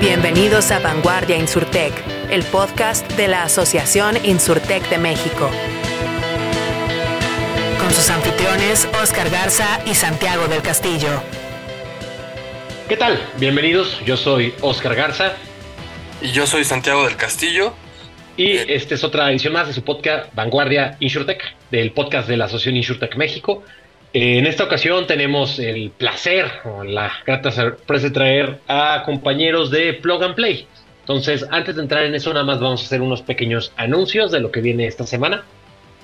Bienvenidos 0.00 0.70
a 0.70 0.78
Vanguardia 0.78 1.36
Insurtech, 1.36 1.92
el 2.30 2.44
podcast 2.44 3.10
de 3.14 3.26
la 3.26 3.42
Asociación 3.42 4.16
Insurtech 4.24 4.88
de 4.90 4.96
México. 4.96 5.50
Con 7.80 7.90
sus 7.90 8.08
anfitriones 8.08 8.88
Oscar 9.02 9.28
Garza 9.28 9.80
y 9.86 9.94
Santiago 9.94 10.46
del 10.46 10.62
Castillo. 10.62 11.08
¿Qué 12.88 12.96
tal? 12.96 13.18
Bienvenidos, 13.40 14.00
yo 14.06 14.16
soy 14.16 14.54
Oscar 14.60 14.94
Garza. 14.94 15.32
Y 16.22 16.30
yo 16.30 16.46
soy 16.46 16.62
Santiago 16.62 17.04
del 17.04 17.16
Castillo. 17.16 17.74
Y 18.36 18.52
esta 18.52 18.94
es 18.94 19.02
otra 19.02 19.28
edición 19.32 19.52
más 19.52 19.66
de 19.66 19.72
su 19.72 19.82
podcast 19.82 20.32
Vanguardia 20.32 20.96
Insurtech, 21.00 21.42
del 21.72 21.90
podcast 21.90 22.28
de 22.28 22.36
la 22.36 22.44
Asociación 22.44 22.76
Insurtech 22.76 23.16
México. 23.16 23.64
En 24.12 24.46
esta 24.46 24.64
ocasión 24.64 25.06
tenemos 25.06 25.58
el 25.58 25.90
placer 25.90 26.50
o 26.64 26.82
la 26.82 27.12
grata 27.26 27.52
sorpresa 27.52 28.06
de 28.06 28.10
traer 28.10 28.60
a 28.66 29.02
compañeros 29.04 29.70
de 29.70 29.92
Plug 29.94 30.22
and 30.24 30.34
Play. 30.34 30.66
Entonces, 31.00 31.44
antes 31.50 31.76
de 31.76 31.82
entrar 31.82 32.04
en 32.04 32.14
eso, 32.14 32.32
nada 32.32 32.44
más 32.44 32.60
vamos 32.60 32.82
a 32.82 32.84
hacer 32.86 33.02
unos 33.02 33.22
pequeños 33.22 33.72
anuncios 33.76 34.30
de 34.30 34.40
lo 34.40 34.50
que 34.50 34.60
viene 34.60 34.86
esta 34.86 35.06
semana. 35.06 35.44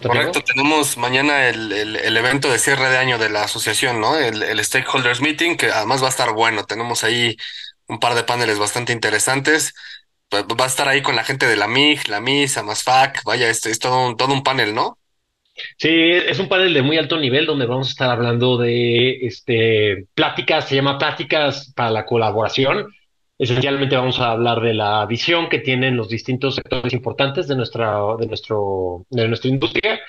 Correcto, 0.03 0.41
tenemos 0.43 0.99
mañana 0.99 1.49
el, 1.49 2.17
evento 2.17 2.51
de 2.51 2.59
cierre 2.59 2.91
de 2.91 2.99
año 2.99 3.17
de 3.17 3.31
la 3.31 3.45
asociación, 3.45 4.01
¿no? 4.01 4.19
El, 4.19 4.63
Stakeholders 4.63 5.23
Meeting, 5.23 5.57
que 5.57 5.71
además 5.71 6.03
va 6.03 6.07
a 6.07 6.11
estar 6.11 6.33
bueno. 6.33 6.65
Tenemos 6.65 7.05
ahí 7.05 7.37
un 7.87 8.01
par 8.01 8.15
de 8.15 8.25
paneles 8.25 8.59
bastante 8.59 8.93
interesantes. 8.93 9.73
Va 10.33 10.65
a 10.65 10.69
estar 10.69 10.89
ahí 10.89 11.01
con 11.01 11.17
la 11.17 11.25
gente 11.25 11.47
de 11.47 11.57
la 11.57 11.69
MIG, 11.69 12.09
la 12.09 12.21
MIS, 12.21 12.59
AMASFAC. 12.59 13.25
Vaya, 13.25 13.49
es 13.49 13.65
un, 13.85 14.17
todo 14.17 14.33
un 14.33 14.43
panel, 14.43 14.75
¿no? 14.75 14.99
Sí, 15.79 15.89
es 15.89 16.39
un 16.41 16.49
panel 16.49 16.75
de 16.75 16.83
muy 16.83 16.99
alto 16.99 17.19
nivel 17.19 17.47
donde 17.47 17.67
vamos 17.67 17.89
a 17.89 17.91
estar 17.91 18.11
hablando 18.11 18.57
de 18.57 19.27
este, 19.27 20.07
pláticas, 20.15 20.69
se 20.69 20.75
llama 20.75 20.99
pláticas 20.99 21.73
para 21.77 21.91
la 21.91 22.07
colaboración. 22.07 22.89
Esencialmente 23.39 23.97
vamos 23.97 24.21
a 24.21 24.33
hablar 24.33 24.61
de 24.61 24.75
la 24.75 25.07
visión 25.07 25.49
que 25.49 25.59
tienen 25.59 25.97
los 25.97 26.09
distintos 26.09 26.57
sectores 26.57 26.93
importantes 26.93 27.49
de 27.49 27.57
nuestra, 27.57 27.99
de 28.19 28.27
nuestro, 28.27 29.07
de 29.11 29.29
nuestra 29.29 29.51
industria 29.51 30.01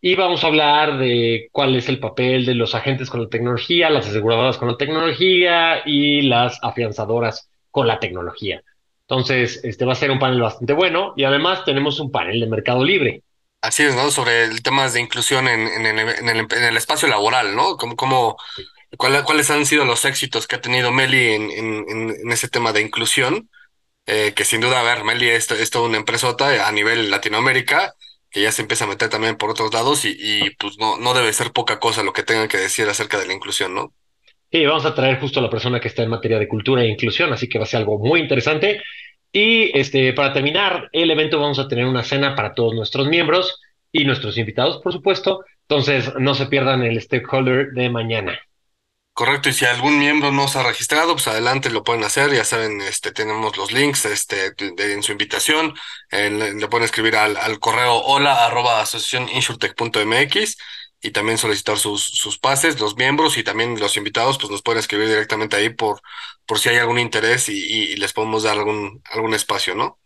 y 0.00 0.14
vamos 0.14 0.44
a 0.44 0.46
hablar 0.48 0.98
de 0.98 1.48
cuál 1.52 1.74
es 1.74 1.88
el 1.88 1.98
papel 1.98 2.46
de 2.46 2.54
los 2.54 2.74
agentes 2.74 3.10
con 3.10 3.22
la 3.22 3.28
tecnología, 3.28 3.90
las 3.90 4.08
aseguradoras 4.08 4.58
con 4.58 4.68
la 4.68 4.76
tecnología 4.76 5.82
y 5.86 6.22
las 6.22 6.58
afianzadoras 6.62 7.50
con 7.70 7.86
la 7.88 7.98
tecnología. 7.98 8.62
Entonces, 9.02 9.64
este 9.64 9.84
va 9.84 9.92
a 9.92 9.96
ser 9.96 10.10
un 10.10 10.18
panel 10.18 10.40
bastante 10.40 10.72
bueno 10.72 11.14
y 11.16 11.24
además 11.24 11.64
tenemos 11.64 11.98
un 11.98 12.12
panel 12.12 12.40
de 12.40 12.46
mercado 12.46 12.84
libre. 12.84 13.22
Así 13.60 13.82
es, 13.82 13.94
¿no? 13.94 14.10
Sobre 14.10 14.44
el 14.44 14.62
tema 14.62 14.88
de 14.88 15.00
inclusión 15.00 15.48
en, 15.48 15.66
en, 15.66 15.86
el, 15.86 15.98
en, 15.98 16.64
el, 16.64 16.76
espacio 16.76 17.08
laboral, 17.08 17.56
¿no? 17.56 17.76
Como, 17.76 17.96
como, 17.96 18.36
¿Cuáles 18.96 19.50
han 19.50 19.66
sido 19.66 19.84
los 19.84 20.04
éxitos 20.04 20.46
que 20.46 20.56
ha 20.56 20.60
tenido 20.60 20.92
Meli 20.92 21.32
en, 21.32 21.50
en, 21.50 22.32
ese 22.32 22.48
tema 22.48 22.72
de 22.72 22.80
inclusión? 22.80 23.50
Eh, 24.06 24.32
que 24.34 24.44
sin 24.44 24.60
duda, 24.60 24.80
a 24.80 24.82
ver, 24.82 25.04
Meli 25.04 25.28
es, 25.28 25.50
es 25.50 25.70
toda 25.70 25.88
una 25.88 25.98
empresota 25.98 26.66
a 26.66 26.72
nivel 26.72 27.10
Latinoamérica, 27.10 27.94
que 28.30 28.42
ya 28.42 28.52
se 28.52 28.62
empieza 28.62 28.84
a 28.84 28.88
meter 28.88 29.08
también 29.08 29.36
por 29.36 29.50
otros 29.50 29.72
lados 29.74 30.04
y, 30.04 30.16
y 30.18 30.50
pues 30.50 30.78
no, 30.78 30.96
no 30.96 31.12
debe 31.12 31.32
ser 31.32 31.52
poca 31.52 31.78
cosa 31.78 32.02
lo 32.02 32.12
que 32.12 32.22
tengan 32.22 32.48
que 32.48 32.56
decir 32.58 32.88
acerca 32.88 33.18
de 33.18 33.26
la 33.26 33.34
inclusión, 33.34 33.74
¿no? 33.74 33.92
Sí, 34.50 34.64
vamos 34.64 34.86
a 34.86 34.94
traer 34.94 35.20
justo 35.20 35.40
a 35.40 35.42
la 35.42 35.50
persona 35.50 35.78
que 35.78 35.88
está 35.88 36.02
en 36.02 36.08
materia 36.08 36.38
de 36.38 36.48
cultura 36.48 36.82
e 36.82 36.88
inclusión, 36.88 37.30
así 37.32 37.48
que 37.48 37.58
va 37.58 37.64
a 37.64 37.68
ser 37.68 37.80
algo 37.80 37.98
muy 37.98 38.20
interesante. 38.20 38.82
Y 39.32 39.78
este, 39.78 40.12
para 40.12 40.32
terminar 40.32 40.88
el 40.92 41.10
evento 41.10 41.40
vamos 41.40 41.58
a 41.58 41.68
tener 41.68 41.86
una 41.86 42.02
cena 42.02 42.34
para 42.34 42.54
todos 42.54 42.74
nuestros 42.74 43.08
miembros 43.08 43.60
y 43.92 44.04
nuestros 44.04 44.38
invitados, 44.38 44.80
por 44.82 44.92
supuesto. 44.92 45.44
Entonces, 45.68 46.12
no 46.18 46.34
se 46.34 46.46
pierdan 46.46 46.82
el 46.82 47.00
stakeholder 47.00 47.72
de 47.72 47.90
mañana. 47.90 48.38
Correcto, 49.12 49.48
y 49.48 49.52
si 49.52 49.64
algún 49.64 49.98
miembro 49.98 50.30
no 50.30 50.46
se 50.46 50.60
ha 50.60 50.62
registrado, 50.62 51.14
pues 51.14 51.26
adelante 51.26 51.70
lo 51.70 51.82
pueden 51.82 52.04
hacer, 52.04 52.32
ya 52.32 52.44
saben, 52.44 52.80
este, 52.80 53.10
tenemos 53.10 53.56
los 53.56 53.72
links 53.72 54.04
este, 54.04 54.54
en 54.58 55.02
su 55.02 55.10
invitación, 55.10 55.74
le, 56.12 56.68
pueden 56.68 56.84
escribir 56.84 57.16
al, 57.16 57.58
correo 57.58 57.96
hola 57.96 58.48
y 61.00 61.10
también 61.10 61.38
solicitar 61.38 61.78
sus, 61.78 62.04
sus 62.04 62.38
pases, 62.38 62.78
los 62.80 62.96
miembros 62.96 63.36
y 63.38 63.42
también 63.42 63.78
los 63.80 63.96
invitados, 63.96 64.38
pues 64.38 64.50
nos 64.50 64.62
pueden 64.62 64.78
escribir 64.78 65.08
directamente 65.08 65.56
ahí 65.56 65.70
por, 65.70 66.00
por 66.48 66.58
si 66.58 66.70
hay 66.70 66.78
algún 66.78 66.98
interés 66.98 67.48
y, 67.50 67.94
les 67.96 68.12
podemos 68.14 68.42
dar 68.42 68.56
algún, 68.56 69.02
algún 69.12 69.34
espacio, 69.34 69.74
¿no? 69.74 69.98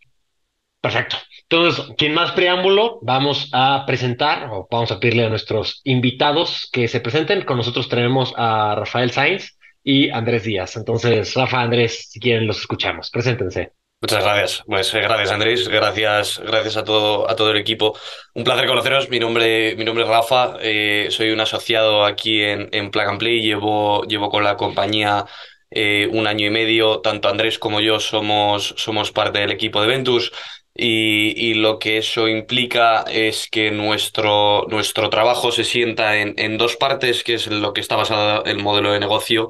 Perfecto. 0.81 1.17
Entonces, 1.49 1.87
sin 1.97 2.13
más 2.13 2.33
preámbulo, 2.33 2.99
vamos 3.03 3.49
a 3.53 3.85
presentar 3.87 4.49
o 4.51 4.67
vamos 4.69 4.91
a 4.91 4.99
pedirle 4.99 5.25
a 5.25 5.29
nuestros 5.29 5.81
invitados 5.85 6.69
que 6.73 6.89
se 6.89 7.01
presenten. 7.01 7.45
Con 7.45 7.59
nosotros 7.59 7.89
tenemos 7.89 8.35
a 8.37 8.75
Rafael 8.75 9.13
Sainz 9.13 9.57
y 9.85 10.11
Andrés 10.11 10.43
Díaz. 10.43 10.75
Entonces, 10.77 11.33
Rafa, 11.35 11.61
Andrés, 11.61 12.09
si 12.11 12.19
quieren, 12.19 12.49
los 12.49 12.59
escuchamos. 12.59 13.11
Preséntense. 13.11 13.73
Muchas 14.01 14.25
gracias. 14.25 14.65
Pues 14.67 14.93
eh, 14.95 15.01
gracias 15.01 15.31
Andrés, 15.31 15.69
gracias, 15.69 16.41
gracias 16.45 16.77
a 16.77 16.83
todo, 16.83 17.31
a 17.31 17.37
todo 17.37 17.53
el 17.53 17.59
equipo. 17.59 17.97
Un 18.35 18.43
placer 18.43 18.67
conoceros. 18.67 19.09
Mi 19.09 19.21
nombre, 19.21 19.77
mi 19.77 19.85
nombre 19.85 20.03
es 20.03 20.11
Rafa, 20.11 20.57
eh, 20.61 21.07
soy 21.11 21.31
un 21.31 21.39
asociado 21.39 22.05
aquí 22.05 22.43
en, 22.43 22.69
en 22.73 22.91
Plug 22.91 23.07
and 23.07 23.21
Play. 23.21 23.41
Llevo, 23.43 24.03
llevo 24.03 24.29
con 24.29 24.43
la 24.43 24.57
compañía 24.57 25.25
eh, 25.75 26.09
un 26.13 26.27
año 26.27 26.47
y 26.47 26.51
medio. 26.51 27.01
Tanto 27.01 27.29
Andrés 27.29 27.59
como 27.59 27.81
yo 27.81 28.01
somos, 28.01 28.75
somos 28.77 29.13
parte 29.13 29.41
del 29.41 29.51
equipo 29.53 29.81
de 29.81 29.89
Ventus. 29.89 30.33
Y, 30.75 31.35
y, 31.37 31.55
lo 31.55 31.79
que 31.79 31.99
eso 31.99 32.29
implica 32.29 33.05
es 33.11 33.47
que 33.51 33.71
nuestro, 33.71 34.67
nuestro 34.71 35.11
trabajo 35.11 35.53
se 35.53 35.65
sienta 35.65 36.17
en, 36.17 36.35
en 36.39 36.57
dos 36.57 36.77
partes, 36.77 37.23
que 37.25 37.35
es 37.35 37.47
lo 37.49 37.75
que 37.75 37.83
está 37.83 37.95
basado 37.97 38.43
el 38.47 38.57
modelo 38.59 38.91
de 38.91 38.99
negocio 39.01 39.49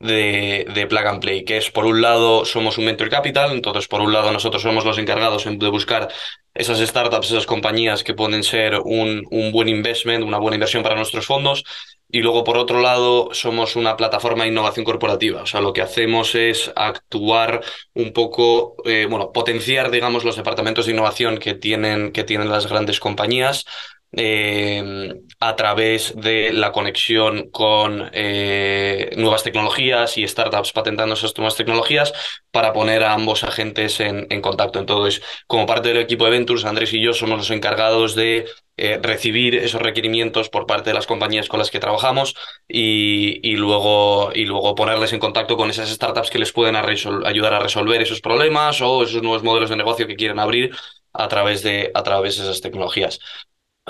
de, 0.00 0.66
de 0.74 0.86
Plug 0.86 1.06
and 1.06 1.20
Play, 1.20 1.44
que 1.44 1.58
es 1.58 1.70
por 1.70 1.84
un 1.86 2.00
lado 2.00 2.44
somos 2.44 2.78
un 2.78 2.86
venture 2.86 3.10
capital, 3.10 3.52
entonces 3.52 3.86
por 3.86 4.00
un 4.00 4.12
lado 4.12 4.32
nosotros 4.32 4.62
somos 4.62 4.84
los 4.84 4.98
encargados 4.98 5.44
de 5.44 5.68
buscar 5.68 6.08
esas 6.54 6.78
startups, 6.80 7.30
esas 7.30 7.46
compañías 7.46 8.02
que 8.02 8.14
pueden 8.14 8.42
ser 8.42 8.80
un, 8.82 9.24
un 9.30 9.52
buen 9.52 9.68
investment, 9.68 10.24
una 10.24 10.38
buena 10.38 10.56
inversión 10.56 10.82
para 10.82 10.96
nuestros 10.96 11.26
fondos. 11.26 11.64
Y 12.12 12.20
luego, 12.20 12.42
por 12.44 12.56
otro 12.58 12.80
lado, 12.80 13.28
somos 13.32 13.76
una 13.76 13.96
plataforma 13.96 14.44
de 14.44 14.50
innovación 14.50 14.84
corporativa. 14.84 15.42
O 15.42 15.46
sea, 15.46 15.60
lo 15.60 15.72
que 15.72 15.82
hacemos 15.82 16.34
es 16.34 16.72
actuar 16.74 17.62
un 17.94 18.12
poco, 18.12 18.74
eh, 18.84 19.06
bueno, 19.08 19.30
potenciar, 19.32 19.90
digamos, 19.90 20.24
los 20.24 20.36
departamentos 20.36 20.86
de 20.86 20.92
innovación 20.92 21.38
que 21.38 21.54
tienen, 21.54 22.12
que 22.12 22.24
tienen 22.24 22.50
las 22.50 22.66
grandes 22.66 22.98
compañías 22.98 23.64
eh, 24.12 25.14
a 25.38 25.56
través 25.56 26.14
de 26.16 26.52
la 26.52 26.72
conexión 26.72 27.50
con 27.50 28.10
eh, 28.12 29.10
nuevas 29.16 29.42
tecnologías 29.44 30.18
y 30.18 30.26
startups 30.26 30.72
patentando 30.72 31.14
esas 31.14 31.36
nuevas 31.38 31.56
tecnologías 31.56 32.12
para 32.50 32.72
poner 32.72 33.04
a 33.04 33.12
ambos 33.12 33.44
agentes 33.44 34.00
en, 34.00 34.26
contacto. 34.40 34.78
Entonces, 34.80 35.22
como 35.46 35.66
parte 35.66 35.88
del 35.88 35.98
equipo 35.98 36.24
de 36.24 36.32
Ventures, 36.32 36.64
Andrés 36.64 36.92
y 36.92 37.00
yo 37.00 37.12
somos 37.12 37.38
los 37.38 37.50
encargados 37.50 38.14
de 38.14 38.46
eh, 38.76 38.98
recibir 39.02 39.54
esos 39.54 39.80
requerimientos 39.80 40.48
por 40.48 40.66
parte 40.66 40.90
de 40.90 40.94
las 40.94 41.06
compañías 41.06 41.48
con 41.48 41.58
las 41.58 41.70
que 41.70 41.78
trabajamos 41.78 42.34
y, 42.66 43.38
y, 43.48 43.56
luego, 43.56 44.32
y 44.34 44.44
luego 44.46 44.74
ponerles 44.74 45.12
en 45.12 45.20
contacto 45.20 45.56
con 45.56 45.70
esas 45.70 45.90
startups 45.90 46.30
que 46.30 46.38
les 46.38 46.52
pueden 46.52 46.76
ayudar 46.76 47.54
a 47.54 47.60
resolver 47.60 48.02
esos 48.02 48.20
problemas 48.20 48.80
o 48.80 49.04
esos 49.04 49.22
nuevos 49.22 49.42
modelos 49.44 49.70
de 49.70 49.76
negocio 49.76 50.06
que 50.06 50.16
quieren 50.16 50.40
abrir 50.40 50.74
a 51.12 51.28
través 51.28 51.62
de, 51.62 51.90
a 51.94 52.02
través 52.02 52.36
de 52.36 52.44
esas 52.44 52.60
tecnologías. 52.60 53.20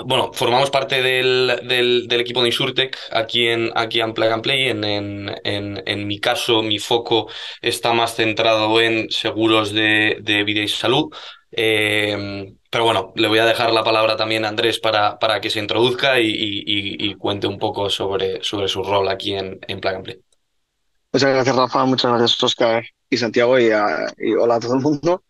Bueno, 0.05 0.31
formamos 0.33 0.69
parte 0.69 1.01
del, 1.01 1.61
del, 1.63 2.19
equipo 2.19 2.41
de 2.41 2.49
Insurtech 2.49 2.97
aquí 3.11 3.47
en, 3.47 3.71
aquí 3.75 4.01
en 4.01 4.13
Plug 4.13 4.31
and 4.31 4.43
Play. 4.43 4.69
En, 4.69 4.83
en, 4.83 5.83
en, 5.85 6.07
mi 6.07 6.19
caso, 6.19 6.61
mi 6.61 6.79
foco 6.79 7.29
está 7.61 7.93
más 7.93 8.15
centrado 8.15 8.79
en 8.81 9.09
seguros 9.09 9.71
de, 9.73 10.17
de 10.21 10.43
vida 10.43 10.61
y 10.61 10.67
salud. 10.67 11.13
Eh, 11.51 12.53
pero 12.69 12.85
bueno, 12.85 13.11
le 13.15 13.27
voy 13.27 13.39
a 13.39 13.45
dejar 13.45 13.73
la 13.73 13.83
palabra 13.83 14.15
también 14.15 14.45
a 14.45 14.47
Andrés 14.47 14.79
para, 14.79 15.19
para 15.19 15.41
que 15.41 15.49
se 15.49 15.59
introduzca 15.59 16.19
y, 16.19 16.31
y, 16.33 17.15
cuente 17.15 17.47
un 17.47 17.59
poco 17.59 17.89
sobre, 17.89 18.41
sobre 18.43 18.69
su 18.69 18.81
rol 18.81 19.09
aquí 19.09 19.33
en, 19.33 19.59
en 19.67 19.81
Plug 19.81 19.95
and 19.95 20.03
Play. 20.05 20.21
Muchas 21.11 21.29
gracias, 21.33 21.55
Rafa. 21.55 21.83
Muchas 21.85 22.11
gracias, 22.11 22.41
Oscar 22.43 22.85
y 23.09 23.17
Santiago. 23.17 23.59
Y, 23.59 23.71
y 24.19 24.33
hola 24.33 24.55
a 24.55 24.59
todo 24.61 24.75
el 24.75 24.81
mundo. 24.81 25.23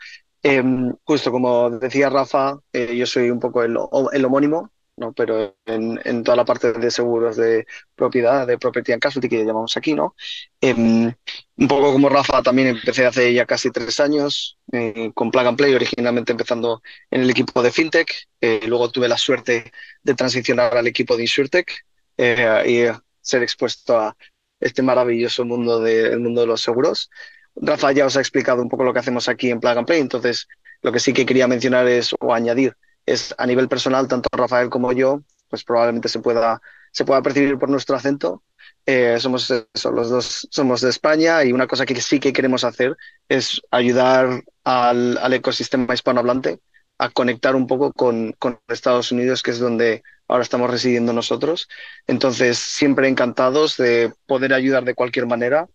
Em, 0.44 0.94
justo 1.04 1.32
como 1.32 1.70
decía 1.70 2.10
Rafa, 2.10 2.58
eh, 2.74 2.96
yo 2.96 3.06
soy 3.06 3.30
un 3.30 3.40
poco 3.40 3.64
el, 3.64 3.78
homónimo, 4.26 4.72
¿no? 4.98 5.14
pero 5.14 5.56
en, 5.66 6.24
toda 6.24 6.36
la 6.36 6.46
parte 6.46 6.74
de 6.74 6.90
seguros 6.92 7.36
de 7.38 7.66
propiedad, 7.96 8.48
de 8.48 8.58
property 8.58 8.92
and 8.92 9.02
casualty 9.02 9.30
que 9.30 9.46
llamamos 9.46 9.78
aquí, 9.78 9.94
¿no? 9.94 10.16
Em, 10.60 11.14
un 11.58 11.68
poco 11.68 11.92
como 11.94 12.10
Rafa, 12.10 12.42
también 12.42 12.70
empecé 12.70 13.06
hace 13.06 13.34
ya 13.34 13.46
casi 13.46 13.70
tres 13.72 14.00
años 14.00 14.58
eh, 14.72 15.12
con 15.14 15.30
Plug 15.32 15.48
and 15.48 15.58
Play, 15.58 15.76
originalmente 15.76 16.32
empezando 16.32 16.82
en 17.12 17.22
el 17.22 17.30
equipo 17.30 17.62
de 17.62 17.72
FinTech. 17.72 18.12
Eh, 18.42 18.62
luego 18.68 18.90
tuve 18.90 19.08
la 19.08 19.18
suerte 19.18 19.72
de 20.04 20.14
transicionar 20.16 20.76
al 20.76 20.88
equipo 20.88 21.16
de 21.16 21.24
InsurTech 21.24 21.86
y 22.18 22.86
ser 23.22 23.44
expuesto 23.44 24.00
a 24.00 24.16
este 24.60 24.82
maravilloso 24.82 25.46
mundo, 25.46 25.80
de, 25.82 26.18
mundo 26.18 26.42
de 26.42 26.48
los 26.48 26.62
seguros. 26.62 27.10
Rafa 27.56 27.92
ya 27.92 28.06
os 28.06 28.18
ha 28.18 28.20
explicado 28.22 28.62
un 28.62 28.70
poco 28.70 28.84
lo 28.84 28.94
que 28.94 29.00
hacemos 29.00 29.28
aquí 29.30 29.50
en 29.52 29.60
Plug 29.60 29.78
and 29.78 29.88
Play, 29.88 30.02
entonces 30.02 30.48
lo 30.82 30.92
que 30.92 31.00
sí 31.00 31.14
que 31.14 31.26
quería 31.26 31.48
mencionar 31.48 31.88
es 31.88 32.16
o 32.20 32.34
añadir 32.34 32.76
es 33.06 33.34
a 33.38 33.46
nivel 33.46 33.68
personal, 33.68 34.08
tanto 34.08 34.30
Rafael 34.32 34.70
como 34.70 34.92
yo, 34.94 35.24
pues 35.50 35.64
probablemente 35.64 36.10
se 36.10 36.20
pueda, 36.20 36.62
se 36.92 37.06
pueda 37.06 37.22
percibir 37.22 37.58
por 37.58 37.70
nuestro 37.70 37.96
acento, 37.96 38.44
Eh, 38.86 39.20
somos 39.20 39.52
eso, 39.52 39.92
los 39.92 40.10
dos 40.10 40.48
somos 40.52 40.82
de 40.82 40.90
España 40.90 41.44
y 41.44 41.54
una 41.54 41.68
cosa 41.68 41.86
que 41.86 42.02
sí 42.02 42.20
que 42.20 42.34
queremos 42.34 42.64
hacer 42.64 42.98
es 43.30 43.62
ayudar 43.72 44.44
al, 44.64 45.18
al 45.18 45.34
ecosistema 45.34 45.94
hispanohablante 45.94 46.60
a 46.98 47.10
conectar 47.10 47.56
un 47.56 47.68
poco 47.68 47.94
con, 47.94 48.34
con, 48.40 48.60
Estados 48.68 49.12
Unidos, 49.12 49.42
que 49.44 49.52
es 49.52 49.60
donde 49.60 50.04
ahora 50.28 50.44
estamos 50.44 50.70
residiendo 50.70 51.14
nosotros. 51.14 51.68
Entonces, 52.08 52.58
siempre 52.60 53.08
encantados 53.08 53.78
de 53.78 54.14
poder 54.28 54.54
ayudar 54.54 54.84
de 54.86 54.96
cualquier 54.96 55.28
manera. 55.28 55.68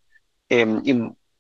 Eh, 0.49 0.67
y 0.85 0.95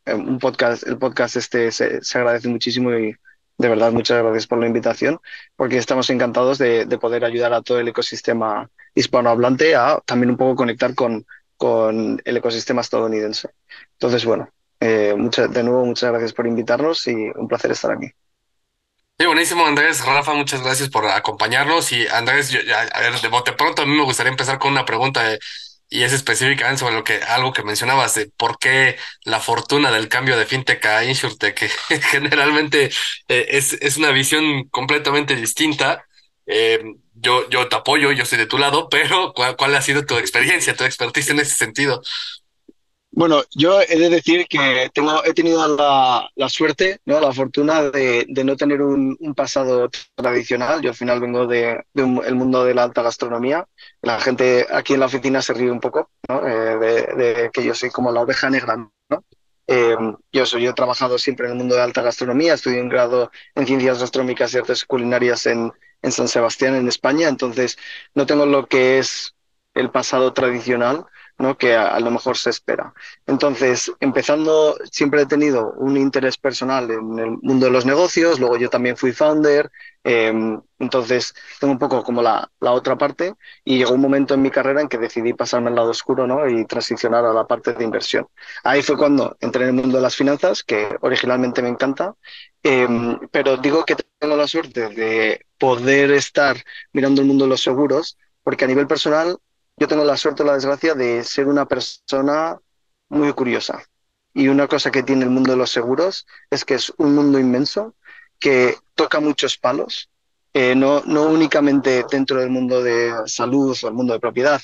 un 0.06 0.38
podcast, 0.38 0.86
el 0.86 0.98
podcast 0.98 1.36
este 1.36 1.70
se, 1.72 2.02
se, 2.02 2.18
agradece 2.18 2.48
muchísimo 2.48 2.92
y 2.92 3.14
de 3.58 3.68
verdad 3.68 3.92
muchas 3.92 4.22
gracias 4.22 4.46
por 4.46 4.58
la 4.58 4.66
invitación, 4.66 5.18
porque 5.56 5.78
estamos 5.78 6.10
encantados 6.10 6.58
de, 6.58 6.84
de 6.84 6.98
poder 6.98 7.24
ayudar 7.24 7.52
a 7.52 7.62
todo 7.62 7.80
el 7.80 7.88
ecosistema 7.88 8.68
hispanohablante 8.94 9.74
a 9.74 10.00
también 10.04 10.30
un 10.30 10.36
poco 10.36 10.56
conectar 10.56 10.94
con, 10.94 11.26
con 11.56 12.20
el 12.24 12.36
ecosistema 12.36 12.80
estadounidense. 12.80 13.50
Entonces, 13.92 14.24
bueno, 14.24 14.48
eh, 14.80 15.14
mucha, 15.16 15.48
de 15.48 15.62
nuevo, 15.62 15.84
muchas 15.84 16.10
gracias 16.10 16.32
por 16.32 16.46
invitarnos 16.46 17.06
y 17.06 17.14
un 17.34 17.48
placer 17.48 17.70
estar 17.70 17.92
aquí. 17.92 18.10
Sí, 19.18 19.24
buenísimo, 19.24 19.64
Andrés. 19.64 20.04
Rafa, 20.04 20.34
muchas 20.34 20.62
gracias 20.62 20.90
por 20.90 21.06
acompañarnos. 21.06 21.90
Y 21.92 22.06
Andrés, 22.08 22.50
yo, 22.50 22.60
a 22.92 23.00
ver, 23.00 23.18
de 23.18 23.28
bote 23.28 23.52
pronto, 23.54 23.82
a 23.82 23.86
mí 23.86 23.96
me 23.96 24.04
gustaría 24.04 24.30
empezar 24.30 24.58
con 24.58 24.72
una 24.72 24.84
pregunta 24.84 25.32
eh, 25.32 25.38
y 25.88 26.02
es 26.02 26.12
específicamente 26.12 26.80
sobre 26.80 26.94
lo 26.94 27.04
que, 27.04 27.20
algo 27.22 27.52
que 27.52 27.62
mencionabas 27.62 28.14
de 28.14 28.30
por 28.36 28.58
qué 28.58 28.96
la 29.24 29.40
fortuna 29.40 29.90
del 29.92 30.08
cambio 30.08 30.36
de 30.36 30.46
fintech 30.46 30.84
a 30.86 31.04
insurtech, 31.04 31.54
que 31.88 32.00
generalmente 32.00 32.90
eh, 33.28 33.46
es, 33.50 33.74
es 33.74 33.96
una 33.96 34.10
visión 34.10 34.68
completamente 34.70 35.36
distinta. 35.36 36.04
Eh, 36.46 36.82
yo, 37.14 37.48
yo 37.50 37.68
te 37.68 37.76
apoyo, 37.76 38.12
yo 38.12 38.22
estoy 38.24 38.38
de 38.38 38.46
tu 38.46 38.58
lado, 38.58 38.88
pero 38.88 39.32
¿cuál, 39.34 39.56
cuál 39.56 39.74
ha 39.74 39.82
sido 39.82 40.04
tu 40.04 40.16
experiencia, 40.18 40.76
tu 40.76 40.84
expertise 40.84 41.30
en 41.30 41.40
ese 41.40 41.56
sentido? 41.56 42.02
Bueno, 43.16 43.42
yo 43.54 43.80
he 43.80 43.98
de 43.98 44.10
decir 44.10 44.46
que 44.46 44.90
tengo, 44.92 45.24
he 45.24 45.32
tenido 45.32 45.66
la, 45.74 46.28
la 46.34 46.48
suerte, 46.50 47.00
¿no? 47.06 47.18
la 47.18 47.32
fortuna 47.32 47.84
de, 47.84 48.26
de 48.28 48.44
no 48.44 48.56
tener 48.56 48.82
un, 48.82 49.16
un, 49.18 49.34
pasado 49.34 49.88
tradicional. 50.14 50.82
Yo 50.82 50.90
al 50.90 50.96
final 50.96 51.18
vengo 51.20 51.46
del 51.46 51.78
de, 51.94 52.04
de 52.04 52.34
mundo 52.34 52.62
de 52.62 52.74
la 52.74 52.82
alta 52.82 53.00
gastronomía. 53.00 53.66
La 54.02 54.20
gente 54.20 54.66
aquí 54.70 54.92
en 54.92 55.00
la 55.00 55.06
oficina 55.06 55.40
se 55.40 55.54
ríe 55.54 55.70
un 55.70 55.80
poco 55.80 56.10
¿no? 56.28 56.46
eh, 56.46 56.76
de, 57.16 57.50
que 57.54 57.64
yo 57.64 57.74
soy 57.74 57.88
como 57.88 58.12
la 58.12 58.20
oveja 58.20 58.50
negra. 58.50 58.76
¿no? 58.76 59.24
Eh, 59.66 59.96
yo, 60.30 60.44
soy, 60.44 60.64
yo 60.64 60.72
he 60.72 60.74
trabajado 60.74 61.16
siempre 61.16 61.46
en 61.46 61.52
el 61.52 61.58
mundo 61.58 61.74
de 61.74 61.80
alta 61.80 62.02
gastronomía, 62.02 62.52
estudié 62.52 62.82
un 62.82 62.90
grado 62.90 63.30
en 63.54 63.66
ciencias 63.66 63.98
gastronómicas 63.98 64.52
y 64.52 64.58
artes 64.58 64.84
culinarias 64.84 65.46
en, 65.46 65.72
en 66.02 66.12
San 66.12 66.28
Sebastián, 66.28 66.74
en 66.74 66.86
España. 66.86 67.28
Entonces, 67.28 67.78
no 68.14 68.26
tengo 68.26 68.44
lo 68.44 68.66
que 68.66 68.98
es 68.98 69.34
el 69.72 69.90
pasado 69.90 70.34
tradicional 70.34 71.06
¿no? 71.38 71.56
que 71.56 71.74
a, 71.74 71.98
lo 72.00 72.10
mejor 72.10 72.36
se 72.36 72.50
espera. 72.50 72.92
Entonces, 73.26 73.92
empezando, 74.00 74.76
siempre 74.90 75.22
he 75.22 75.26
tenido 75.26 75.72
un 75.72 75.96
interés 75.96 76.38
personal 76.38 76.90
en 76.90 77.18
el 77.18 77.30
mundo 77.42 77.66
de 77.66 77.72
los 77.72 77.86
negocios, 77.86 78.40
luego 78.40 78.56
yo 78.56 78.70
también 78.70 78.96
fui 78.96 79.12
founder, 79.12 79.70
eh, 80.04 80.32
entonces 80.78 81.34
tengo 81.58 81.72
un 81.72 81.78
poco 81.78 82.02
como 82.04 82.22
la, 82.22 82.48
la, 82.60 82.72
otra 82.72 82.96
parte 82.96 83.34
y 83.64 83.78
llegó 83.78 83.94
un 83.94 84.00
momento 84.00 84.34
en 84.34 84.42
mi 84.42 84.50
carrera 84.50 84.80
en 84.80 84.88
que 84.88 84.98
decidí 84.98 85.32
pasarme 85.32 85.68
al 85.68 85.74
lado 85.74 85.90
oscuro 85.90 86.26
¿no? 86.26 86.48
y 86.48 86.64
transicionar 86.64 87.24
a 87.24 87.32
la 87.32 87.46
parte 87.46 87.72
de 87.72 87.84
inversión. 87.84 88.28
Ahí 88.62 88.82
fue 88.82 88.96
cuando 88.96 89.36
entré 89.40 89.64
en 89.64 89.70
el 89.70 89.82
mundo 89.82 89.96
de 89.98 90.02
las 90.02 90.16
finanzas, 90.16 90.62
que 90.62 90.96
originalmente 91.00 91.62
me 91.62 91.70
encanta, 91.70 92.14
eh, 92.62 92.88
pero 93.30 93.56
digo 93.56 93.84
que 93.84 93.96
tengo 94.18 94.36
la 94.36 94.46
suerte 94.48 94.88
de 94.88 95.46
poder 95.58 96.10
estar 96.12 96.56
mirando 96.92 97.20
el 97.20 97.28
mundo 97.28 97.44
de 97.44 97.50
los 97.50 97.62
seguros, 97.62 98.18
porque 98.42 98.64
a 98.64 98.68
nivel 98.68 98.86
personal 98.86 99.38
yo 99.76 99.88
tengo 99.88 100.04
la 100.04 100.16
suerte 100.16 100.42
o 100.42 100.46
la 100.46 100.54
desgracia 100.54 100.94
de 100.94 101.22
ser 101.24 101.48
una 101.48 101.66
persona 101.66 102.58
muy 103.08 103.32
curiosa. 103.32 103.82
Y 104.32 104.48
una 104.48 104.68
cosa 104.68 104.90
que 104.90 105.02
tiene 105.02 105.24
el 105.24 105.30
mundo 105.30 105.52
de 105.52 105.58
los 105.58 105.70
seguros 105.70 106.26
es 106.50 106.64
que 106.64 106.74
es 106.74 106.92
un 106.98 107.14
mundo 107.14 107.38
inmenso 107.38 107.94
que 108.38 108.76
toca 108.94 109.20
muchos 109.20 109.56
palos, 109.56 110.10
eh, 110.52 110.74
no, 110.74 111.02
no 111.04 111.24
únicamente 111.24 112.04
dentro 112.10 112.40
del 112.40 112.50
mundo 112.50 112.82
de 112.82 113.12
salud 113.26 113.76
o 113.82 113.88
el 113.88 113.94
mundo 113.94 114.12
de 114.12 114.20
propiedad, 114.20 114.60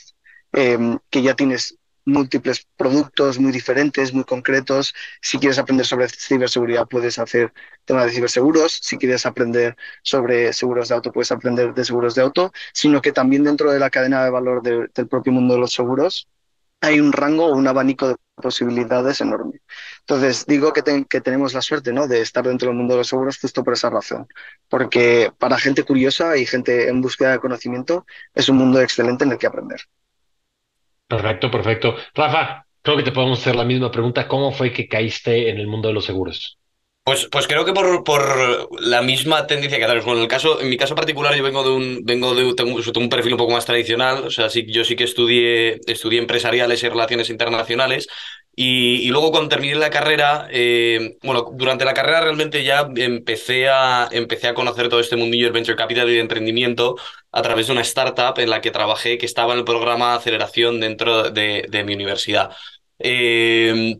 eh, 0.53 0.99
que 1.09 1.23
ya 1.23 1.35
tienes 1.35 1.79
múltiples 2.05 2.67
productos 2.77 3.39
muy 3.39 3.53
diferentes, 3.53 4.13
muy 4.13 4.25
concretos. 4.25 4.95
Si 5.21 5.39
quieres 5.39 5.59
aprender 5.59 5.87
sobre 5.87 6.09
ciberseguridad, 6.09 6.87
puedes 6.89 7.19
hacer 7.19 7.53
tema 7.85 8.05
de 8.05 8.13
ciberseguros. 8.13 8.81
Si 8.83 8.99
quieres 8.99 9.27
aprender 9.27 9.77
sobre 10.03 10.53
seguros 10.53 10.89
de 10.89 10.95
auto, 10.95 11.13
puedes 11.13 11.33
aprender 11.33 11.75
de 11.75 11.85
seguros 11.85 12.15
de 12.15 12.23
auto, 12.23 12.53
sino 12.73 13.01
que 13.03 13.13
también 13.13 13.45
dentro 13.45 13.73
de 13.73 13.79
la 13.81 13.91
cadena 13.91 14.25
de 14.25 14.31
valor 14.31 14.63
de, 14.63 14.89
del 14.95 15.09
propio 15.09 15.33
mundo 15.33 15.55
de 15.55 15.61
los 15.61 15.73
seguros 15.73 16.29
hay 16.83 17.01
un 17.01 17.13
rango 17.13 17.47
o 17.47 17.57
un 17.57 17.69
abanico 17.69 18.09
de 18.09 18.17
posibilidades 18.35 19.21
enorme. 19.21 19.61
Entonces, 20.01 20.47
digo 20.47 20.73
que, 20.73 20.83
que, 21.09 21.21
tenemos 21.21 21.55
la 21.55 21.63
suerte 21.63 21.93
¿no? 21.93 22.09
de 22.09 22.21
estar 22.21 22.45
dentro 22.45 22.69
del 22.69 22.77
mundo 22.77 22.95
de 22.95 22.99
los 22.99 23.09
seguros 23.09 23.39
justo 23.39 23.63
por 23.63 23.75
esa 23.75 23.89
razón, 23.89 24.27
porque 24.69 25.33
para 25.39 25.59
gente 25.59 25.85
curiosa 25.85 26.37
y 26.37 26.45
gente 26.45 26.89
en 26.89 27.01
búsqueda 27.01 27.33
de 27.33 27.39
conocimiento 27.39 28.05
es 28.35 28.49
un 28.49 28.57
mundo 28.57 28.81
excelente 28.81 29.25
en 29.25 29.33
el 29.33 29.39
que 29.39 29.47
aprender. 29.47 29.81
Perfecto, 31.13 31.51
perfecto. 31.51 31.95
Rafa, 32.15 32.65
creo 32.81 32.97
que 32.97 33.03
te 33.03 33.13
podemos 33.13 33.39
hacer 33.39 33.55
la 33.55 33.67
misma 33.67 33.91
pregunta. 33.91 34.27
¿Cómo 34.27 34.51
fue 34.51 34.73
que 34.73 34.89
caíste 34.89 35.51
en 35.51 35.59
el 35.59 35.67
mundo 35.67 35.89
de 35.89 35.95
los 35.95 36.07
seguros? 36.07 36.59
Pues, 37.05 37.29
pues 37.31 37.47
creo 37.47 37.67
que 37.67 37.75
por, 37.75 38.03
por 38.03 38.81
la 38.81 39.03
misma 39.03 39.47
tendencia 39.47 39.79
que 39.79 39.85
tal. 39.85 40.01
Bueno, 40.01 40.21
en, 40.21 40.23
el 40.23 40.29
caso, 40.29 40.59
en 40.59 40.71
mi 40.71 40.79
caso 40.79 40.95
particular, 40.95 41.35
yo 41.35 41.43
vengo 41.43 41.65
de 41.65 41.71
un, 41.71 42.01
vengo 42.05 42.35
de 42.35 42.55
tengo, 42.55 42.77
un 42.77 43.09
perfil 43.11 43.35
un 43.35 43.39
poco 43.39 43.53
más 43.53 43.67
tradicional. 43.67 44.25
O 44.25 44.31
sea, 44.31 44.49
sí, 44.49 44.65
yo 44.67 44.85
sí 44.85 44.97
que 44.97 45.05
estudié, 45.05 45.81
estudié 45.87 46.19
empresariales 46.19 46.83
y 46.83 46.89
relaciones 46.89 47.29
internacionales. 47.29 48.09
Y, 48.55 49.09
luego 49.09 49.31
cuando 49.31 49.49
terminé 49.49 49.75
la 49.77 49.89
carrera, 49.89 50.47
eh, 50.51 51.17
bueno, 51.23 51.51
durante 51.55 51.87
la 51.87 51.95
carrera 51.95 52.21
realmente 52.21 52.63
ya 52.65 52.87
empecé 52.97 53.69
a, 53.69 54.09
empecé 54.13 54.49
a 54.49 54.55
conocer 54.55 54.89
todo 54.91 55.01
este 55.01 55.17
mundillo 55.17 55.45
del 55.47 55.55
venture 55.55 55.77
capital 55.77 56.09
y 56.11 56.15
de 56.15 56.21
emprendimiento 56.21 56.97
a 57.31 57.41
través 57.43 57.67
de 57.67 57.73
una 57.73 57.81
startup 57.81 58.39
en 58.39 58.51
la 58.51 58.61
que 58.61 58.71
trabajé 58.71 59.17
que 59.17 59.27
estaba 59.27 59.55
en 59.55 59.61
el 59.61 59.65
programa 59.65 60.11
de 60.11 60.17
aceleración 60.19 60.81
dentro 60.81 61.31
de, 61.31 61.67
de 61.69 61.85
mi 61.85 61.95
universidad. 61.95 62.51
Eh, 62.99 63.97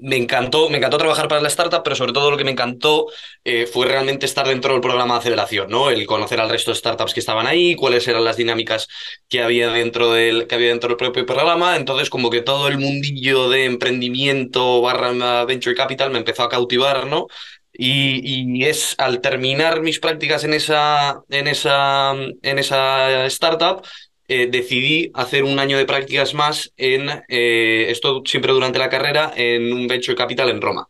me 0.00 0.16
encantó, 0.16 0.70
me 0.70 0.78
encantó 0.78 0.98
trabajar 0.98 1.28
para 1.28 1.40
la 1.40 1.48
startup, 1.48 1.82
pero 1.82 1.96
sobre 1.96 2.12
todo 2.12 2.30
lo 2.30 2.36
que 2.36 2.44
me 2.44 2.52
encantó 2.52 3.06
eh, 3.44 3.66
fue 3.66 3.86
realmente 3.86 4.26
estar 4.26 4.46
dentro 4.46 4.72
del 4.72 4.80
programa 4.80 5.14
de 5.14 5.20
aceleración, 5.20 5.70
¿no? 5.70 5.90
El 5.90 6.06
conocer 6.06 6.40
al 6.40 6.48
resto 6.48 6.70
de 6.70 6.76
startups 6.76 7.14
que 7.14 7.20
estaban 7.20 7.46
ahí, 7.46 7.74
cuáles 7.74 8.06
eran 8.08 8.24
las 8.24 8.36
dinámicas 8.36 8.88
que 9.28 9.42
había 9.42 9.70
dentro 9.70 10.12
del, 10.12 10.46
que 10.46 10.54
había 10.54 10.68
dentro 10.68 10.88
del 10.88 10.96
propio 10.96 11.26
programa. 11.26 11.76
Entonces, 11.76 12.10
como 12.10 12.30
que 12.30 12.42
todo 12.42 12.68
el 12.68 12.78
mundillo 12.78 13.48
de 13.48 13.64
emprendimiento 13.64 14.80
barra 14.80 15.44
venture 15.44 15.74
capital 15.74 16.10
me 16.10 16.18
empezó 16.18 16.44
a 16.44 16.48
cautivar, 16.48 17.06
¿no? 17.06 17.26
Y, 17.72 18.20
y, 18.24 18.64
es 18.64 18.96
al 18.98 19.20
terminar 19.20 19.82
mis 19.82 20.00
prácticas 20.00 20.42
en 20.42 20.52
esa, 20.52 21.22
en 21.28 21.46
esa, 21.46 22.12
en 22.42 22.58
esa 22.58 23.26
startup, 23.26 23.84
eh, 24.28 24.48
decidí 24.50 25.10
hacer 25.14 25.44
un 25.44 25.58
año 25.58 25.78
de 25.78 25.86
prácticas 25.86 26.34
más 26.34 26.72
en, 26.76 27.08
eh, 27.28 27.86
esto 27.90 28.22
siempre 28.26 28.52
durante 28.52 28.78
la 28.78 28.90
carrera, 28.90 29.32
en 29.36 29.72
un 29.72 29.86
venture 29.88 30.16
capital 30.16 30.50
en 30.50 30.60
Roma. 30.60 30.86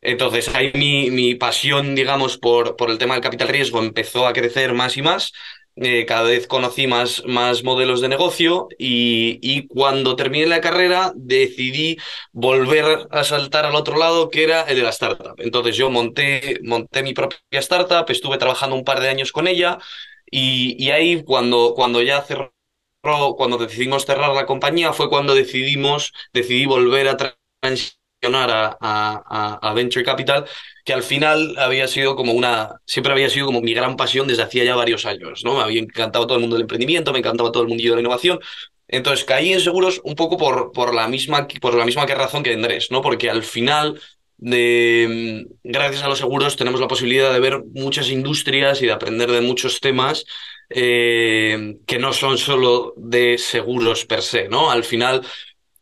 Entonces 0.00 0.48
ahí 0.54 0.72
mi, 0.74 1.10
mi 1.10 1.34
pasión, 1.34 1.94
digamos, 1.96 2.38
por, 2.38 2.76
por 2.76 2.90
el 2.90 2.98
tema 2.98 3.14
del 3.14 3.22
capital 3.24 3.48
riesgo 3.48 3.80
empezó 3.80 4.26
a 4.26 4.32
crecer 4.32 4.72
más 4.74 4.96
y 4.96 5.02
más. 5.02 5.32
Eh, 5.78 6.06
cada 6.06 6.22
vez 6.22 6.46
conocí 6.46 6.86
más, 6.86 7.22
más 7.26 7.62
modelos 7.62 8.00
de 8.00 8.08
negocio 8.08 8.68
y, 8.78 9.38
y, 9.42 9.66
cuando 9.66 10.16
terminé 10.16 10.46
la 10.46 10.62
carrera 10.62 11.12
decidí 11.16 11.98
volver 12.32 13.06
a 13.10 13.24
saltar 13.24 13.66
al 13.66 13.74
otro 13.74 13.98
lado 13.98 14.30
que 14.30 14.44
era 14.44 14.62
el 14.62 14.76
de 14.78 14.82
la 14.84 14.88
startup. 14.90 15.34
Entonces 15.38 15.76
yo 15.76 15.90
monté, 15.90 16.60
monté 16.62 17.02
mi 17.02 17.12
propia 17.12 17.38
startup, 17.60 18.06
estuve 18.10 18.38
trabajando 18.38 18.74
un 18.74 18.84
par 18.84 19.00
de 19.00 19.10
años 19.10 19.32
con 19.32 19.46
ella 19.48 19.78
y, 20.30 20.82
y 20.82 20.90
ahí 20.92 21.22
cuando, 21.24 21.74
cuando 21.76 22.00
ya 22.02 22.22
cerró 22.22 22.55
cuando 23.00 23.56
decidimos 23.58 24.04
cerrar 24.04 24.34
la 24.34 24.46
compañía 24.46 24.92
fue 24.92 25.08
cuando 25.08 25.34
decidimos, 25.34 26.12
decidí 26.32 26.66
volver 26.66 27.08
a 27.08 27.16
transicionar 27.16 28.50
a, 28.50 28.76
a, 28.80 29.58
a, 29.62 29.74
Venture 29.74 30.04
Capital, 30.04 30.44
que 30.84 30.92
al 30.92 31.02
final 31.02 31.54
había 31.58 31.86
sido 31.86 32.16
como 32.16 32.32
una, 32.32 32.80
siempre 32.84 33.12
había 33.12 33.30
sido 33.30 33.46
como 33.46 33.60
mi 33.60 33.74
gran 33.74 33.96
pasión 33.96 34.26
desde 34.26 34.42
hacía 34.42 34.64
ya 34.64 34.74
varios 34.74 35.06
años, 35.06 35.42
¿no? 35.44 35.54
Me 35.56 35.62
había 35.62 35.80
encantado 35.80 36.26
todo 36.26 36.36
el 36.36 36.40
mundo 36.40 36.56
del 36.56 36.62
emprendimiento, 36.62 37.12
me 37.12 37.20
encantaba 37.20 37.52
todo 37.52 37.62
el 37.62 37.68
mundo 37.68 37.82
de 37.82 37.90
la 37.90 38.00
innovación. 38.00 38.40
Entonces 38.88 39.24
caí 39.24 39.52
en 39.52 39.60
seguros 39.60 40.00
un 40.04 40.14
poco 40.14 40.36
por, 40.36 40.72
por, 40.72 40.94
la, 40.94 41.08
misma, 41.08 41.46
por 41.60 41.74
la 41.74 41.84
misma 41.84 42.06
que 42.06 42.14
razón 42.14 42.42
que 42.42 42.54
Andrés, 42.54 42.90
¿no? 42.90 43.02
Porque 43.02 43.30
al 43.30 43.42
final 43.42 44.00
de, 44.38 45.46
gracias 45.64 46.02
a 46.02 46.08
los 46.08 46.18
seguros 46.18 46.56
tenemos 46.56 46.80
la 46.80 46.88
posibilidad 46.88 47.32
de 47.32 47.40
ver 47.40 47.62
muchas 47.74 48.10
industrias 48.10 48.82
y 48.82 48.86
de 48.86 48.92
aprender 48.92 49.30
de 49.30 49.40
muchos 49.40 49.80
temas 49.80 50.24
eh, 50.70 51.78
que 51.86 51.98
no 51.98 52.12
son 52.12 52.38
solo 52.38 52.94
de 52.96 53.38
seguros 53.38 54.04
per 54.04 54.22
se, 54.22 54.48
¿no? 54.48 54.70
Al 54.70 54.84
final 54.84 55.22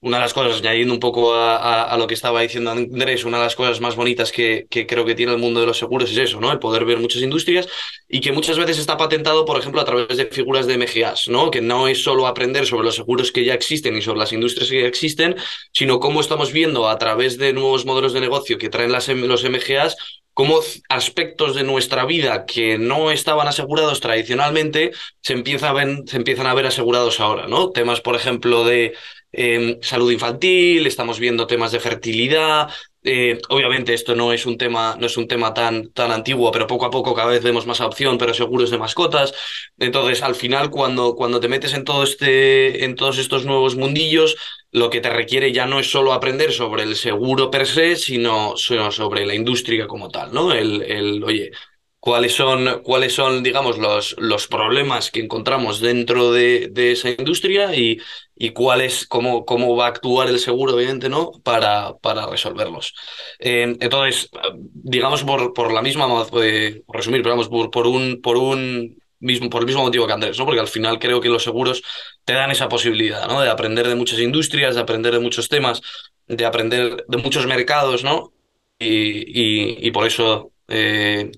una 0.05 0.19
de 0.19 0.23
las 0.25 0.35
cosas, 0.35 0.61
añadiendo 0.61 0.93
un 0.93 1.01
poco 1.01 1.35
a, 1.35 1.97
lo 1.97 2.07
que 2.07 2.13
estaba 2.13 2.43
diciendo 2.43 2.71
Andrés, 2.71 3.25
una 3.25 3.39
de 3.39 3.45
las 3.45 3.57
cosas 3.57 3.81
más 3.81 3.97
bonitas 3.97 4.33
que, 4.33 4.67
creo 4.69 5.07
que 5.07 5.15
tiene 5.15 5.33
el 5.33 5.39
mundo 5.39 5.61
de 5.61 5.67
los 5.67 5.79
seguros 5.79 6.11
es 6.11 6.19
eso, 6.19 6.41
¿no? 6.41 6.53
El 6.53 6.59
poder 6.59 6.85
ver 6.85 6.99
muchas 6.99 7.23
industrias 7.23 7.67
y 8.07 8.21
que 8.21 8.31
muchas 8.31 8.59
veces 8.59 8.79
está 8.79 8.99
patentado, 8.99 9.47
por 9.47 9.59
ejemplo, 9.59 9.81
a 9.81 9.87
través 9.87 10.19
de 10.19 10.27
figuras 10.27 10.67
de 10.67 10.77
MGAs, 10.77 11.29
¿no? 11.29 11.51
Que 11.51 11.63
no 11.63 11.89
es 11.89 12.03
solo 12.03 12.27
aprender 12.27 12.67
sobre 12.67 12.85
los 12.85 12.97
seguros 12.97 13.33
que 13.33 13.47
ya 13.47 13.55
existen 13.55 13.97
y 13.97 14.03
sobre 14.03 14.19
las 14.19 14.35
industrias 14.35 14.69
que 14.69 14.83
ya 14.83 14.89
existen, 14.89 15.37
sino 15.73 15.99
cómo 16.01 16.21
estamos 16.21 16.53
viendo 16.53 16.87
a 16.87 16.99
través 16.99 17.39
de 17.39 17.55
nuevos 17.55 17.87
modelos 17.87 18.13
de 18.13 18.21
negocio 18.21 18.59
que 18.59 18.69
traen 18.69 18.93
las, 18.93 19.09
los 19.09 19.43
MGAs 19.43 19.97
cómo 20.35 20.61
aspectos 20.89 21.55
de 21.55 21.63
nuestra 21.63 22.05
vida 22.05 22.45
que 22.45 22.77
no 22.77 23.11
estaban 23.11 23.49
asegurados 23.49 24.01
tradicionalmente 24.01 24.91
se, 25.23 25.33
empiezan 25.33 26.47
a 26.47 26.55
ver 26.55 26.67
asegurados 26.67 27.21
ahora, 27.21 27.47
¿no? 27.47 27.71
Temas, 27.71 28.01
por 28.01 28.17
ejemplo, 28.17 28.65
de 28.65 28.95
em, 29.33 29.79
salud 29.81 30.11
infantil, 30.11 30.87
estamos 30.87 31.19
viendo 31.21 31.47
temas 31.47 31.73
de 31.73 31.81
fertilidad. 31.81 32.69
Eh, 33.07 33.39
obviamente 33.51 33.93
esto 33.93 34.15
no 34.15 34.33
es 34.33 34.47
un 34.47 34.57
tema, 34.57 34.97
no 34.99 35.07
es 35.07 35.17
un 35.17 35.29
tema 35.29 35.53
tan, 35.53 35.93
tan 35.93 36.11
antiguo, 36.11 36.51
pero 36.51 36.67
poco 36.67 36.87
a 36.87 36.91
poco 36.91 37.15
cada 37.15 37.31
vez 37.31 37.43
vemos 37.43 37.67
más 37.67 37.81
opción, 37.81 38.19
pero 38.19 38.35
seguros 38.35 38.71
de 38.71 38.79
mascotas. 38.79 39.35
Entonces, 39.79 40.23
al 40.23 40.35
final, 40.35 40.71
cuando, 40.71 41.15
cuando 41.15 41.39
te 41.39 41.49
metes 41.49 41.75
en 41.75 41.85
todo 41.85 42.03
este, 42.03 42.85
en 42.85 42.97
todos 42.97 43.19
estos 43.19 43.45
nuevos 43.45 43.77
mundillos, 43.77 44.37
lo 44.75 44.91
que 44.91 45.01
te 45.01 45.11
requiere 45.11 45.53
ya 45.53 45.67
no 45.67 45.79
es 45.81 45.91
solo 45.91 46.13
aprender 46.13 46.53
sobre 46.53 46.83
el 46.83 46.97
seguro 46.97 47.51
per 47.51 47.67
se, 47.67 47.97
sino, 47.97 48.57
sobre 48.57 49.25
la 49.27 49.35
industria 49.35 49.87
como 49.87 50.11
tal, 50.11 50.35
¿no? 50.35 50.53
El, 50.53 50.83
el 50.83 51.25
oye, 51.25 51.53
cuáles 52.01 52.35
son, 52.35 52.83
cuáles 52.83 53.15
son, 53.15 53.43
digamos, 53.45 53.79
los, 53.79 54.17
los 54.19 54.49
problemas 54.49 55.11
que 55.13 55.21
encontramos 55.21 55.81
dentro 55.81 56.33
de, 56.33 56.69
de 56.73 56.93
esa 56.93 57.11
industria 57.11 57.75
y, 57.77 57.99
y 58.35 58.51
cuál 58.51 58.81
es, 58.83 59.07
cómo, 59.07 59.45
cómo 59.47 59.77
va 59.77 59.87
a 59.87 59.89
actuar 59.91 60.29
el 60.29 60.41
seguro, 60.41 60.75
obviamente, 60.75 61.09
¿no? 61.09 61.31
Para, 61.45 61.97
para 61.99 62.27
resolverlos. 62.27 62.95
Entonces, 63.39 64.29
digamos, 64.75 65.23
por, 65.25 65.55
por 65.55 65.73
la 65.73 65.83
misma, 65.83 66.07
eh, 66.43 66.83
resumir, 66.89 67.23
pero 67.23 67.35
vamos, 67.37 67.49
por, 67.49 67.71
por 67.71 67.87
un, 67.87 68.21
por 68.23 68.37
un 68.37 68.99
mismo, 69.25 69.51
por 69.51 69.63
el 69.63 69.67
mismo 69.67 69.83
motivo 69.83 70.07
que 70.07 70.13
Andrés, 70.13 70.39
¿no? 70.39 70.45
Porque 70.45 70.61
al 70.61 70.69
final 70.69 70.99
creo 70.99 71.21
que 71.21 71.29
los 71.29 71.43
seguros 71.43 71.83
te 72.25 72.35
dan 72.35 72.51
esa 72.51 72.69
posibilidad, 72.69 73.27
¿no? 73.27 73.41
De 73.41 73.49
aprender 73.49 73.89
de 73.89 73.95
muchas 73.95 74.21
industrias, 74.21 74.75
de 74.75 74.81
aprender 74.83 75.13
de 75.15 75.21
muchos 75.21 75.49
temas, 75.49 75.81
de 76.27 76.45
aprender 76.45 77.05
de 77.09 77.17
muchos 77.17 77.47
mercados, 77.47 78.05
¿no? 78.05 78.33
Y, 78.79 79.87
y, 79.87 79.91
por 79.93 80.07
eso 80.07 80.53
eh, 80.69 81.31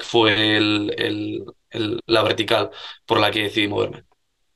fue 0.00 0.56
el, 0.56 0.94
el, 1.70 2.00
la 2.06 2.22
vertical 2.22 2.70
por 3.06 3.20
la 3.20 3.30
que 3.30 3.44
decidí 3.44 3.68
moverme. 3.68 4.04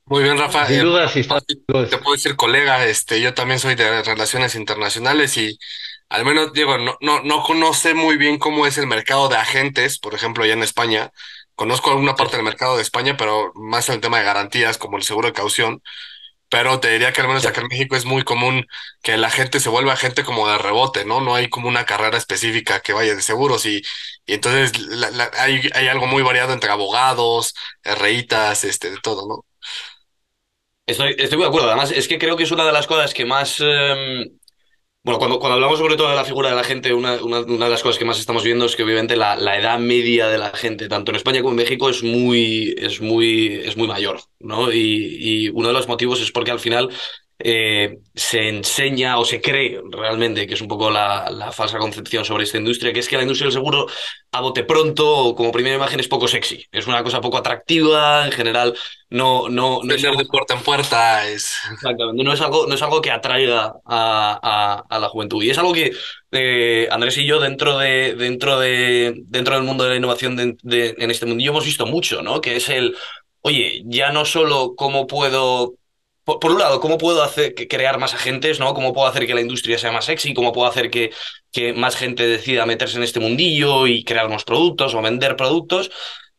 Muy 0.05 0.23
bien, 0.23 0.37
Rafa. 0.37 0.67
Sin 0.67 0.81
duda, 0.81 1.09
si 1.09 1.23
Te 1.23 1.97
puedo 1.97 2.13
decir, 2.13 2.35
colega, 2.35 2.85
este, 2.85 3.19
yo 3.19 3.33
también 3.33 3.59
soy 3.59 3.75
de 3.75 4.03
relaciones 4.03 4.55
internacionales 4.55 5.35
y 5.37 5.57
al 6.09 6.23
menos, 6.23 6.53
digo, 6.53 6.77
no, 6.77 6.97
no, 7.01 7.21
no, 7.23 7.43
no 7.53 7.73
sé 7.73 7.93
muy 7.93 8.17
bien 8.17 8.37
cómo 8.37 8.65
es 8.65 8.77
el 8.77 8.87
mercado 8.87 9.27
de 9.27 9.35
agentes, 9.35 9.99
por 9.99 10.13
ejemplo, 10.13 10.43
allá 10.43 10.53
en 10.53 10.63
España, 10.63 11.11
Conozco 11.57 11.91
alguna 11.91 12.15
parte 12.15 12.37
del 12.37 12.45
mercado 12.45 12.77
de 12.77 12.83
España, 12.83 13.17
pero 13.17 13.51
más 13.55 13.89
en 13.89 13.95
el 13.95 14.01
tema 14.01 14.19
de 14.19 14.25
garantías, 14.25 14.77
como 14.79 14.97
el 14.97 15.03
seguro 15.03 15.27
de 15.27 15.33
caución. 15.33 15.83
Pero 16.49 16.79
te 16.79 16.91
diría 16.91 17.13
que 17.13 17.21
al 17.21 17.27
menos 17.27 17.45
acá 17.45 17.61
en 17.61 17.67
México 17.67 17.95
es 17.97 18.05
muy 18.05 18.23
común 18.23 18.65
que 19.03 19.17
la 19.17 19.29
gente 19.31 19.59
se 19.59 19.69
vuelva 19.69 19.97
gente 19.97 20.23
como 20.23 20.47
de 20.49 20.57
rebote, 20.59 21.05
¿no? 21.05 21.21
No 21.21 21.35
hay 21.35 21.49
como 21.49 21.67
una 21.69 21.85
carrera 21.85 22.17
específica 22.17 22.81
que 22.81 22.93
vaya 22.93 23.15
de 23.15 23.21
seguros 23.23 23.65
y, 23.65 23.81
y 24.25 24.33
entonces 24.35 24.71
hay, 25.37 25.69
hay 25.73 25.87
algo 25.89 26.07
muy 26.07 26.23
variado 26.23 26.53
entre 26.53 26.71
abogados, 26.71 27.53
RItas, 27.83 28.63
este, 28.65 28.91
de 28.91 28.97
todo, 29.01 29.27
¿no? 29.27 29.45
Estoy, 30.85 31.15
estoy 31.17 31.37
muy 31.37 31.43
de 31.45 31.49
acuerdo. 31.49 31.67
Además, 31.67 31.91
es 31.91 32.07
que 32.07 32.17
creo 32.17 32.37
que 32.37 32.43
es 32.43 32.51
una 32.51 32.65
de 32.65 32.71
las 32.71 32.87
cosas 32.87 33.13
que 33.13 33.25
más 33.25 33.57
em, 33.59 34.36
bueno, 35.07 35.19
cuando, 35.19 35.39
cuando 35.39 35.53
hablamos 35.53 35.79
sobre 35.79 35.95
todo 35.95 36.09
de 36.09 36.17
la 36.17 36.25
figura 36.25 36.49
de 36.49 36.57
la 36.57 36.65
gente, 36.65 36.93
una, 36.93 37.13
una, 37.23 37.43
de 37.45 37.69
las 37.69 37.81
cosas 37.81 37.97
que 37.97 38.03
más 38.03 38.19
estamos 38.19 38.43
viendo 38.43 38.65
es 38.65 38.75
que 38.75 38.83
obviamente 38.83 39.15
la, 39.15 39.37
la, 39.37 39.57
edad 39.57 39.79
media 39.79 40.27
de 40.27 40.37
la 40.37 40.49
gente, 40.49 40.89
tanto 40.89 41.11
en 41.11 41.15
España 41.15 41.39
como 41.39 41.51
en 41.51 41.55
México, 41.55 41.89
es 41.89 42.03
muy, 42.03 42.75
es 42.77 42.99
muy, 42.99 43.53
es 43.63 43.77
muy 43.77 43.87
mayor, 43.87 44.19
¿no? 44.39 44.69
Y 44.69 45.49
uno 45.53 45.69
de 45.69 45.73
los 45.73 45.87
motivos 45.87 46.19
es 46.21 46.33
porque 46.33 46.51
al 46.51 46.59
final 46.59 46.89
eh, 47.39 47.99
se 48.15 48.49
enseña 48.49 49.19
o 49.19 49.25
se 49.25 49.39
cree 49.39 49.79
realmente, 49.91 50.47
que 50.47 50.55
es 50.55 50.61
un 50.61 50.67
poco 50.67 50.89
la, 50.89 51.29
la, 51.29 51.51
falsa 51.51 51.77
concepción 51.77 52.25
sobre 52.25 52.45
esta 52.45 52.57
industria, 52.57 52.91
que 52.91 52.99
es 52.99 53.07
que 53.07 53.15
la 53.15 53.21
industria 53.21 53.45
del 53.45 53.53
seguro 53.53 53.85
a 54.31 54.41
bote 54.41 54.63
pronto, 54.63 55.35
como 55.35 55.51
primera 55.51 55.75
imagen, 55.75 55.99
es 55.99 56.07
poco 56.07 56.27
sexy. 56.27 56.65
Es 56.71 56.87
una 56.87 57.03
cosa 57.03 57.21
poco 57.21 57.37
atractiva, 57.37 58.25
en 58.25 58.31
general, 58.31 58.75
no, 59.09 59.49
no, 59.49 59.81
no 59.83 59.93
es 59.93 60.01
de 60.01 60.25
puerta 60.25 60.55
en 60.55 60.61
puerta 60.61 61.27
es. 61.27 61.53
Exactamente, 61.71 62.23
no 62.23 62.33
es 62.33 62.41
algo, 62.41 62.65
no 62.67 62.73
es 62.73 62.81
algo 62.81 63.01
que 63.01 63.11
atraiga 63.11 63.75
a, 63.85 64.39
a, 64.41 64.83
a 64.89 64.99
la 64.99 65.09
juventud. 65.09 65.43
Y 65.43 65.51
es 65.51 65.57
algo 65.59 65.73
que 65.73 65.93
eh, 66.31 66.87
Andrés 66.91 67.17
y 67.17 67.25
yo, 67.25 67.39
dentro 67.39 67.77
de, 67.77 68.15
dentro 68.15 68.59
de, 68.59 69.13
dentro 69.27 69.55
del 69.55 69.63
mundo 69.63 69.83
de 69.83 69.91
la 69.91 69.95
innovación 69.95 70.35
de, 70.35 70.57
de, 70.63 70.95
en 70.97 71.11
este 71.11 71.25
mundillo, 71.25 71.51
hemos 71.51 71.65
visto 71.65 71.85
mucho, 71.85 72.21
¿no? 72.21 72.41
Que 72.41 72.55
es 72.57 72.69
el, 72.69 72.95
oye, 73.41 73.83
ya 73.85 74.11
no 74.11 74.25
solo 74.25 74.73
cómo 74.75 75.07
puedo 75.07 75.75
por, 76.27 76.51
un 76.51 76.59
lado, 76.59 76.81
cómo 76.81 76.97
puedo 76.97 77.23
hacer 77.23 77.55
crear 77.55 77.97
más 77.99 78.13
agentes, 78.13 78.59
¿no? 78.59 78.73
Cómo 78.73 78.93
puedo 78.93 79.07
hacer 79.07 79.25
que 79.25 79.33
la 79.33 79.41
industria 79.41 79.77
sea 79.77 79.93
más 79.93 80.05
sexy, 80.05 80.33
cómo 80.33 80.51
puedo 80.51 80.67
hacer 80.67 80.89
que, 80.91 81.11
que 81.51 81.73
más 81.73 81.95
gente 81.95 82.27
decida 82.27 82.65
meterse 82.65 82.97
en 82.97 83.03
este 83.03 83.21
mundillo 83.21 83.87
y 83.87 84.03
crear 84.03 84.27
unos 84.27 84.43
productos 84.43 84.93
o 84.93 85.01
vender 85.01 85.35
productos 85.37 85.89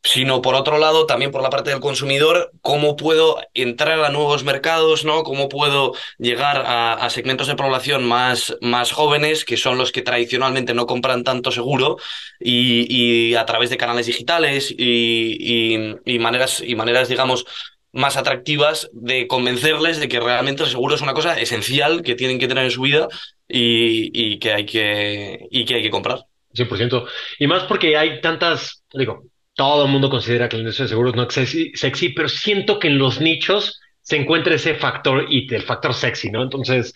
sino 0.02 0.40
por 0.42 0.54
otro 0.54 0.78
lado, 0.78 1.06
también 1.06 1.30
por 1.30 1.42
la 1.42 1.50
parte 1.50 1.70
del 1.70 1.80
consumidor, 1.80 2.52
cómo 2.62 2.96
puedo 2.96 3.40
entrar 3.52 4.00
a 4.00 4.10
nuevos 4.10 4.44
mercados, 4.44 5.04
¿no? 5.04 5.22
Cómo 5.22 5.48
puedo 5.48 5.92
llegar 6.18 6.62
a, 6.66 7.10
segmentos 7.10 7.48
de 7.48 7.56
población 7.56 8.04
más, 8.04 8.56
más 8.60 8.92
jóvenes, 8.92 9.44
que 9.44 9.56
son 9.56 9.76
los 9.76 9.92
que 9.92 10.02
tradicionalmente 10.02 10.72
no 10.72 10.86
compran 10.86 11.24
tanto 11.24 11.50
seguro, 11.50 11.96
y, 12.40 13.34
a 13.34 13.44
través 13.44 13.70
de 13.70 13.76
canales 13.76 14.06
digitales 14.06 14.70
y, 14.70 15.98
y 16.04 16.18
maneras, 16.18 16.62
y 16.64 16.74
maneras, 16.74 17.08
digamos, 17.08 17.44
más 17.92 18.16
atractivas 18.16 18.90
de 18.92 19.26
convencerles 19.26 19.98
de 19.98 20.08
que 20.08 20.20
realmente 20.20 20.62
el 20.62 20.68
seguro 20.68 20.94
es 20.94 21.00
una 21.00 21.14
cosa 21.14 21.38
esencial 21.38 22.02
que 22.02 22.14
tienen 22.14 22.38
que 22.38 22.48
tener 22.48 22.64
en 22.64 22.70
su 22.70 22.82
vida 22.82 23.08
y, 23.48 24.10
y 24.12 24.38
que, 24.38 24.52
hay 24.52 24.66
que, 24.66 25.46
y 25.50 25.64
que 25.64 25.74
hay 25.74 25.82
que 25.82 25.90
comprar. 25.90 26.24
100%. 26.54 27.06
Y 27.38 27.46
más 27.46 27.64
porque 27.64 27.96
hay 27.96 28.20
tantas, 28.20 28.82
digo, 28.92 29.24
todo 29.54 29.84
el 29.84 29.90
mundo 29.90 30.10
considera 30.10 30.48
que 30.48 30.56
la 30.56 30.62
industria 30.62 30.84
de 30.84 30.90
seguros 30.90 31.14
no 31.16 31.24
es 31.24 31.34
sexy, 31.74 32.08
pero 32.10 32.28
siento 32.28 32.78
que 32.78 32.88
en 32.88 32.98
los 32.98 33.20
nichos 33.20 33.80
se 34.00 34.16
encuentra 34.16 34.54
ese 34.54 34.74
factor 34.74 35.26
y 35.28 35.52
el 35.52 35.62
factor 35.62 35.94
sexy, 35.94 36.30
¿no? 36.30 36.42
Entonces, 36.42 36.94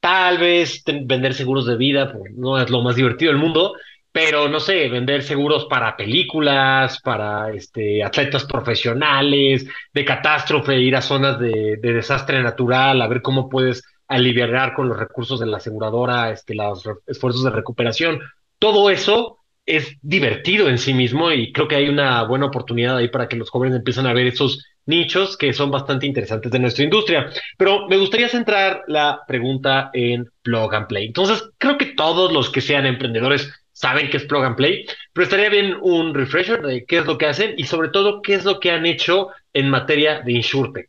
tal 0.00 0.38
vez 0.38 0.82
vender 0.86 1.34
seguros 1.34 1.66
de 1.66 1.76
vida 1.76 2.12
pues, 2.12 2.32
no 2.34 2.60
es 2.60 2.70
lo 2.70 2.82
más 2.82 2.96
divertido 2.96 3.32
del 3.32 3.40
mundo, 3.40 3.74
pero 4.14 4.48
no 4.48 4.60
sé, 4.60 4.88
vender 4.88 5.24
seguros 5.24 5.64
para 5.64 5.96
películas, 5.96 7.00
para 7.00 7.50
este, 7.50 8.04
atletas 8.04 8.44
profesionales, 8.44 9.66
de 9.92 10.04
catástrofe, 10.04 10.78
ir 10.78 10.94
a 10.94 11.02
zonas 11.02 11.40
de, 11.40 11.78
desastre 11.82 12.40
natural, 12.40 13.02
a 13.02 13.08
ver 13.08 13.22
cómo 13.22 13.48
puedes 13.48 13.82
aliviar 14.06 14.72
con 14.74 14.88
los 14.88 14.96
recursos 14.96 15.40
de 15.40 15.46
la 15.46 15.56
aseguradora, 15.56 16.30
este, 16.30 16.54
los 16.54 16.88
esfuerzos 17.08 17.42
de 17.42 17.50
recuperación. 17.50 18.20
Todo 18.60 18.88
eso 18.88 19.38
es 19.66 19.96
divertido 20.00 20.68
en 20.68 20.78
sí 20.78 20.94
mismo 20.94 21.32
y 21.32 21.52
creo 21.52 21.66
que 21.66 21.74
hay 21.74 21.88
una 21.88 22.22
buena 22.22 22.46
oportunidad 22.46 22.98
ahí 22.98 23.08
para 23.08 23.26
que 23.26 23.34
los 23.34 23.50
jóvenes 23.50 23.78
empiecen 23.78 24.06
a 24.06 24.12
ver 24.12 24.28
esos 24.28 24.64
nichos 24.86 25.36
que 25.36 25.52
son 25.52 25.72
bastante 25.72 26.06
interesantes 26.06 26.52
de 26.52 26.60
nuestra 26.60 26.84
industria. 26.84 27.30
Pero 27.58 27.88
me 27.88 27.96
gustaría 27.96 28.28
centrar 28.28 28.82
la 28.86 29.22
pregunta 29.26 29.90
en 29.92 30.30
plug 30.42 30.72
and 30.72 30.86
play. 30.86 31.06
Entonces, 31.06 31.42
creo 31.58 31.76
que 31.78 31.86
todos 31.86 32.32
los 32.32 32.48
que 32.48 32.60
sean 32.60 32.86
emprendedores 32.86 33.52
saben 33.74 34.08
que 34.08 34.16
es 34.16 34.24
plug 34.24 34.44
and 34.44 34.56
play, 34.56 34.86
pero 35.12 35.24
estaría 35.24 35.50
bien 35.50 35.76
un 35.82 36.14
refresher 36.14 36.62
de 36.62 36.86
qué 36.86 36.98
es 36.98 37.06
lo 37.06 37.18
que 37.18 37.26
hacen 37.26 37.54
y 37.58 37.64
sobre 37.64 37.90
todo 37.90 38.22
qué 38.22 38.34
es 38.34 38.44
lo 38.44 38.60
que 38.60 38.70
han 38.70 38.86
hecho 38.86 39.28
en 39.52 39.68
materia 39.68 40.20
de 40.20 40.32
InsurTech. 40.32 40.88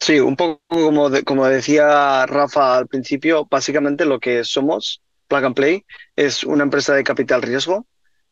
Sí, 0.00 0.18
un 0.18 0.36
poco 0.36 0.60
como, 0.68 1.10
como 1.24 1.46
decía 1.46 2.26
Rafa 2.26 2.78
al 2.78 2.86
principio, 2.88 3.46
básicamente 3.50 4.04
lo 4.04 4.18
que 4.18 4.44
somos, 4.44 5.02
Plug 5.28 5.44
and 5.44 5.54
Play, 5.54 5.84
es 6.16 6.44
una 6.44 6.64
empresa 6.64 6.94
de 6.94 7.04
capital 7.04 7.42
riesgo 7.42 7.86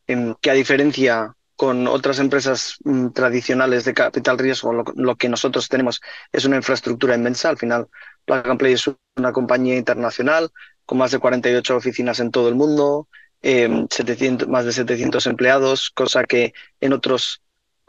en, 0.07 0.35
que 0.41 0.51
a 0.51 0.55
diferencia 0.55 1.35
con 1.57 1.87
otras 1.87 2.19
empresas 2.19 2.77
mm, 2.85 3.11
tradicionales 3.11 3.85
de 3.85 3.95
capital 3.95 4.39
riesgo, 4.39 4.73
lo, 4.73 4.85
lo, 4.97 5.17
que 5.17 5.29
nosotros 5.29 5.69
tenemos 5.69 6.01
es 6.33 6.45
una 6.45 6.57
infraestructura 6.57 7.15
inmensa. 7.15 7.49
Al 7.49 7.59
final, 7.59 7.89
Plug 8.25 8.49
and 8.49 8.59
Play 8.59 8.73
es 8.75 8.91
una 9.17 9.33
compañía 9.33 9.77
internacional 9.77 10.51
con 10.85 10.99
más 10.99 11.13
de 11.13 11.19
48 11.19 11.77
oficinas 11.77 12.21
en 12.21 12.31
todo 12.31 12.49
el 12.49 12.55
mundo, 12.55 13.09
700, 13.45 14.47
em, 14.47 14.51
más 14.51 14.65
de 14.65 14.73
700 14.73 15.27
empleados, 15.27 15.91
cosa 15.91 16.25
que 16.25 16.55
en 16.81 16.93
otros 16.93 17.43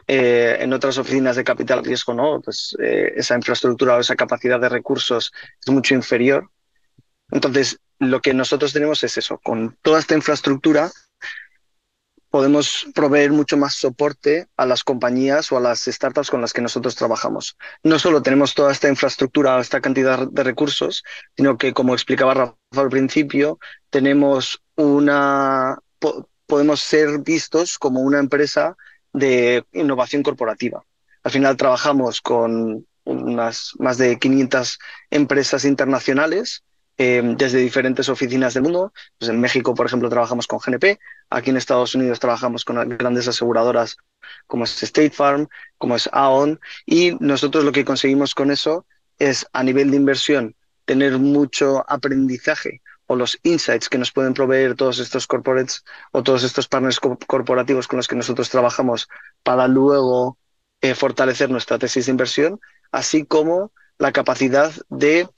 eh, 0.08 0.58
en 0.60 0.72
otras 0.72 0.98
oficinas 0.98 1.34
de 1.34 1.42
capital 1.42 1.84
riesgo 1.84 2.14
no, 2.14 2.40
pues 2.40 2.76
eh, 2.80 3.12
esa 3.16 3.34
infraestructura 3.34 3.96
o 3.96 4.00
esa 4.00 4.14
capacidad 4.14 4.60
de 4.60 4.68
recursos 4.68 5.32
es 5.64 5.72
mucho 5.72 5.94
inferior. 5.94 6.48
Entonces, 7.32 7.80
lo 7.98 8.20
que 8.20 8.32
nosotros 8.32 8.72
tenemos 8.72 9.02
es 9.02 9.16
eso, 9.18 9.38
con 9.38 9.76
toda 9.82 9.98
esta 9.98 10.14
infraestructura 10.14 10.92
podemos 12.30 12.86
proveer 12.94 13.32
mucho 13.32 13.56
más 13.56 13.74
soporte 13.74 14.48
a 14.56 14.66
las 14.66 14.84
compañías 14.84 15.50
o 15.50 15.56
a 15.56 15.60
las 15.60 15.84
startups 15.84 16.30
con 16.30 16.40
las 16.40 16.52
que 16.52 16.60
nosotros 16.60 16.94
trabajamos. 16.94 17.56
No 17.82 17.98
solo 17.98 18.22
tenemos 18.22 18.54
toda 18.54 18.72
esta 18.72 18.88
infraestructura, 18.88 19.58
esta 19.58 19.80
cantidad 19.80 20.28
de 20.28 20.42
recursos, 20.42 21.02
sino 21.34 21.56
que, 21.56 21.72
como 21.72 21.94
explicaba 21.94 22.34
Rafa 22.34 22.56
al 22.76 22.90
principio, 22.90 23.58
tenemos 23.88 24.62
una, 24.76 25.78
podemos 26.46 26.80
ser 26.80 27.18
vistos 27.18 27.78
como 27.78 28.00
una 28.00 28.18
empresa 28.18 28.76
de 29.12 29.64
innovación 29.72 30.22
corporativa. 30.22 30.84
Al 31.22 31.30
final 31.30 31.56
trabajamos 31.56 32.20
con 32.20 32.86
unas 33.04 33.72
más 33.78 33.98
de 33.98 34.18
500 34.18 34.78
empresas 35.10 35.64
internacionales 35.64 36.62
eh, 36.98 37.22
desde 37.36 37.58
diferentes 37.58 38.08
oficinas 38.08 38.54
del 38.54 38.64
mundo. 38.64 38.92
Pues 39.18 39.30
en 39.30 39.40
México, 39.40 39.74
por 39.74 39.86
ejemplo, 39.86 40.08
trabajamos 40.08 40.46
con 40.46 40.58
GNP. 40.58 40.98
Aquí 41.30 41.50
en 41.50 41.56
Estados 41.56 41.94
Unidos 41.94 42.20
trabajamos 42.20 42.64
con 42.64 42.96
grandes 42.96 43.28
aseguradoras 43.28 43.96
como 44.46 44.64
es 44.64 44.82
State 44.82 45.10
Farm, 45.10 45.48
como 45.78 45.96
es 45.96 46.08
Aon. 46.12 46.60
Y 46.84 47.16
nosotros 47.20 47.64
lo 47.64 47.72
que 47.72 47.84
conseguimos 47.84 48.34
con 48.34 48.50
eso 48.50 48.86
es 49.18 49.46
a 49.52 49.62
nivel 49.62 49.90
de 49.90 49.96
inversión 49.96 50.54
tener 50.84 51.18
mucho 51.18 51.84
aprendizaje 51.88 52.82
o 53.06 53.16
los 53.16 53.38
insights 53.42 53.88
que 53.88 53.98
nos 53.98 54.12
pueden 54.12 54.34
proveer 54.34 54.74
todos 54.74 54.98
estos 54.98 55.26
corporates 55.26 55.84
o 56.12 56.22
todos 56.22 56.42
estos 56.42 56.68
partners 56.68 57.00
corporativos 57.00 57.88
con 57.88 57.98
los 57.98 58.08
que 58.08 58.16
nosotros 58.16 58.50
trabajamos 58.50 59.08
para 59.42 59.68
luego 59.68 60.38
eh, 60.80 60.94
fortalecer 60.94 61.50
nuestra 61.50 61.78
tesis 61.78 62.06
de 62.06 62.12
inversión, 62.12 62.60
así 62.92 63.24
como 63.24 63.72
la 63.98 64.12
capacidad 64.12 64.72
de 64.88 65.28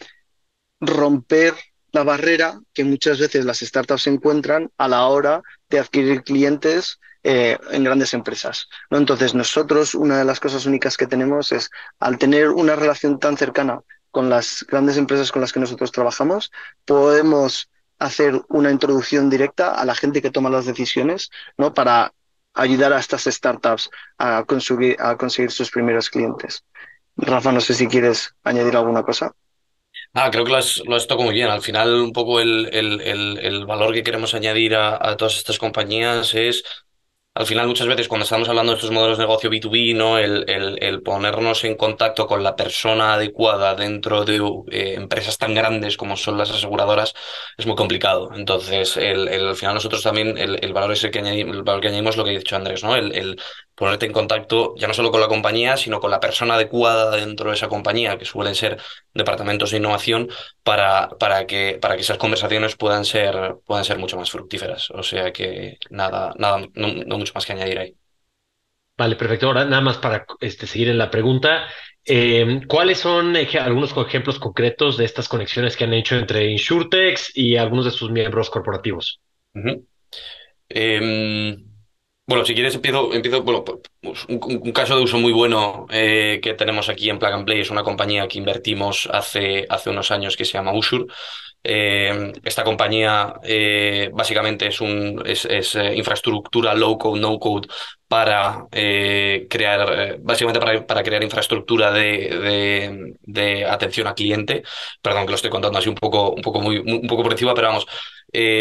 romper 0.80 1.54
la 1.92 2.04
barrera 2.04 2.60
que 2.74 2.84
muchas 2.84 3.18
veces 3.18 3.44
las 3.44 3.60
startups 3.60 4.06
encuentran 4.06 4.70
a 4.76 4.88
la 4.88 5.06
hora 5.06 5.42
de 5.68 5.78
adquirir 5.78 6.22
clientes 6.22 6.98
eh, 7.22 7.58
en 7.70 7.84
grandes 7.84 8.14
empresas. 8.14 8.68
¿no? 8.90 8.98
Entonces, 8.98 9.34
nosotros, 9.34 9.94
una 9.94 10.18
de 10.18 10.24
las 10.24 10.40
cosas 10.40 10.66
únicas 10.66 10.96
que 10.96 11.06
tenemos 11.06 11.52
es, 11.52 11.70
al 11.98 12.18
tener 12.18 12.50
una 12.50 12.76
relación 12.76 13.18
tan 13.18 13.36
cercana 13.36 13.80
con 14.10 14.28
las 14.30 14.64
grandes 14.68 14.96
empresas 14.96 15.32
con 15.32 15.42
las 15.42 15.52
que 15.52 15.60
nosotros 15.60 15.92
trabajamos, 15.92 16.50
podemos 16.84 17.68
hacer 17.98 18.40
una 18.48 18.70
introducción 18.70 19.28
directa 19.28 19.74
a 19.74 19.84
la 19.84 19.94
gente 19.94 20.22
que 20.22 20.30
toma 20.30 20.50
las 20.50 20.66
decisiones, 20.66 21.30
¿no? 21.56 21.74
Para 21.74 22.12
ayudar 22.54 22.92
a 22.92 22.98
estas 22.98 23.24
startups 23.24 23.90
a 24.18 24.44
conseguir, 24.44 24.96
a 25.00 25.16
conseguir 25.16 25.50
sus 25.50 25.70
primeros 25.70 26.10
clientes. 26.10 26.64
Rafa, 27.16 27.52
no 27.52 27.60
sé 27.60 27.74
si 27.74 27.86
quieres 27.86 28.34
añadir 28.44 28.76
alguna 28.76 29.02
cosa. 29.02 29.32
Ah, 30.14 30.30
creo 30.30 30.44
que 30.44 30.52
lo 30.52 30.56
has, 30.56 30.82
lo 30.86 30.98
tocado 31.00 31.24
muy 31.24 31.34
bien. 31.34 31.48
Al 31.48 31.62
final, 31.62 31.92
un 32.00 32.12
poco 32.12 32.40
el, 32.40 32.68
el, 32.72 33.00
el, 33.40 33.66
valor 33.66 33.92
que 33.92 34.02
queremos 34.02 34.34
añadir 34.34 34.74
a, 34.74 34.96
a, 34.96 35.16
todas 35.16 35.36
estas 35.36 35.58
compañías 35.58 36.34
es 36.34 36.64
al 37.38 37.46
final 37.46 37.68
muchas 37.68 37.86
veces 37.86 38.08
cuando 38.08 38.24
estamos 38.24 38.48
hablando 38.48 38.72
de 38.72 38.78
estos 38.78 38.90
modelos 38.90 39.16
de 39.16 39.22
negocio 39.22 39.48
B2B, 39.48 39.94
¿no? 39.94 40.18
El, 40.18 40.44
el, 40.48 41.02
ponernos 41.02 41.62
en 41.62 41.76
contacto 41.76 42.26
con 42.26 42.42
la 42.42 42.56
persona 42.56 43.14
adecuada 43.14 43.76
dentro 43.76 44.24
de 44.24 44.38
eh, 44.72 44.94
empresas 44.96 45.38
tan 45.38 45.54
grandes 45.54 45.96
como 45.96 46.16
son 46.16 46.36
las 46.36 46.50
aseguradoras 46.50 47.14
es 47.56 47.64
muy 47.64 47.76
complicado. 47.76 48.30
Entonces, 48.34 48.96
el, 48.96 49.28
al 49.28 49.54
final 49.54 49.74
nosotros 49.74 50.02
también 50.02 50.36
el, 50.36 50.72
valor 50.72 50.90
es 50.90 51.04
el 51.04 51.12
que 51.12 51.20
el 51.20 51.62
valor 51.62 51.80
que 51.80 51.88
añadimos 51.88 52.16
lo 52.16 52.24
que 52.24 52.30
ha 52.30 52.38
dicho 52.38 52.56
Andrés, 52.56 52.82
¿no? 52.82 52.96
El, 52.96 53.40
ponerte 53.78 54.06
en 54.06 54.12
contacto 54.12 54.74
ya 54.76 54.88
no 54.88 54.94
solo 54.94 55.12
con 55.12 55.20
la 55.20 55.28
compañía, 55.28 55.76
sino 55.76 56.00
con 56.00 56.10
la 56.10 56.18
persona 56.18 56.54
adecuada 56.54 57.14
dentro 57.14 57.50
de 57.50 57.56
esa 57.56 57.68
compañía, 57.68 58.18
que 58.18 58.24
suelen 58.24 58.56
ser 58.56 58.78
departamentos 59.14 59.70
de 59.70 59.76
innovación, 59.76 60.28
para, 60.64 61.08
para, 61.10 61.46
que, 61.46 61.78
para 61.80 61.94
que 61.94 62.02
esas 62.02 62.18
conversaciones 62.18 62.74
puedan 62.74 63.04
ser, 63.04 63.56
puedan 63.64 63.84
ser 63.84 63.98
mucho 63.98 64.16
más 64.16 64.30
fructíferas. 64.30 64.90
O 64.90 65.04
sea 65.04 65.32
que 65.32 65.78
nada, 65.90 66.34
nada, 66.36 66.66
no, 66.74 67.18
mucho 67.18 67.32
más 67.34 67.46
que 67.46 67.52
añadir 67.52 67.78
ahí. 67.78 67.94
Vale, 68.96 69.14
perfecto. 69.14 69.46
Ahora 69.46 69.64
nada 69.64 69.80
más 69.80 69.98
para 69.98 70.26
este, 70.40 70.66
seguir 70.66 70.88
en 70.88 70.98
la 70.98 71.10
pregunta. 71.10 71.68
Eh, 72.04 72.62
¿Cuáles 72.66 72.98
son 72.98 73.36
algunos 73.36 73.94
ejemplos 73.96 74.40
concretos 74.40 74.96
de 74.96 75.04
estas 75.04 75.28
conexiones 75.28 75.76
que 75.76 75.84
han 75.84 75.94
hecho 75.94 76.16
entre 76.16 76.50
Insurtex 76.50 77.36
y 77.36 77.56
algunos 77.56 77.84
de 77.84 77.92
sus 77.92 78.10
miembros 78.10 78.50
corporativos? 78.50 79.20
Bueno, 82.28 82.44
si 82.44 82.52
quieres 82.54 82.74
empiezo, 82.74 83.14
empiezo 83.14 83.42
bueno, 83.42 83.64
pues, 83.64 84.26
un, 84.28 84.70
caso 84.72 84.94
de 84.94 85.02
uso 85.02 85.16
muy 85.16 85.32
bueno 85.32 85.86
eh, 85.90 86.40
que 86.42 86.52
tenemos 86.52 86.90
aquí 86.90 87.08
en 87.08 87.18
Plug 87.18 87.32
and 87.32 87.46
Play 87.46 87.60
es 87.60 87.70
una 87.70 87.82
compañía 87.82 88.28
que 88.28 88.36
invertimos 88.36 89.08
hace, 89.10 89.64
hace 89.70 89.88
unos 89.88 90.10
años 90.10 90.36
que 90.36 90.44
se 90.44 90.52
llama 90.52 90.74
Usur. 90.74 91.06
Eh, 91.64 92.34
esta 92.44 92.64
compañía 92.64 93.32
eh, 93.42 94.10
básicamente 94.12 94.66
es, 94.66 94.78
un, 94.82 95.22
es, 95.24 95.46
es 95.46 95.74
infraestructura 95.94 96.74
low 96.74 96.98
code, 96.98 97.18
no 97.18 97.38
code 97.38 97.66
para 98.06 98.66
crear, 98.70 100.18
básicamente 100.20 100.60
para, 100.60 100.86
para, 100.86 101.02
crear 101.02 101.24
infraestructura 101.24 101.90
de, 101.92 102.28
de, 102.28 103.14
de, 103.22 103.64
atención 103.64 104.06
a 104.06 104.14
cliente. 104.14 104.62
Perdón 105.00 105.24
que 105.24 105.30
lo 105.30 105.36
estoy 105.36 105.50
contando 105.50 105.78
así 105.78 105.88
un 105.88 105.94
poco, 105.94 106.32
un 106.32 106.42
poco, 106.42 106.60
muy, 106.60 106.76
un 106.76 107.06
poco 107.08 107.22
por 107.22 107.32
encima, 107.32 107.54
pero 107.54 107.68
vamos, 107.68 107.86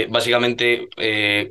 básicamente 0.10 0.88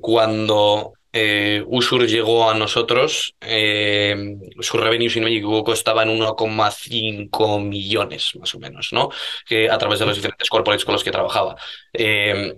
cuando 0.00 0.94
eh, 1.18 1.64
Usur 1.66 2.06
llegó 2.06 2.50
a 2.50 2.54
nosotros, 2.54 3.34
eh, 3.40 4.36
su 4.60 4.76
revenue, 4.76 5.08
si 5.08 5.18
no 5.18 5.24
me 5.24 5.32
equivoco, 5.32 5.72
estaba 5.72 6.02
en 6.02 6.10
1,5 6.10 7.58
millones, 7.58 8.36
más 8.38 8.54
o 8.54 8.58
menos, 8.58 8.90
¿no? 8.92 9.08
Que 9.46 9.70
a 9.70 9.78
través 9.78 9.98
de 9.98 10.04
los 10.04 10.16
diferentes 10.16 10.50
corporates 10.50 10.84
con 10.84 10.92
los 10.92 11.02
que 11.02 11.10
trabajaba. 11.10 11.56
Eh, 11.94 12.54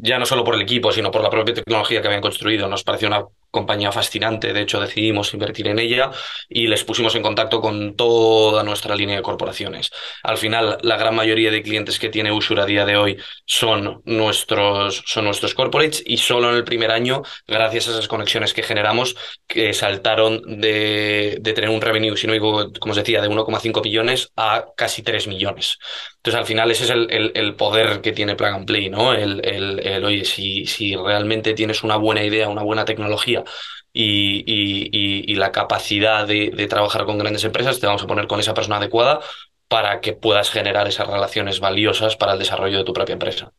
ya 0.00 0.18
no 0.18 0.24
solo 0.24 0.42
por 0.42 0.54
el 0.54 0.62
equipo, 0.62 0.90
sino 0.90 1.10
por 1.10 1.22
la 1.22 1.28
propia 1.28 1.54
tecnología 1.54 2.00
que 2.00 2.06
habían 2.08 2.22
construido. 2.22 2.66
Nos 2.66 2.82
pareció 2.82 3.08
una 3.08 3.24
compañía 3.54 3.92
fascinante, 3.92 4.52
de 4.52 4.60
hecho 4.62 4.80
decidimos 4.80 5.32
invertir 5.32 5.68
en 5.68 5.78
ella 5.78 6.10
y 6.48 6.66
les 6.66 6.84
pusimos 6.84 7.14
en 7.14 7.22
contacto 7.22 7.60
con 7.62 7.96
toda 7.96 8.62
nuestra 8.64 8.94
línea 8.96 9.16
de 9.16 9.22
corporaciones. 9.22 9.90
Al 10.22 10.36
final, 10.36 10.78
la 10.82 10.96
gran 10.98 11.14
mayoría 11.14 11.50
de 11.50 11.62
clientes 11.62 11.98
que 11.98 12.10
tiene 12.10 12.32
Usura 12.32 12.64
a 12.64 12.66
día 12.66 12.84
de 12.84 12.96
hoy 12.96 13.16
son 13.46 14.02
nuestros, 14.04 15.04
son 15.06 15.24
nuestros 15.24 15.54
corporates 15.54 16.02
y 16.04 16.18
solo 16.18 16.50
en 16.50 16.56
el 16.56 16.64
primer 16.64 16.90
año, 16.90 17.22
gracias 17.46 17.88
a 17.88 17.92
esas 17.92 18.08
conexiones 18.08 18.52
que 18.52 18.62
generamos, 18.62 19.16
que 19.46 19.72
saltaron 19.72 20.60
de, 20.60 21.38
de 21.40 21.52
tener 21.52 21.70
un 21.70 21.80
revenue, 21.80 22.16
si 22.16 22.26
no 22.26 22.32
digo, 22.32 22.72
como 22.80 22.90
os 22.90 22.96
decía, 22.96 23.22
de 23.22 23.28
1,5 23.28 23.80
billones 23.82 24.32
a 24.36 24.66
casi 24.76 25.02
3 25.02 25.28
millones. 25.28 25.78
Entonces, 26.16 26.40
al 26.40 26.46
final, 26.46 26.70
ese 26.70 26.84
es 26.84 26.90
el, 26.90 27.32
el, 27.34 27.54
poder 27.54 28.00
que 28.00 28.12
tiene 28.12 28.34
Plug 28.34 28.48
and 28.54 28.66
Play, 28.66 28.88
¿no? 28.88 29.12
El, 29.12 29.46
el, 29.46 30.04
oye, 30.04 30.24
si, 30.24 30.64
si 30.66 30.96
realmente 30.96 31.52
tienes 31.52 31.82
una 31.82 31.96
buena 31.96 32.24
idea, 32.24 32.48
una 32.48 32.62
buena 32.62 32.86
tecnología 32.86 33.43
y, 33.92 34.44
y, 34.46 35.32
y 35.32 35.34
la 35.36 35.52
capacidad 35.52 36.26
de, 36.26 36.50
de, 36.50 36.66
trabajar 36.66 37.04
con 37.04 37.18
grandes 37.18 37.44
empresas, 37.44 37.80
te 37.80 37.86
vamos 37.86 38.02
a 38.02 38.06
poner 38.06 38.26
con 38.26 38.40
esa 38.40 38.54
persona 38.54 38.76
adecuada 38.76 39.20
para 39.68 40.00
que 40.00 40.12
puedas 40.12 40.50
generar 40.50 40.88
esas 40.88 41.06
relaciones 41.06 41.60
valiosas 41.60 42.16
para 42.16 42.32
el 42.34 42.38
desarrollo 42.38 42.78
de 42.78 42.84
tu 42.84 42.92
propia 42.92 43.14
empresa. 43.14 43.52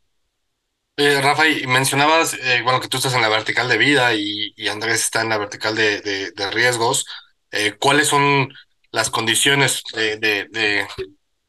Eh, 0.98 1.20
Rafa, 1.22 1.44
mencionabas, 1.68 2.36
eh, 2.36 2.62
bueno, 2.64 2.80
que 2.80 2.88
tú 2.88 2.98
estás 2.98 3.14
en 3.14 3.22
la 3.22 3.30
vertical 3.30 3.68
de 3.68 3.78
vida 3.78 4.14
y, 4.14 4.54
y 4.56 4.68
Andrés 4.70 5.02
está 5.02 5.22
en 5.22 5.30
la 5.30 5.38
vertical 5.38 5.76
de, 5.76 6.02
de, 6.02 6.32
de 6.32 6.52
riesgos. 6.52 7.06
Eh, 7.52 7.74
¿Cuáles 7.80 8.08
son 8.08 8.54
las 8.92 9.10
condiciones 9.10 9.84
de, 9.94 10.18
de, 10.18 10.88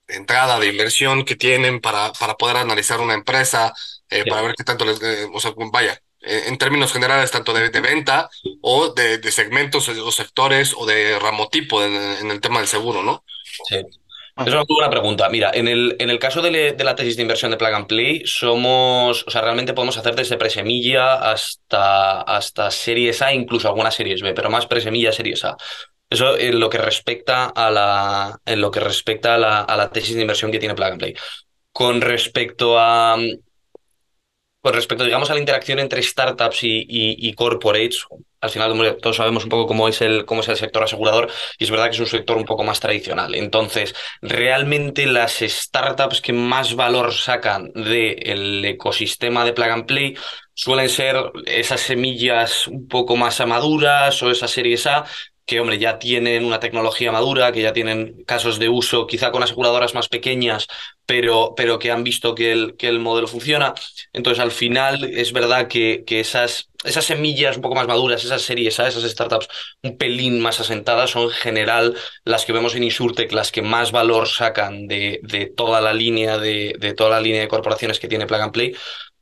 entrada 0.08 0.58
de 0.58 0.68
inversión 0.68 1.24
que 1.24 1.36
tienen 1.36 1.80
para, 1.80 2.12
para 2.12 2.34
poder 2.34 2.56
analizar 2.56 3.00
una 3.00 3.14
empresa, 3.14 3.72
eh, 4.10 4.24
para 4.28 4.42
ver 4.42 4.54
qué 4.56 4.64
tanto 4.64 4.84
les, 4.84 5.00
eh, 5.02 5.26
o 5.32 5.40
sea, 5.40 5.52
vaya, 5.72 5.98
en 6.26 6.58
términos 6.58 6.92
generales, 6.92 7.30
tanto 7.30 7.52
de, 7.52 7.68
venta 7.80 8.28
o 8.60 8.92
de, 8.92 9.20
segmentos 9.30 9.88
o 9.88 10.12
sectores 10.12 10.74
o 10.76 10.86
de 10.86 11.18
ramotipo 11.18 11.82
en, 11.82 11.94
en, 11.94 12.30
el 12.30 12.40
tema 12.40 12.58
del 12.58 12.68
seguro, 12.68 13.02
¿no? 13.02 13.24
Sí. 13.68 13.76
Es 14.44 14.52
una 14.52 14.90
pregunta. 14.90 15.30
Mira, 15.30 15.50
en 15.54 15.66
el, 15.66 15.96
en 15.98 16.10
el 16.10 16.18
caso 16.18 16.42
de, 16.42 16.76
la 16.78 16.94
tesis 16.94 17.16
de 17.16 17.22
inversión 17.22 17.50
de 17.50 17.56
Plug 17.56 17.72
and 17.72 17.86
Play, 17.86 18.22
somos, 18.26 19.24
o 19.26 19.30
sea, 19.30 19.40
realmente 19.40 19.72
podemos 19.72 19.96
hacer 19.96 20.14
desde 20.14 20.36
presemilla 20.36 21.14
hasta, 21.14 22.20
hasta 22.20 22.70
series 22.70 23.22
A, 23.22 23.32
incluso 23.32 23.68
algunas 23.68 23.94
series 23.94 24.20
B, 24.20 24.34
pero 24.34 24.50
más 24.50 24.66
presemilla, 24.66 25.10
series 25.10 25.42
A. 25.46 25.56
Eso 26.10 26.36
en 26.36 26.60
lo 26.60 26.68
que 26.68 26.78
respecta 26.78 27.46
a 27.46 27.70
la, 27.70 28.38
lo 28.44 28.70
que 28.70 28.80
respecta 28.80 29.36
a 29.36 29.38
la, 29.38 29.60
a 29.60 29.76
la 29.76 29.90
tesis 29.90 30.14
de 30.14 30.20
inversión 30.20 30.52
que 30.52 30.58
tiene 30.58 30.74
Plug 30.74 30.88
and 30.88 30.98
Play. 30.98 31.14
Con 31.72 32.02
respecto 32.02 32.78
a, 32.78 33.16
con 34.66 34.74
respecto, 34.74 35.04
digamos, 35.04 35.30
a 35.30 35.34
la 35.34 35.38
interacción 35.38 35.78
entre 35.78 36.02
startups 36.02 36.58
y, 36.62 37.32
corporates, 37.34 38.04
al 38.40 38.50
final 38.50 38.98
todos 39.00 39.14
sabemos 39.14 39.44
un 39.44 39.48
poco 39.48 39.68
cómo 39.68 39.86
es, 39.86 40.00
el, 40.00 40.24
cómo 40.24 40.40
es 40.40 40.48
el 40.48 40.56
sector 40.56 40.82
asegurador 40.82 41.30
y 41.56 41.62
es 41.62 41.70
verdad 41.70 41.84
que 41.84 41.92
es 41.92 42.00
un 42.00 42.08
sector 42.08 42.36
un 42.36 42.44
poco 42.44 42.64
más 42.64 42.80
tradicional. 42.80 43.36
Entonces, 43.36 43.94
realmente 44.22 45.06
las 45.06 45.34
startups 45.38 46.20
que 46.20 46.32
más 46.32 46.74
valor 46.74 47.14
sacan 47.14 47.70
del 47.74 48.64
ecosistema 48.64 49.44
de 49.44 49.52
Plug 49.52 49.68
and 49.68 49.86
Play 49.86 50.16
suelen 50.52 50.88
ser 50.88 51.14
esas 51.44 51.82
semillas 51.82 52.66
un 52.66 52.88
poco 52.88 53.14
más 53.14 53.46
maduras 53.46 54.20
o 54.24 54.32
esas 54.32 54.50
series 54.50 54.84
A 54.88 55.04
que, 55.46 55.60
hombre, 55.60 55.78
ya 55.78 55.98
tienen 55.98 56.44
una 56.44 56.60
tecnología 56.60 57.12
madura, 57.12 57.52
que 57.52 57.62
ya 57.62 57.72
tienen 57.72 58.24
casos 58.24 58.58
de 58.58 58.68
uso, 58.68 59.06
quizá 59.06 59.30
con 59.30 59.42
aseguradoras 59.42 59.94
más 59.94 60.08
pequeñas, 60.08 60.66
pero, 61.06 61.54
pero 61.56 61.78
que 61.78 61.90
han 61.90 62.04
visto 62.04 62.34
que 62.34 62.52
el, 62.52 62.76
que 62.76 62.88
el 62.88 62.98
modelo 62.98 63.28
funciona. 63.28 63.74
Entonces, 64.12 64.42
al 64.42 64.50
final, 64.50 65.04
es 65.04 65.32
verdad 65.32 65.68
que, 65.68 66.02
que 66.06 66.20
esas, 66.20 66.68
esas 66.84 67.04
semillas 67.04 67.56
un 67.56 67.62
poco 67.62 67.76
más 67.76 67.86
maduras, 67.86 68.24
esas 68.24 68.42
series, 68.42 68.78
esas 68.78 69.02
startups 69.04 69.48
un 69.82 69.96
pelín 69.96 70.40
más 70.40 70.60
asentadas, 70.60 71.10
son 71.10 71.24
en 71.24 71.30
general 71.30 71.96
las 72.24 72.44
que 72.44 72.52
vemos 72.52 72.74
en 72.74 72.84
Insurtech, 72.84 73.32
las 73.32 73.52
que 73.52 73.62
más 73.62 73.92
valor 73.92 74.28
sacan 74.28 74.86
de, 74.88 75.20
de 75.22 75.46
toda 75.46 75.80
la 75.80 75.92
línea 75.94 76.38
de, 76.38 76.74
de 76.78 76.94
toda 76.94 77.10
la 77.10 77.20
línea 77.20 77.40
de 77.40 77.48
corporaciones 77.48 78.00
que 78.00 78.08
tiene 78.08 78.26
Plug 78.26 78.40
and 78.40 78.52
Play 78.52 78.74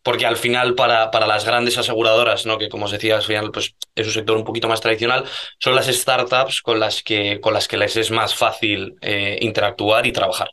porque 0.04 0.26
al 0.26 0.36
final 0.38 0.76
para, 0.76 1.10
para 1.10 1.26
las 1.26 1.46
grandes 1.46 1.78
aseguradoras, 1.78 2.46
¿no? 2.46 2.58
que 2.58 2.70
como 2.70 2.86
os 2.86 2.92
decía, 2.92 3.16
al 3.16 3.22
final 3.24 3.50
pues, 3.52 3.76
es 3.96 4.06
un 4.06 4.14
sector 4.14 4.36
un 4.38 4.44
poquito 4.44 4.68
más 4.68 4.82
tradicional, 4.82 5.24
son 5.60 5.74
las 5.76 5.88
startups 5.88 6.62
con 6.62 6.80
las 6.80 7.02
que, 7.02 7.40
con 7.40 7.54
las 7.54 7.68
que 7.68 7.78
les 7.78 7.96
es 7.96 8.12
más 8.12 8.34
fácil 8.36 8.96
eh, 9.02 9.38
interactuar 9.42 10.06
y 10.06 10.12
trabajar. 10.12 10.50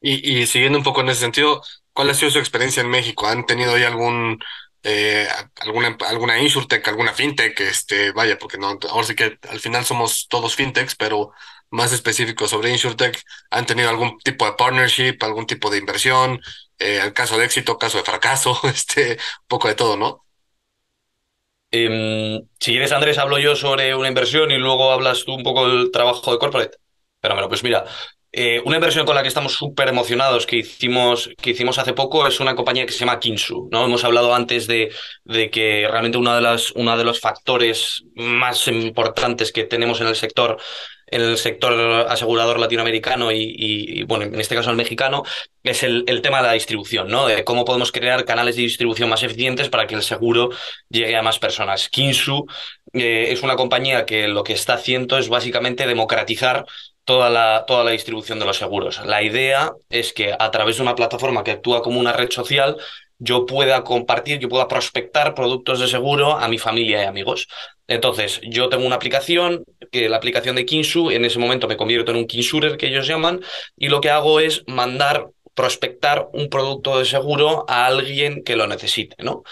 Y, 0.00 0.40
y 0.42 0.46
siguiendo 0.46 0.78
un 0.78 0.84
poco 0.84 1.00
en 1.02 1.10
ese 1.10 1.20
sentido, 1.20 1.62
¿cuál 1.92 2.10
ha 2.10 2.14
sido 2.14 2.30
su 2.30 2.38
experiencia 2.38 2.82
en 2.82 2.90
México? 2.90 3.26
¿Han 3.26 3.46
tenido 3.46 3.74
ahí 3.74 3.84
algún 3.84 4.38
eh, 4.82 5.28
alguna, 5.60 5.96
alguna 6.08 6.40
insurtech, 6.40 6.86
alguna 6.88 7.12
fintech, 7.14 7.60
este, 7.60 8.12
vaya, 8.12 8.36
porque 8.38 8.58
no, 8.58 8.78
ahora 8.90 9.06
sí 9.06 9.14
que 9.14 9.38
al 9.48 9.60
final 9.60 9.84
somos 9.84 10.26
todos 10.28 10.56
fintechs, 10.56 10.96
pero 10.96 11.32
más 11.72 11.92
específicos 11.92 12.50
sobre 12.50 12.70
insurtech, 12.70 13.20
¿han 13.50 13.66
tenido 13.66 13.88
algún 13.90 14.18
tipo 14.18 14.44
de 14.44 14.52
partnership, 14.52 15.16
algún 15.20 15.46
tipo 15.46 15.70
de 15.70 15.78
inversión? 15.78 16.40
Eh, 16.78 17.12
caso 17.14 17.38
de 17.38 17.46
éxito, 17.46 17.78
caso 17.78 17.98
de 17.98 18.04
fracaso, 18.04 18.58
este, 18.64 19.12
un 19.12 19.46
poco 19.48 19.68
de 19.68 19.74
todo, 19.74 19.96
¿no? 19.96 20.24
Em, 21.70 22.42
si 22.60 22.72
quieres, 22.72 22.92
Andrés, 22.92 23.16
hablo 23.18 23.38
yo 23.38 23.56
sobre 23.56 23.94
una 23.94 24.08
inversión 24.08 24.50
y 24.50 24.58
luego 24.58 24.92
hablas 24.92 25.24
tú 25.24 25.34
un 25.34 25.42
poco 25.42 25.68
del 25.68 25.90
trabajo 25.90 26.30
de 26.30 26.38
corporate. 26.38 26.76
Pero 27.20 27.48
pues 27.48 27.64
mira, 27.64 27.84
eh, 28.34 28.60
una 28.64 28.76
inversión 28.76 29.06
con 29.06 29.14
la 29.14 29.22
que 29.22 29.28
estamos 29.28 29.52
súper 29.52 29.88
emocionados 29.88 30.46
que 30.46 30.56
hicimos, 30.56 31.30
que 31.40 31.50
hicimos 31.50 31.78
hace 31.78 31.92
poco 31.92 32.26
es 32.26 32.40
una 32.40 32.54
compañía 32.54 32.86
que 32.86 32.92
se 32.92 33.00
llama 33.00 33.20
Kinsu. 33.20 33.68
¿no? 33.70 33.84
Hemos 33.84 34.04
hablado 34.04 34.34
antes 34.34 34.66
de, 34.66 34.90
de 35.24 35.50
que 35.50 35.86
realmente 35.88 36.18
uno 36.18 36.34
de, 36.40 36.62
uno 36.74 36.96
de 36.96 37.04
los 37.04 37.20
factores 37.20 38.04
más 38.14 38.66
importantes 38.68 39.52
que 39.52 39.64
tenemos 39.64 40.00
en 40.00 40.08
el 40.08 40.16
sector 40.16 40.58
el 41.12 41.36
sector 41.38 42.06
asegurador 42.08 42.58
latinoamericano 42.58 43.30
y, 43.30 44.02
bueno, 44.04 44.24
en 44.24 44.40
este 44.40 44.54
caso 44.54 44.70
el 44.70 44.76
mexicano, 44.76 45.22
es 45.62 45.82
el, 45.82 46.04
el, 46.08 46.22
tema 46.22 46.38
de 46.38 46.48
la 46.48 46.52
distribución, 46.54 47.08
¿no? 47.08 47.26
De 47.26 47.44
cómo 47.44 47.64
podemos 47.64 47.92
crear 47.92 48.24
canales 48.24 48.56
de 48.56 48.62
distribución 48.62 49.08
más 49.08 49.22
eficientes 49.22 49.68
para 49.68 49.86
que 49.86 49.94
el 49.94 50.02
seguro 50.02 50.50
llegue 50.88 51.16
a 51.16 51.22
más 51.22 51.38
personas. 51.38 51.88
Kinsu 51.88 52.46
eh, 52.92 53.28
es 53.30 53.42
una 53.42 53.56
compañía 53.56 54.04
que 54.04 54.28
lo 54.28 54.42
que 54.42 54.54
está 54.54 54.74
haciendo 54.74 55.18
es 55.18 55.28
básicamente 55.28 55.86
democratizar 55.86 56.66
toda 57.04 57.30
la, 57.30 57.64
toda 57.66 57.84
la 57.84 57.90
distribución 57.92 58.38
de 58.38 58.46
los 58.46 58.58
seguros. 58.58 59.04
La 59.04 59.22
idea 59.22 59.72
es 59.88 60.12
que 60.12 60.34
a 60.38 60.50
través 60.50 60.76
de 60.76 60.82
una 60.82 60.94
plataforma 60.94 61.44
que 61.44 61.52
actúa 61.52 61.82
como 61.82 62.00
una 62.00 62.12
red 62.12 62.30
social, 62.30 62.76
yo 63.18 63.46
pueda 63.46 63.84
compartir, 63.84 64.40
yo 64.40 64.48
pueda 64.48 64.68
prospectar 64.68 65.34
productos 65.34 65.78
de 65.80 65.86
seguro 65.88 66.32
a 66.36 66.48
mi 66.48 66.58
familia 66.58 67.02
y 67.02 67.06
amigos. 67.06 67.46
Entonces, 67.92 68.40
yo 68.42 68.70
tengo 68.70 68.86
una 68.86 68.96
aplicación, 68.96 69.64
que 69.90 70.08
la 70.08 70.16
aplicación 70.16 70.56
de 70.56 70.64
Kinsu, 70.64 71.10
en 71.10 71.26
ese 71.26 71.38
momento 71.38 71.68
me 71.68 71.76
convierto 71.76 72.10
en 72.10 72.16
un 72.16 72.26
Kinsurer 72.26 72.78
que 72.78 72.86
ellos 72.86 73.06
llaman, 73.06 73.40
y 73.76 73.88
lo 73.88 74.00
que 74.00 74.08
hago 74.08 74.40
es 74.40 74.64
mandar, 74.66 75.26
prospectar 75.54 76.28
un 76.32 76.48
producto 76.48 76.98
de 76.98 77.04
seguro 77.04 77.66
a 77.68 77.84
alguien 77.84 78.42
que 78.44 78.56
lo 78.56 78.66
necesite, 78.66 79.16
¿no? 79.22 79.42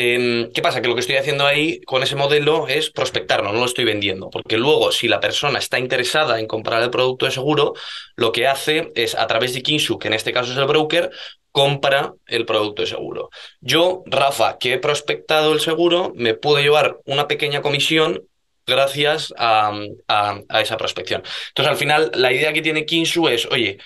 Em, 0.00 0.52
¿Qué 0.52 0.62
pasa? 0.62 0.80
Que 0.80 0.86
lo 0.86 0.94
que 0.94 1.00
estoy 1.00 1.16
haciendo 1.16 1.44
ahí 1.44 1.80
con 1.80 2.04
ese 2.04 2.14
modelo 2.14 2.68
es 2.68 2.88
prospectarlo, 2.90 3.52
no 3.52 3.58
lo 3.58 3.64
estoy 3.64 3.84
vendiendo, 3.84 4.30
porque 4.30 4.56
luego 4.56 4.92
si 4.92 5.08
la 5.08 5.18
persona 5.18 5.58
está 5.58 5.80
interesada 5.80 6.38
en 6.38 6.46
comprar 6.46 6.84
el 6.84 6.90
producto 6.90 7.26
de 7.26 7.32
seguro, 7.32 7.74
lo 8.14 8.30
que 8.30 8.46
hace 8.46 8.92
es 8.94 9.16
a 9.16 9.26
través 9.26 9.54
de 9.54 9.62
Kinsu, 9.62 9.98
que 9.98 10.06
en 10.06 10.14
este 10.14 10.32
caso 10.32 10.52
es 10.52 10.58
el 10.58 10.66
broker, 10.66 11.10
compra 11.50 12.14
el 12.26 12.46
producto 12.46 12.82
de 12.82 12.86
seguro. 12.86 13.30
Yo, 13.60 14.04
Rafa, 14.06 14.58
que 14.58 14.74
he 14.74 14.78
prospectado 14.78 15.52
el 15.52 15.58
seguro, 15.58 16.12
me 16.14 16.34
puedo 16.34 16.60
llevar 16.60 16.98
una 17.04 17.26
pequeña 17.26 17.60
comisión 17.60 18.22
gracias 18.68 19.34
a, 19.36 19.72
a, 20.06 20.40
a 20.48 20.60
esa 20.60 20.76
prospección. 20.76 21.24
Entonces, 21.48 21.72
al 21.72 21.76
final, 21.76 22.10
la 22.14 22.32
idea 22.32 22.52
que 22.52 22.62
tiene 22.62 22.86
Kinsu 22.86 23.26
es, 23.26 23.46
oye, 23.46 23.78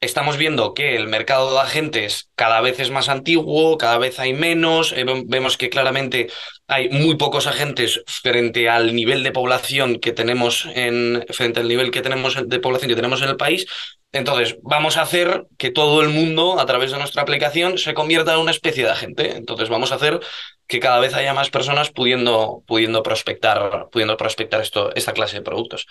estamos 0.00 0.36
viendo 0.36 0.74
que 0.74 0.96
el 0.96 1.08
mercado 1.08 1.52
de 1.52 1.60
agentes 1.60 2.30
cada 2.34 2.60
vez 2.60 2.78
es 2.80 2.90
más 2.90 3.08
antiguo, 3.08 3.78
cada 3.78 3.98
vez 3.98 4.18
hay 4.18 4.32
menos, 4.32 4.92
eh, 4.92 5.04
vemos 5.26 5.56
que 5.56 5.70
claramente 5.70 6.28
hay 6.66 6.88
muy 6.90 7.16
pocos 7.16 7.46
agentes 7.46 8.02
frente 8.06 8.68
al 8.68 8.94
nivel 8.94 9.22
de 9.22 9.32
población 9.32 9.98
que 10.00 10.12
tenemos 10.12 10.66
en 10.74 11.24
frente 11.30 11.60
al 11.60 11.68
nivel 11.68 11.90
que 11.90 12.02
tenemos 12.02 12.36
de 12.48 12.60
población 12.60 12.88
que 12.90 12.96
tenemos 12.96 13.22
en 13.22 13.28
el 13.30 13.36
país. 13.36 13.66
Entonces, 14.12 14.56
vamos 14.62 14.96
a 14.96 15.02
hacer 15.02 15.46
que 15.58 15.70
todo 15.70 16.02
el 16.02 16.08
mundo 16.08 16.58
a 16.58 16.66
través 16.66 16.92
de 16.92 16.98
nuestra 16.98 17.22
aplicación 17.22 17.76
se 17.76 17.92
convierta 17.94 18.32
en 18.34 18.40
una 18.40 18.52
especie 18.52 18.84
de 18.84 18.90
agente. 18.90 19.36
Entonces, 19.36 19.68
vamos 19.68 19.92
a 19.92 19.96
hacer 19.96 20.20
que 20.66 20.80
cada 20.80 20.98
vez 20.98 21.14
haya 21.14 21.34
más 21.34 21.50
personas 21.50 21.90
pudiendo, 21.90 22.62
pudiendo 22.66 23.02
prospectar, 23.02 23.88
pudiendo 23.92 24.16
prospectar 24.16 24.62
esto, 24.62 24.94
esta 24.94 25.12
clase 25.12 25.36
de 25.36 25.42
productos. 25.42 25.86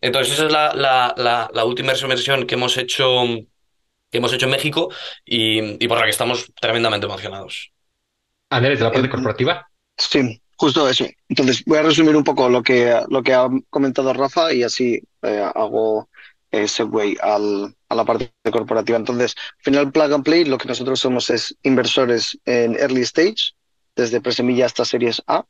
Entonces, 0.00 0.34
esa 0.34 0.46
es 0.46 0.52
la, 0.52 0.74
la, 0.74 1.14
la, 1.16 1.48
la 1.52 1.64
última 1.64 1.92
inversión 1.94 2.46
que 2.46 2.56
hemos 2.56 2.76
hecho 2.76 3.24
que 4.10 4.18
hemos 4.18 4.32
hecho 4.32 4.46
en 4.46 4.52
México 4.52 4.90
y, 5.24 5.82
y 5.82 5.88
por 5.88 5.98
la 5.98 6.04
que 6.04 6.10
estamos 6.10 6.50
tremendamente 6.60 7.06
emocionados. 7.06 7.72
Andrés, 8.50 8.80
de 8.80 8.84
la 8.84 8.92
parte 8.92 9.08
corporativa. 9.08 9.70
Sí, 9.96 10.42
justo 10.56 10.88
eso. 10.88 11.06
Entonces, 11.28 11.64
voy 11.64 11.78
a 11.78 11.82
resumir 11.82 12.16
un 12.16 12.24
poco 12.24 12.48
lo 12.48 12.62
que, 12.62 13.00
lo 13.08 13.22
que 13.22 13.34
ha 13.34 13.48
comentado 13.70 14.12
Rafa 14.12 14.52
y 14.52 14.64
así 14.64 15.00
eh, 15.22 15.50
hago 15.54 16.09
eh, 16.50 16.68
segue 16.68 17.16
al, 17.20 17.74
a 17.88 17.94
la 17.94 18.04
parte 18.04 18.32
corporativa. 18.50 18.98
Entonces, 18.98 19.34
al 19.58 19.62
final, 19.62 19.92
Plug 19.92 20.12
and 20.12 20.24
Play, 20.24 20.44
lo 20.44 20.58
que 20.58 20.68
nosotros 20.68 21.00
somos 21.00 21.30
es 21.30 21.56
inversores 21.62 22.38
en 22.44 22.76
early 22.76 23.02
stage, 23.02 23.54
desde 23.96 24.20
presemilla 24.20 24.66
hasta 24.66 24.84
series 24.84 25.22
A. 25.26 25.44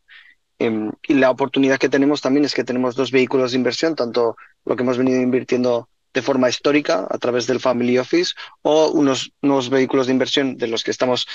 Eh, 0.59 0.91
y 1.09 1.15
la 1.15 1.31
oportunidad 1.31 1.79
que 1.79 1.89
tenemos 1.89 2.21
también 2.21 2.45
es 2.45 2.55
que 2.55 2.65
tenemos 2.65 2.95
dos 2.95 3.11
vehículos 3.11 3.53
de 3.53 3.59
inversión, 3.59 3.95
tanto 3.95 4.37
lo 4.65 4.77
que 4.77 4.83
hemos 4.83 4.99
venido 4.99 5.21
invirtiendo 5.21 5.89
de 6.13 6.23
forma 6.23 6.49
histórica 6.49 7.07
a 7.09 7.19
través 7.19 7.47
del 7.47 7.61
Family 7.61 7.97
Office 7.99 8.35
o 8.63 8.89
unos 8.89 9.33
nuevos 9.43 9.71
vehículos 9.71 10.07
de 10.07 10.13
inversión 10.13 10.57
de 10.57 10.67
los 10.67 10.83
que 10.83 10.91
estamos, 10.91 11.27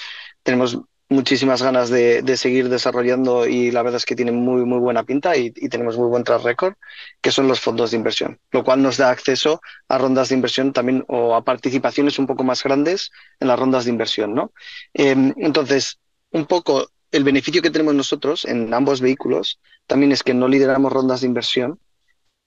tenemos 0.44 0.78
muchísimas 1.10 1.62
ganas 1.62 1.90
de, 1.90 2.22
de, 2.24 2.38
seguir 2.38 2.70
desarrollando 2.70 3.46
y 3.46 3.72
la 3.72 3.84
verdad 3.84 3.98
es 3.98 4.06
que 4.06 4.16
tienen 4.16 4.36
muy, 4.36 4.66
muy 4.66 4.80
buena 4.80 5.04
pinta 5.04 5.38
y, 5.38 5.52
tenemos 5.52 5.98
muy 5.98 6.08
buen 6.08 6.24
track 6.24 6.44
record, 6.44 6.76
que 7.22 7.32
son 7.32 7.48
los 7.48 7.60
fondos 7.60 7.92
de 7.92 7.98
inversión, 7.98 8.40
lo 8.52 8.64
cual 8.64 8.82
nos 8.82 8.98
da 8.98 9.12
acceso 9.12 9.62
a 9.88 9.98
rondas 9.98 10.30
de 10.30 10.36
inversión 10.36 10.74
también 10.74 11.06
o 11.08 11.36
a 11.36 11.44
participaciones 11.44 12.18
un 12.18 12.26
poco 12.28 12.44
más 12.44 12.64
grandes 12.64 13.12
en 13.40 13.48
las 13.48 13.60
rondas 13.60 13.86
de 13.86 13.92
inversión, 13.92 14.34
¿no? 14.34 14.52
Eh, 14.94 15.34
entonces, 15.38 16.00
un 16.32 16.46
poco 16.46 16.90
el 17.12 17.24
beneficio 17.24 17.62
que 17.62 17.72
tenemos 17.72 17.94
nosotros 17.94 18.46
en 18.46 18.74
ambos 18.74 19.00
vehículos 19.00 19.60
también 19.88 20.12
es 20.12 20.24
que 20.24 20.34
no 20.34 20.48
lideramos 20.48 20.92
rondas 20.92 21.22
de 21.22 21.28
inversión, 21.28 21.80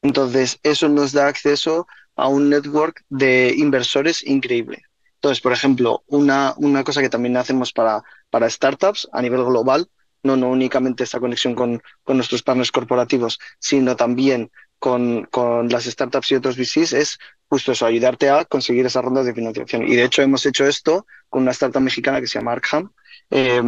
entonces 0.03 0.59
eso 0.63 0.89
nos 0.89 1.13
da 1.13 1.29
acceso 1.29 1.87
a 2.17 2.27
un 2.29 2.51
network 2.51 3.05
de 3.09 3.55
inversores 3.57 4.27
increíble. 4.27 4.83
Entonces, 5.15 5.41
por 5.41 5.53
ejemplo, 5.53 6.05
una, 6.07 6.55
una 6.59 6.85
cosa 6.85 7.01
que 7.01 7.09
también 7.09 7.37
hacemos 7.37 7.73
para, 7.73 8.05
para 8.31 8.51
startups 8.51 9.09
a 9.13 9.23
nivel 9.23 9.45
global, 9.45 9.89
no, 10.23 10.37
no 10.37 10.49
únicamente 10.49 11.05
esta 11.05 11.21
conexión 11.21 11.55
con, 11.55 11.83
con 12.03 12.17
nuestros 12.17 12.43
partners 12.43 12.73
corporativos, 12.73 13.39
sino 13.59 13.97
también 13.97 14.51
con, 14.79 15.25
con 15.25 15.69
las 15.69 15.85
startups 15.85 16.31
y 16.33 16.35
otros 16.37 16.57
VCs, 16.57 16.93
es 16.93 17.19
justo 17.49 17.73
eso, 17.73 17.87
ayudarte 17.87 18.31
a 18.31 18.45
conseguir 18.45 18.87
esas 18.87 19.05
rondas 19.05 19.27
de 19.27 19.35
financiación. 19.35 19.87
Y 19.87 19.97
de 19.97 20.05
hecho 20.05 20.23
hemos 20.23 20.45
hecho 20.47 20.67
esto 20.67 21.07
con 21.29 21.43
una 21.43 21.53
startup 21.53 21.81
mexicana 21.81 22.21
que 22.21 22.27
se 22.27 22.39
llama 22.39 22.53
Arkham. 22.53 22.93
Eh, 23.31 23.63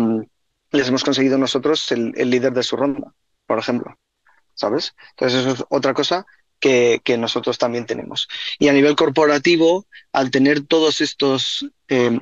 les 0.73 0.89
hemos 0.89 1.03
conseguido 1.03 1.39
nosotros 1.39 1.91
el, 1.93 2.13
líder 2.13 2.53
de 2.53 2.63
su 2.63 2.77
ronda, 2.77 3.13
por 3.47 3.59
ejemplo. 3.59 3.97
¿Sabes? 4.55 4.95
Entonces 5.11 5.41
eso 5.41 5.51
es 5.55 5.65
otra 5.71 5.95
cosa 5.95 6.27
que, 6.59 7.01
que, 7.03 7.17
nosotros 7.17 7.57
también 7.57 7.87
tenemos. 7.87 8.29
Y 8.59 8.69
a 8.69 8.73
nivel 8.73 8.95
corporativo, 8.95 9.87
al 10.13 10.31
tener 10.31 10.67
todos 10.67 11.01
estos 11.01 11.67
eh, 11.89 12.19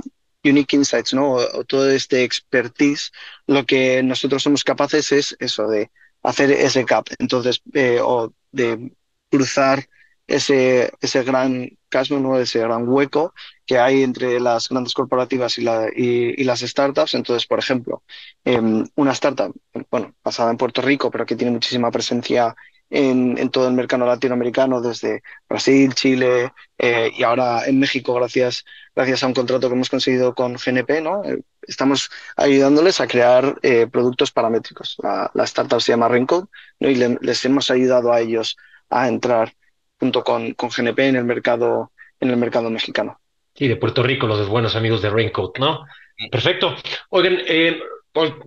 unique 0.49 0.77
insights, 0.77 1.15
¿no? 1.15 1.33
O, 1.35 1.65
todo 1.65 1.91
este 1.91 2.25
expertise, 2.25 3.13
lo 3.47 3.65
que 3.67 4.03
nosotros 4.03 4.43
somos 4.43 4.65
capaces 4.65 5.13
es 5.13 5.37
eso 5.41 5.69
de 5.69 5.91
hacer 6.23 6.51
ese 6.51 6.85
gap, 6.85 7.07
entonces, 7.19 7.63
eh, 7.75 8.01
o 8.03 8.33
de 8.53 8.93
cruzar 9.31 9.89
ese, 10.27 10.93
ese 11.01 11.23
gran 11.25 11.71
casmo, 11.89 12.21
¿no? 12.21 12.39
ese 12.39 12.61
gran 12.61 12.87
hueco 12.87 13.35
que 13.67 13.79
hay 13.79 14.03
entre 14.03 14.39
las 14.41 14.69
grandes 14.69 14.95
corporativas 14.95 15.59
y, 15.59 15.63
la, 15.63 15.89
y, 15.95 16.41
y 16.41 16.45
las 16.45 16.61
startups. 16.61 17.15
Entonces, 17.15 17.47
por 17.47 17.59
ejemplo, 17.59 18.03
eh, 18.45 18.61
una 18.95 19.13
startup, 19.13 19.55
bueno, 19.91 20.15
basada 20.23 20.51
en 20.51 20.59
Puerto 20.59 20.83
Rico, 20.83 21.11
pero 21.11 21.27
que 21.27 21.37
tiene 21.37 21.53
muchísima 21.53 21.91
presencia 21.91 22.55
en, 22.91 23.37
en, 23.39 23.51
todo 23.51 23.69
el 23.69 23.75
mercado 23.75 24.07
latinoamericano, 24.07 24.81
desde 24.81 25.23
Brasil, 25.49 25.95
Chile 25.95 26.53
eh, 26.79 27.11
y 27.17 27.23
ahora 27.23 27.67
en 27.67 27.79
México, 27.79 28.15
gracias, 28.15 28.65
gracias 28.95 29.23
a 29.23 29.27
un 29.27 29.35
contrato 29.35 29.69
que 29.69 29.75
hemos 29.75 29.91
conseguido 29.91 30.35
con 30.35 30.55
GNP, 30.55 31.01
¿no? 31.03 31.23
Eh, 31.25 31.41
estamos 31.63 32.11
ayudándoles 32.37 33.01
a 33.01 33.07
crear 33.07 33.59
eh, 33.63 33.87
productos 33.87 34.33
paramétricos. 34.33 34.97
La, 35.03 35.31
la, 35.35 35.45
startup 35.45 35.81
se 35.81 35.93
llama 35.93 36.09
Raincoat 36.09 36.49
¿no? 36.81 36.89
y 36.89 36.95
le, 36.95 37.19
les 37.21 37.45
hemos 37.45 37.71
ayudado 37.71 38.13
a 38.13 38.21
ellos 38.21 38.57
a 38.89 39.09
entrar 39.09 39.53
junto 39.99 40.25
con, 40.25 40.55
con 40.55 40.71
GNP 40.71 41.09
en 41.09 41.17
el 41.17 41.25
mercado, 41.25 41.93
en 42.21 42.31
el 42.31 42.37
mercado 42.37 42.71
mexicano. 42.71 43.21
Sí, 43.55 43.69
de 43.69 43.77
Puerto 43.77 44.03
Rico, 44.03 44.27
los 44.27 44.49
buenos 44.49 44.77
amigos 44.77 45.03
de 45.03 45.11
Raincoat, 45.11 45.59
¿no? 45.59 45.85
Perfecto. 46.31 46.75
Oigan, 47.11 47.39
eh, 47.47 47.81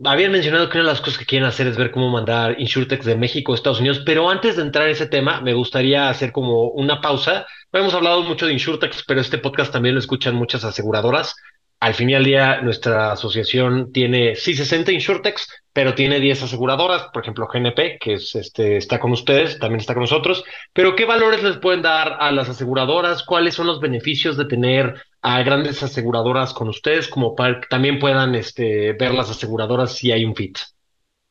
habían 0.03 0.31
mencionado 0.31 0.69
que 0.69 0.77
una 0.77 0.87
de 0.87 0.93
las 0.93 1.01
cosas 1.01 1.17
que 1.17 1.25
quieren 1.25 1.47
hacer 1.47 1.67
es 1.67 1.77
ver 1.77 1.91
cómo 1.91 2.09
mandar 2.09 2.59
InsurTech 2.59 3.03
de 3.03 3.15
México 3.15 3.51
a 3.51 3.55
Estados 3.55 3.79
Unidos, 3.79 4.01
pero 4.05 4.29
antes 4.29 4.55
de 4.55 4.63
entrar 4.63 4.85
en 4.85 4.91
ese 4.91 5.07
tema, 5.07 5.41
me 5.41 5.53
gustaría 5.53 6.09
hacer 6.09 6.31
como 6.31 6.69
una 6.69 7.01
pausa. 7.01 7.45
Hemos 7.71 7.93
hablado 7.93 8.23
mucho 8.23 8.45
de 8.45 8.53
InsurTech, 8.53 8.93
pero 9.07 9.21
este 9.21 9.37
podcast 9.37 9.71
también 9.71 9.95
lo 9.95 9.99
escuchan 9.99 10.35
muchas 10.35 10.63
aseguradoras 10.63 11.35
al 11.81 11.95
fin 11.95 12.11
y 12.11 12.13
al 12.13 12.23
día 12.23 12.61
nuestra 12.61 13.11
asociación 13.11 13.91
tiene, 13.91 14.35
sí, 14.35 14.53
60 14.53 14.91
insurtechs, 14.91 15.47
pero 15.73 15.95
tiene 15.95 16.19
10 16.19 16.43
aseguradoras, 16.43 17.07
por 17.11 17.23
ejemplo 17.23 17.47
GNP, 17.51 17.97
que 17.99 18.13
es, 18.13 18.35
este, 18.35 18.77
está 18.77 18.99
con 18.99 19.11
ustedes, 19.11 19.57
también 19.57 19.79
está 19.79 19.95
con 19.95 20.01
nosotros, 20.01 20.43
pero 20.73 20.95
¿qué 20.95 21.05
valores 21.05 21.41
les 21.41 21.57
pueden 21.57 21.81
dar 21.81 22.17
a 22.19 22.31
las 22.31 22.49
aseguradoras? 22.49 23.23
¿Cuáles 23.23 23.55
son 23.55 23.65
los 23.65 23.79
beneficios 23.79 24.37
de 24.37 24.45
tener 24.45 24.93
a 25.21 25.43
grandes 25.43 25.83
aseguradoras 25.83 26.53
con 26.53 26.69
ustedes, 26.69 27.07
como 27.07 27.35
para 27.35 27.61
que 27.61 27.67
también 27.67 27.99
puedan 27.99 28.35
este, 28.35 28.93
ver 28.93 29.13
las 29.13 29.29
aseguradoras 29.29 29.95
si 29.95 30.11
hay 30.11 30.25
un 30.25 30.35
fit? 30.35 30.57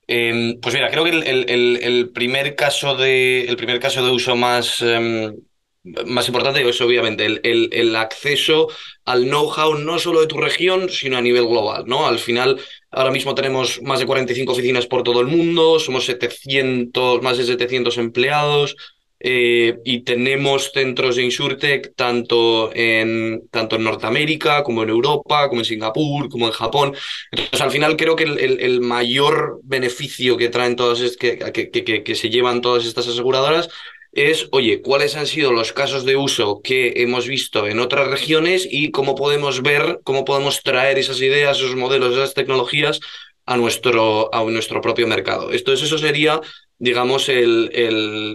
Em, 0.07 0.61
pues 0.61 0.75
mira, 0.75 0.91
creo 0.91 1.05
que 1.05 1.11
el, 1.11 2.11
primer 2.13 2.55
caso 2.57 2.97
de, 2.97 3.45
el 3.45 3.57
primer 3.57 3.81
caso 3.81 4.05
de 4.05 4.11
uso 4.11 4.37
más... 4.37 4.81
Em, 4.83 5.35
más 6.05 6.29
importante 6.29 6.69
es 6.69 6.81
obviamente 6.83 7.25
el, 7.25 7.41
el, 7.73 7.97
acceso 7.97 8.69
al 9.07 9.25
know-how 9.25 9.79
no 9.79 9.99
solo 9.99 10.21
de 10.21 10.27
tu 10.27 10.37
región, 10.37 10.91
sino 10.91 11.17
a 11.17 11.23
nivel 11.23 11.47
global, 11.47 11.85
¿no? 11.87 12.07
Al 12.07 12.19
final, 12.19 12.61
ahora 12.91 13.11
mismo 13.11 13.35
tenemos 13.35 13.81
más 13.81 13.99
de 13.99 14.05
45 14.05 14.53
oficinas 14.53 14.87
por 14.87 15.03
todo 15.03 15.23
el 15.23 15.27
mundo, 15.27 15.79
somos 15.79 16.05
700, 16.05 17.23
más 17.23 17.39
de 17.39 17.45
700 17.45 17.97
empleados 17.97 18.77
eh, 19.21 19.77
y 19.85 20.03
tenemos 20.03 20.73
centros 20.73 21.17
de 21.17 21.25
InsurTech 21.25 21.95
tanto 21.95 22.71
en, 22.75 23.43
tanto 23.51 23.77
en 23.77 23.85
Norteamérica 23.85 24.63
como 24.63 24.83
en 24.83 24.89
Europa, 24.89 25.49
como 25.49 25.61
en 25.61 25.67
Singapur, 25.67 26.31
como 26.31 26.47
en 26.47 26.53
Japón. 26.53 26.95
Entonces, 27.31 27.61
al 27.61 27.71
final 27.71 27.97
creo 27.97 28.17
que 28.17 28.25
el, 28.25 28.61
el 28.61 28.81
mayor 28.81 29.61
beneficio 29.63 30.39
que 30.39 30.49
traen 30.49 30.75
todas, 30.75 31.17
que, 31.19 31.39
que, 31.53 31.71
que, 31.71 32.03
que 32.03 32.15
se 32.15 32.31
llevan 32.31 32.63
todas 32.63 32.87
estas 32.87 33.09
aseguradoras 33.09 33.69
es, 34.13 34.49
oye, 34.53 34.81
cuáles 34.81 35.17
han 35.17 35.27
sido 35.27 35.53
los 35.53 35.73
casos 35.73 36.05
de 36.05 36.17
uso 36.17 36.61
que 36.63 36.95
hemos 36.97 37.29
visto 37.29 37.67
en 37.67 37.79
otras 37.79 38.09
regiones 38.09 38.67
y 38.69 38.91
cómo 38.91 39.15
podemos 39.15 39.63
ver, 39.63 40.01
cómo 40.03 40.25
podemos 40.25 40.63
traer 40.63 40.99
esas 40.99 41.21
ideas, 41.21 41.59
esos 41.59 41.77
modelos, 41.77 42.15
esas 42.15 42.35
tecnologías 42.35 43.01
a 43.47 43.57
nuestro, 43.57 44.35
a 44.35 44.43
nuestro 44.45 44.81
propio 44.81 45.07
mercado. 45.07 45.53
Entonces, 45.53 45.87
eso 45.87 45.99
sería 45.99 46.41
digamos, 46.81 47.29
el, 47.29 47.71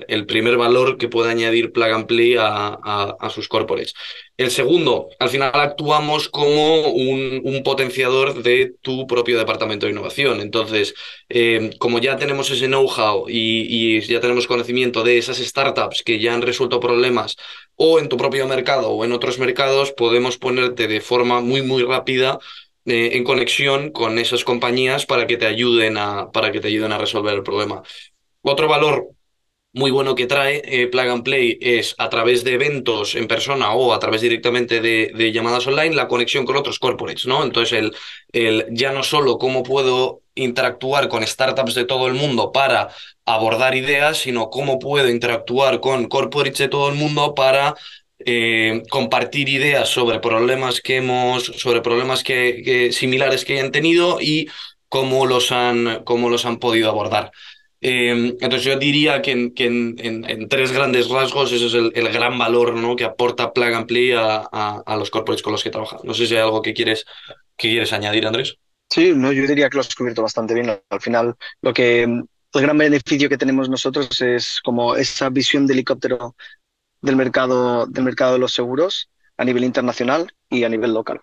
el, 0.08 0.26
primer 0.28 0.56
valor 0.56 0.98
que 0.98 1.10
puede 1.10 1.32
añadir 1.32 1.72
Plug 1.74 1.92
and 1.92 2.06
Play 2.06 2.36
a, 2.40 2.78
a, 3.20 3.30
sus 3.32 3.48
corporates. 3.48 3.96
El 4.38 4.52
segundo, 4.52 5.10
al 5.20 5.30
final 5.30 5.52
actuamos 5.54 6.30
como 6.30 6.90
un, 6.90 7.42
un, 7.44 7.64
potenciador 7.64 8.44
de 8.44 8.76
tu 8.82 9.08
propio 9.08 9.40
departamento 9.40 9.88
de 9.88 9.94
innovación. 9.94 10.42
Entonces, 10.42 10.94
eh, 11.28 11.72
como 11.80 12.00
ya 12.00 12.18
tenemos 12.18 12.52
ese 12.52 12.68
know-how 12.68 13.28
y, 13.28 13.98
y, 13.98 14.02
ya 14.02 14.22
tenemos 14.22 14.46
conocimiento 14.46 15.04
de 15.04 15.18
esas 15.18 15.38
startups 15.38 16.04
que 16.04 16.20
ya 16.20 16.36
han 16.36 16.44
resuelto 16.44 16.80
problemas 16.80 17.36
o 17.76 18.00
en 18.00 18.10
tu 18.10 18.18
propio 18.18 18.48
mercado 18.48 18.92
o 18.92 19.04
en 19.06 19.12
otros 19.12 19.40
mercados, 19.40 19.92
podemos 19.92 20.38
ponerte 20.38 20.88
de 20.88 21.02
forma 21.02 21.42
muy, 21.42 21.64
muy 21.64 21.84
rápida 21.84 22.40
eh, 22.86 23.18
en 23.18 23.24
conexión 23.24 23.90
con 23.92 24.20
esas 24.20 24.44
compañías 24.44 25.08
para 25.08 25.26
que 25.26 25.38
te 25.38 25.48
ayuden 25.48 25.98
a, 25.98 26.32
para 26.32 26.52
que 26.52 26.60
te 26.60 26.68
ayuden 26.68 26.92
a 26.92 27.00
resolver 27.00 27.34
el 27.34 27.42
problema. 27.44 27.82
Otro 28.48 28.68
valor 28.68 29.10
muy 29.74 29.90
bueno 29.90 30.14
que 30.14 30.28
trae 30.28 30.62
eh, 30.64 30.88
Plug 30.88 31.10
and 31.10 31.24
Play 31.24 31.58
es 31.60 31.96
a 31.98 32.10
través 32.10 32.44
de 32.44 32.54
eventos 32.54 33.16
en 33.16 33.28
persona 33.28 33.74
o 33.74 33.92
a 33.92 34.00
través 34.00 34.22
directamente 34.22 34.82
de, 34.82 35.32
llamadas 35.34 35.66
online 35.66 35.96
la 35.96 36.08
conexión 36.08 36.46
con 36.46 36.56
otros 36.56 36.78
corporates, 36.78 37.26
¿no? 37.26 37.44
Entonces, 37.44 37.80
el, 37.80 37.96
el, 38.32 38.68
ya 38.70 38.92
no 38.92 39.02
solo 39.02 39.40
cómo 39.40 39.64
puedo 39.64 40.22
interactuar 40.36 41.10
con 41.10 41.26
startups 41.26 41.74
de 41.74 41.86
todo 41.86 42.08
el 42.08 42.14
mundo 42.14 42.52
para 42.52 42.90
abordar 43.26 43.74
ideas, 43.76 44.20
sino 44.20 44.52
cómo 44.52 44.78
puedo 44.78 45.10
interactuar 45.10 45.80
con 45.80 46.08
corporates 46.08 46.60
de 46.60 46.68
todo 46.68 46.90
el 46.90 46.96
mundo 46.96 47.34
para 47.34 47.74
eh, 48.20 48.84
compartir 48.92 49.50
ideas 49.50 49.90
sobre 49.90 50.20
problemas 50.20 50.82
que 50.82 50.98
hemos, 50.98 51.46
sobre 51.46 51.82
problemas 51.82 52.24
que, 52.24 52.92
similares 52.94 53.44
que 53.44 53.54
hayan 53.54 53.72
tenido 53.72 54.22
y 54.22 54.48
cómo 54.88 55.26
los 55.26 55.52
han, 55.52 56.04
cómo 56.06 56.30
los 56.30 56.46
han 56.46 56.60
podido 56.60 56.90
abordar. 56.90 57.32
Em, 57.88 58.30
entonces 58.40 58.64
yo 58.64 58.80
diría 58.80 59.22
que, 59.22 59.32
en, 59.32 60.48
tres 60.50 60.72
grandes 60.72 61.08
rasgos 61.08 61.52
ese 61.52 61.68
es 61.68 61.74
el, 61.76 61.92
gran 62.12 62.36
valor 62.36 62.74
que 62.96 63.04
aporta 63.04 63.54
Plug 63.54 63.76
and 63.76 63.86
Play 63.86 64.12
a, 64.12 64.84
los 64.98 65.12
corporates 65.12 65.44
con 65.44 65.52
los 65.52 65.64
que 65.64 65.70
trabaja. 65.70 66.00
No 66.04 66.16
sé 66.16 66.26
si 66.26 66.34
hay 66.34 66.42
algo 66.42 66.64
que 66.64 66.74
quieres, 66.74 67.06
que 67.56 67.70
quieres 67.70 67.94
añadir, 67.94 68.26
Andrés. 68.26 68.58
Sí, 68.90 69.14
no, 69.16 69.32
yo 69.32 69.46
diría 69.46 69.70
que 69.70 69.76
lo 69.76 69.82
has 69.82 69.88
descubierto 69.88 70.24
bastante 70.24 70.56
bien. 70.56 70.82
Al 70.90 71.00
final, 71.00 71.36
lo 71.62 71.74
que 71.76 72.02
el 72.02 72.28
gran 72.54 72.76
beneficio 72.76 73.30
que 73.30 73.38
tenemos 73.38 73.70
nosotros 73.70 74.20
es 74.20 74.62
como 74.64 74.96
esa 74.96 75.30
visión 75.30 75.68
de 75.68 75.74
helicóptero 75.74 76.36
del 77.02 77.16
mercado, 77.16 77.86
del 77.86 78.04
mercado 78.04 78.34
de 78.34 78.40
los 78.40 78.56
seguros 78.56 79.12
a 79.38 79.46
nivel 79.46 79.64
internacional 79.64 80.34
y 80.50 80.64
a 80.64 80.70
nivel 80.70 80.92
local. 80.92 81.22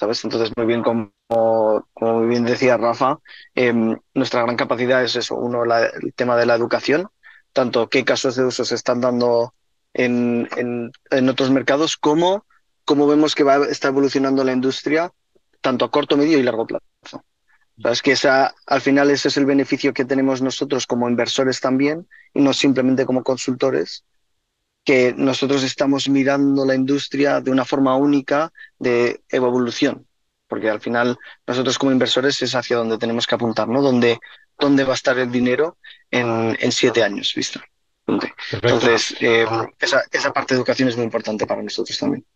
¿Sabes? 0.00 0.24
Entonces, 0.24 0.52
muy 0.56 0.64
bien 0.64 0.82
como 1.32 1.88
como, 1.94 2.26
bien 2.26 2.44
decía 2.44 2.76
Rafa, 2.76 3.18
em, 3.54 3.98
nuestra 4.14 4.42
gran 4.42 4.56
capacidad 4.56 5.02
es 5.02 5.16
eso, 5.16 5.36
uno, 5.36 5.64
el 5.64 6.12
tema 6.14 6.36
de 6.36 6.46
la 6.46 6.54
educación, 6.54 7.08
tanto 7.52 7.88
qué 7.88 8.04
casos 8.04 8.36
de 8.36 8.44
uso 8.44 8.64
se 8.64 8.74
están 8.74 9.00
dando 9.00 9.54
en, 9.94 10.48
en, 11.10 11.28
otros 11.28 11.50
mercados, 11.50 11.96
como 11.96 12.44
cómo 12.84 13.06
vemos 13.06 13.34
que 13.34 13.44
va, 13.44 13.56
está 13.66 13.88
evolucionando 13.88 14.44
la 14.44 14.52
industria, 14.52 15.12
tanto 15.60 15.84
a 15.84 15.90
corto, 15.90 16.16
medio 16.16 16.38
y 16.38 16.42
largo 16.42 16.66
plazo. 16.66 17.24
Es 17.84 18.02
que 18.02 18.12
esa, 18.12 18.54
al 18.66 18.80
final 18.80 19.10
ese 19.10 19.28
es 19.28 19.36
el 19.36 19.46
beneficio 19.46 19.94
que 19.94 20.04
tenemos 20.04 20.42
nosotros 20.42 20.86
como 20.86 21.08
inversores 21.08 21.60
también, 21.60 22.08
y 22.34 22.40
no 22.40 22.52
simplemente 22.52 23.06
como 23.06 23.22
consultores, 23.22 24.04
que 24.84 25.14
nosotros 25.16 25.62
estamos 25.62 26.08
mirando 26.08 26.64
la 26.66 26.74
industria 26.74 27.40
de 27.40 27.50
una 27.50 27.64
forma 27.64 27.96
única 27.96 28.52
de 28.78 29.22
evolución 29.30 30.06
porque 30.52 30.68
al 30.68 30.82
final 30.82 31.16
nosotros 31.46 31.78
como 31.78 31.92
inversores 31.92 32.42
es 32.42 32.54
hacia 32.54 32.76
donde 32.76 32.98
tenemos 32.98 33.26
que 33.26 33.36
apuntar, 33.36 33.68
¿no? 33.68 33.80
¿Dónde, 33.80 34.18
dónde 34.58 34.84
va 34.84 34.90
a 34.90 34.96
estar 35.00 35.18
el 35.18 35.32
dinero 35.32 35.78
en, 36.10 36.54
en 36.60 36.72
siete 36.72 37.02
años, 37.02 37.32
¿viste? 37.34 37.58
Entonces, 38.52 39.16
eh, 39.22 39.46
esa, 39.80 40.02
esa 40.12 40.30
parte 40.30 40.52
de 40.52 40.58
educación 40.58 40.90
es 40.90 40.96
muy 40.96 41.06
importante 41.06 41.46
para 41.46 41.62
nosotros 41.62 41.96
también. 41.98 42.26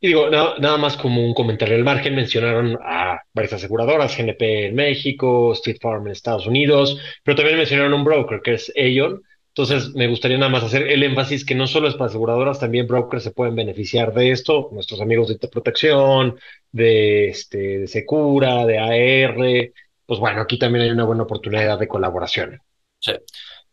Y 0.00 0.06
digo, 0.06 0.30
nada, 0.30 0.76
más 0.76 0.96
como 0.96 1.26
un 1.26 1.34
comentario 1.34 1.74
al 1.74 1.82
margen, 1.82 2.14
mencionaron 2.14 2.78
a 2.80 3.22
varias 3.34 3.54
aseguradoras, 3.54 4.16
GNP 4.16 4.66
en 4.66 4.76
México, 4.76 5.52
Street 5.54 5.78
Farm 5.82 6.06
en 6.06 6.12
Estados 6.12 6.46
Unidos, 6.46 7.00
pero 7.24 7.38
también 7.38 7.58
mencionaron 7.58 7.92
un 7.92 8.04
broker 8.04 8.40
que 8.40 8.54
es 8.54 8.72
Aon, 8.76 9.20
entonces, 9.58 9.92
me 9.96 10.06
gustaría 10.06 10.38
nada 10.38 10.52
más 10.52 10.62
hacer 10.62 10.86
el 10.86 11.02
énfasis 11.02 11.44
que 11.44 11.56
no 11.56 11.66
solo 11.66 11.88
es 11.88 11.94
para 11.94 12.06
aseguradoras, 12.06 12.60
también 12.60 12.86
brokers 12.86 13.24
se 13.24 13.32
pueden 13.32 13.56
beneficiar 13.56 14.14
de 14.14 14.30
esto, 14.30 14.68
nuestros 14.70 15.00
amigos 15.00 15.26
de 15.26 15.48
protección, 15.48 16.38
de, 16.70 17.30
este, 17.30 17.80
de 17.80 17.86
Secura, 17.88 18.64
de 18.66 18.78
AR. 18.78 19.72
Pues 20.06 20.20
bueno, 20.20 20.42
aquí 20.42 20.60
también 20.60 20.84
hay 20.84 20.90
una 20.92 21.02
buena 21.02 21.24
oportunidad 21.24 21.76
de 21.76 21.88
colaboración. 21.88 22.62
Sí. 23.00 23.14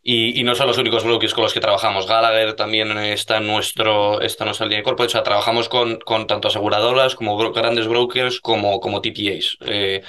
Y, 0.02 0.42
no 0.42 0.56
son 0.56 0.66
los 0.66 0.78
únicos 0.78 1.04
brokers 1.04 1.34
con 1.34 1.44
los 1.44 1.54
que 1.54 1.60
trabajamos. 1.60 2.08
Gallagher 2.08 2.54
también 2.54 2.90
está 2.98 3.36
en, 3.36 3.46
nuestro, 3.46 4.20
está 4.20 4.44
nuestra 4.44 4.66
línea 4.66 4.78
de 4.78 4.84
corporate. 4.84 5.10
O 5.10 5.12
sea, 5.12 5.22
trabajamos 5.22 5.68
con, 5.68 6.00
con 6.00 6.26
tanto 6.26 6.48
aseguradoras 6.48 7.14
como 7.14 7.36
grandes 7.52 7.86
brokers 7.86 8.40
como, 8.40 8.80
como 8.80 9.00
TPAs. 9.00 9.58
Eh, 9.60 10.02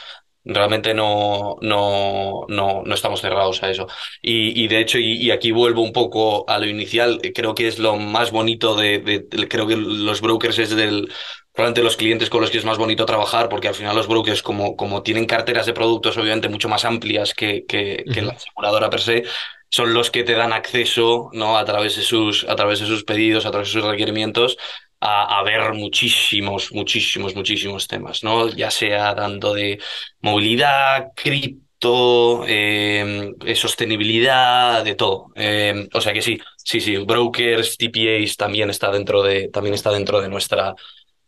Realmente 0.49 0.93
no, 0.93 1.57
no, 1.61 2.45
no, 2.47 2.83
no 2.85 2.93
estamos 2.95 3.21
cerrados 3.21 3.61
a 3.63 3.69
eso. 3.69 3.87
Y, 4.21 4.63
y 4.63 4.67
de 4.67 4.79
hecho, 4.79 4.97
y, 4.97 5.29
aquí 5.31 5.51
vuelvo 5.51 5.81
un 5.81 5.93
poco 5.93 6.49
a 6.49 6.57
lo 6.57 6.65
inicial, 6.65 7.19
creo 7.35 7.53
que 7.53 7.67
es 7.67 7.79
lo 7.79 7.97
más 7.97 8.31
bonito 8.31 8.75
de, 8.75 8.99
de, 8.99 9.47
creo 9.47 9.67
que 9.67 9.75
los 9.75 10.21
brokers 10.21 10.59
es 10.59 10.75
del, 10.75 11.11
probablemente 11.53 11.83
los 11.83 11.97
clientes 11.97 12.29
con 12.29 12.41
los 12.41 12.51
que 12.51 12.59
es 12.59 12.65
más 12.65 12.77
bonito 12.77 13.05
trabajar, 13.05 13.49
porque 13.49 13.67
al 13.67 13.75
final 13.75 13.95
los 13.95 14.07
brokers, 14.07 14.43
como, 14.43 14.75
como 14.77 15.03
tienen 15.03 15.25
carteras 15.25 15.65
de 15.65 15.73
productos 15.73 16.15
obviamente 16.17 16.49
mucho 16.49 16.69
más 16.69 16.85
amplias 16.85 17.33
que, 17.33 17.65
que, 17.65 18.05
que 18.13 18.21
la 18.21 18.33
aseguradora 18.33 18.89
per 18.89 19.01
se, 19.01 19.23
son 19.69 19.93
los 19.93 20.11
que 20.11 20.23
te 20.23 20.33
dan 20.33 20.53
acceso 20.53 21.29
¿no? 21.33 21.57
a, 21.57 21.65
través 21.65 21.95
de 21.95 22.03
sus, 22.03 22.45
a 22.47 22.55
través 22.55 22.79
de 22.79 22.85
sus 22.85 23.03
pedidos, 23.03 23.45
a 23.45 23.51
través 23.51 23.69
de 23.69 23.73
sus 23.73 23.89
requerimientos, 23.89 24.57
a, 24.99 25.43
ver 25.43 25.73
muchísimos, 25.73 26.71
muchísimos, 26.71 27.35
muchísimos 27.35 27.87
temas, 27.87 28.23
¿no? 28.23 28.49
Ya 28.49 28.71
sea 28.71 29.13
dando 29.13 29.53
de 29.53 29.79
movilidad, 30.21 31.11
cripto, 31.15 32.43
em, 32.47 33.35
sostenibilidad, 33.55 34.83
de 34.83 34.95
todo. 34.95 35.27
Em, 35.35 35.87
o 35.93 36.01
sea 36.01 36.13
que 36.13 36.21
sí, 36.21 36.39
sí, 36.57 36.81
sí, 36.81 36.97
brokers, 36.97 37.77
TPAs 37.77 38.35
también 38.37 38.69
está 38.69 38.91
dentro 38.91 39.23
de, 39.23 39.49
también 39.49 39.75
está 39.75 39.91
dentro 39.91 40.21
de 40.21 40.29
nuestra, 40.29 40.73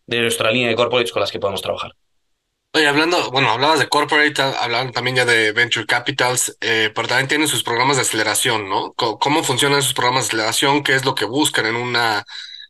de 0.08 0.22
nuestra 0.22 0.52
línea 0.52 0.70
de 0.70 0.76
corporates 0.76 1.12
con 1.12 1.22
las 1.22 1.32
que 1.32 1.40
podemos 1.40 1.62
trabajar. 1.62 1.94
Oye, 2.72 2.88
hablando, 2.88 3.32
bueno, 3.32 3.50
hablabas 3.50 3.80
de 3.80 3.90
corporate, 3.90 4.40
hablaban 4.42 4.92
también 4.92 5.16
ya 5.16 5.26
de 5.26 5.52
venture 5.54 5.88
capitals, 5.88 6.56
eh, 6.62 6.92
pero 6.94 7.08
también 7.08 7.28
tienen 7.28 7.48
sus 7.48 7.64
programas 7.64 7.98
de 7.98 8.04
aceleración, 8.04 8.70
¿no? 8.70 8.94
¿Cómo, 8.94 9.44
funcionan 9.44 9.80
esos 9.80 9.96
programas 9.96 10.26
de 10.26 10.28
aceleración? 10.28 10.84
¿Qué 10.84 10.94
es 10.94 11.04
lo 11.04 11.16
que 11.16 11.26
buscan 11.26 11.66
en 11.66 11.76
una, 11.76 12.24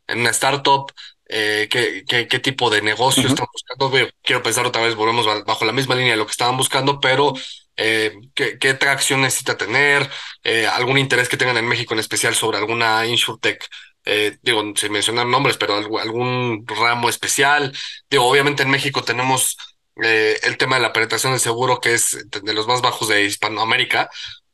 en 0.09 0.19
una 0.19 0.31
startup? 0.31 0.91
Eh, 1.31 1.67
¿qué, 1.69 2.03
qué, 2.07 2.27
qué, 2.27 2.39
tipo 2.39 2.69
de 2.69 2.81
negocio 2.81 3.27
están 3.27 3.45
buscando? 3.51 4.09
Quiero 4.23 4.41
pensar 4.41 4.65
otra 4.65 4.81
vez, 4.81 4.95
volvemos 4.95 5.25
bajo 5.45 5.65
la 5.65 5.71
misma 5.71 5.95
línea 5.95 6.11
de 6.11 6.17
lo 6.17 6.25
que 6.25 6.31
estaban 6.31 6.57
buscando, 6.57 6.99
pero 6.99 7.33
eh, 7.77 8.13
¿qué, 8.33 8.57
¿qué, 8.57 8.73
tracción 8.73 9.21
necesita 9.21 9.55
tener? 9.57 10.09
Eh, 10.43 10.67
¿Algún 10.67 10.97
interés 10.97 11.29
que 11.29 11.37
tengan 11.37 11.57
en 11.57 11.67
México 11.67 11.93
en 11.93 11.99
especial 11.99 12.35
sobre 12.35 12.57
alguna 12.57 13.05
insurtech? 13.05 13.65
Eh, 14.05 14.37
digo, 14.41 14.63
sin 14.75 14.91
mencionar 14.91 15.27
nombres, 15.27 15.57
pero 15.57 15.75
algún 15.75 16.65
ramo 16.67 17.09
especial. 17.09 17.71
Digo, 18.09 18.25
obviamente 18.25 18.63
en 18.63 18.69
México 18.71 19.03
tenemos 19.03 19.55
eh, 20.01 20.39
el 20.43 20.57
tema 20.57 20.77
de 20.77 20.81
la 20.81 20.93
penetración 20.93 21.33
del 21.33 21.39
seguro, 21.39 21.79
que 21.79 21.93
es 21.93 22.17
de 22.29 22.53
los 22.53 22.67
más 22.67 22.81
bajos 22.81 23.07
de 23.07 23.23
Hispanoamérica, 23.23 24.09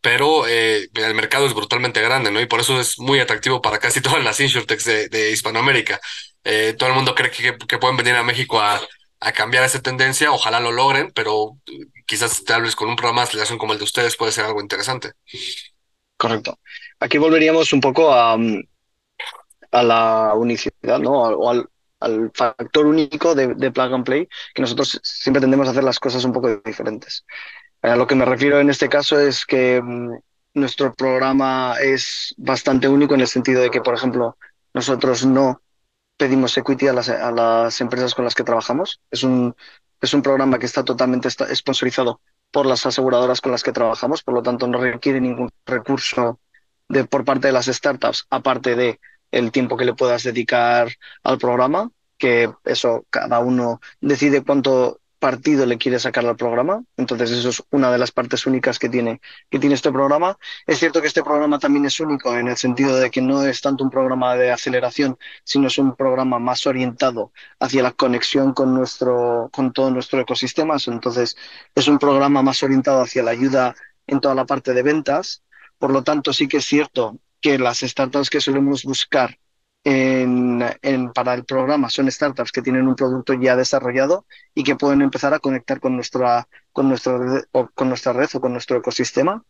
pero 0.05 0.45
eh, 0.47 0.87
el 0.93 1.15
mercado 1.15 1.47
es 1.47 1.55
brutalmente 1.55 1.99
grande, 1.99 2.29
¿no? 2.29 2.39
Y 2.39 2.45
por 2.45 2.59
eso 2.59 2.79
es 2.79 2.99
muy 2.99 3.19
atractivo 3.19 3.59
para 3.59 3.79
casi 3.79 4.01
todas 4.03 4.23
las 4.23 4.39
insurtechs 4.39 4.85
de, 4.85 5.31
Hispanoamérica. 5.31 5.99
Eh, 6.43 6.75
todo 6.77 6.89
el 6.89 6.95
mundo 6.95 7.15
cree 7.15 7.31
que, 7.31 7.77
pueden 7.79 7.97
venir 7.97 8.13
a 8.13 8.21
México 8.21 8.61
a, 8.61 8.79
cambiar 9.35 9.63
esa 9.63 9.81
tendencia, 9.81 10.31
ojalá 10.31 10.59
lo 10.59 10.71
logren, 10.71 11.11
pero 11.15 11.57
quizás 12.05 12.43
tal 12.43 12.61
vez 12.61 12.75
con 12.75 12.87
un 12.87 12.95
programa 12.95 13.21
de 13.21 13.29
aceleración 13.29 13.57
como 13.57 13.73
el 13.73 13.79
de 13.79 13.85
ustedes 13.85 14.15
puede 14.15 14.31
ser 14.31 14.45
algo 14.45 14.61
interesante. 14.61 15.13
Correcto. 16.15 16.59
Aquí 16.99 17.17
volveríamos 17.17 17.73
un 17.73 17.81
poco 17.81 18.13
a, 18.13 18.37
a 19.71 19.83
la 19.83 20.33
unicidad, 20.35 20.99
¿no? 20.99 21.13
O 21.13 21.49
al, 21.49 21.67
al 21.99 22.29
factor 22.35 22.85
único 22.85 23.33
de, 23.33 23.55
de, 23.55 23.71
plug 23.71 23.91
and 23.95 24.05
play, 24.05 24.27
que 24.53 24.61
nosotros 24.61 24.99
siempre 25.01 25.41
tendemos 25.41 25.67
a 25.67 25.71
hacer 25.71 25.83
las 25.83 25.99
cosas 25.99 26.23
un 26.23 26.33
poco 26.33 26.57
diferentes. 26.57 27.25
A 27.85 27.95
lo 27.95 28.07
que 28.07 28.15
me 28.15 28.25
refiero 28.25 28.59
en 28.59 28.71
este 28.71 28.89
caso 28.89 29.19
es 29.19 29.45
que 29.45 29.79
mm, 29.81 30.15
nuestro 30.55 30.93
programa 30.95 31.75
es 31.79 32.33
bastante 32.37 32.87
único 32.87 33.13
en 33.13 33.21
el 33.21 33.27
sentido 33.27 33.61
de 33.61 33.69
que, 33.69 33.81
por 33.81 33.93
ejemplo, 33.93 34.37
nosotros 34.73 35.23
no 35.25 35.61
pedimos 36.17 36.57
equity 36.57 36.87
a 36.87 36.93
las, 36.93 37.81
empresas 37.81 38.15
con 38.15 38.25
las 38.25 38.33
que 38.33 38.43
trabajamos. 38.43 39.01
Es 39.11 39.23
un, 39.23 39.55
es 40.01 40.13
un 40.15 40.23
programa 40.23 40.57
que 40.57 40.65
está 40.65 40.83
totalmente 40.83 41.29
sponsorizado 41.29 42.21
por 42.51 42.65
las 42.65 42.85
aseguradoras 42.87 43.39
con 43.39 43.51
las 43.51 43.61
que 43.61 43.71
trabajamos, 43.71 44.23
por 44.23 44.33
lo 44.33 44.41
tanto 44.41 44.67
no 44.67 44.79
requiere 44.79 45.21
ningún 45.21 45.51
recurso 45.65 46.39
de, 46.89 47.05
por 47.05 47.23
parte 47.23 47.47
de 47.47 47.53
las 47.53 47.67
startups, 47.67 48.25
aparte 48.31 48.75
de 48.75 48.99
el 49.29 49.51
tiempo 49.51 49.77
que 49.77 49.85
le 49.85 49.93
puedas 49.93 50.23
dedicar 50.23 50.87
al 51.23 51.37
programa, 51.37 51.91
que 52.17 52.51
eso 52.63 53.05
cada 53.11 53.39
uno 53.39 53.79
decide 54.01 54.43
cuánto 54.43 55.01
partido 55.25 55.65
le 55.65 55.79
quiere 55.79 55.97
sacar 55.97 56.23
al 56.27 56.35
programa. 56.35 56.83
Entonces, 56.97 57.31
eso 57.31 57.49
es 57.49 57.63
una 57.71 57.91
de 57.91 57.97
las 57.97 58.11
partes 58.11 58.45
únicas 58.45 58.77
que 58.77 58.89
tiene, 58.89 59.21
que 59.49 59.57
tiene 59.57 59.73
este 59.73 59.91
programa. 59.91 60.37
Es 60.67 60.77
cierto 60.77 61.01
que 61.01 61.07
este 61.07 61.23
programa 61.23 61.57
también 61.57 61.83
es 61.85 61.99
único 61.99 62.37
en 62.37 62.47
el 62.47 62.57
sentido 62.57 62.95
de 62.95 63.09
que 63.09 63.23
no 63.23 63.43
es 63.43 63.59
tanto 63.59 63.83
un 63.83 63.89
programa 63.89 64.35
de 64.35 64.51
aceleración, 64.51 65.17
sino 65.43 65.65
es 65.65 65.79
un 65.79 65.95
programa 65.95 66.37
más 66.37 66.67
orientado 66.67 67.31
hacia 67.59 67.81
la 67.81 67.93
conexión 67.93 68.53
con, 68.53 68.75
nuestro, 68.75 69.49
con 69.51 69.73
todo 69.73 69.89
nuestro 69.89 70.19
ecosistema. 70.19 70.75
Entonces, 70.85 71.35
es 71.73 71.87
un 71.87 71.97
programa 71.97 72.43
más 72.43 72.61
orientado 72.61 73.01
hacia 73.01 73.23
la 73.23 73.31
ayuda 73.31 73.73
en 74.05 74.19
toda 74.19 74.35
la 74.35 74.45
parte 74.45 74.75
de 74.75 74.83
ventas. 74.83 75.41
Por 75.79 75.89
lo 75.89 76.03
tanto, 76.03 76.33
sí 76.33 76.47
que 76.47 76.57
es 76.57 76.65
cierto 76.65 77.17
que 77.41 77.57
las 77.57 77.79
startups 77.79 78.29
que 78.29 78.41
solemos 78.41 78.83
buscar 78.83 79.39
en, 79.85 80.63
en, 80.81 81.13
para 81.13 81.35
el 81.35 81.45
programa 81.45 81.89
son 81.89 82.11
startups 82.11 82.51
que 82.51 82.63
tienen 82.63 82.87
un 82.87 82.95
producto 82.95 83.33
ya 83.33 83.55
desarrollado 83.55 84.25
y 84.55 84.63
que 84.63 84.75
pueden 84.75 85.03
empezar 85.03 85.33
a 85.33 85.39
conectar 85.39 85.79
con 85.79 85.95
nuestra, 85.95 86.47
con 86.73 86.89
nuestra, 86.89 87.17
red, 87.19 87.43
o 87.51 87.69
con 87.73 87.89
nuestra 87.89 88.11
red 88.11 88.27
o 88.33 88.41
con 88.41 88.51
nuestro 88.51 88.77
ecosistema. 88.77 89.45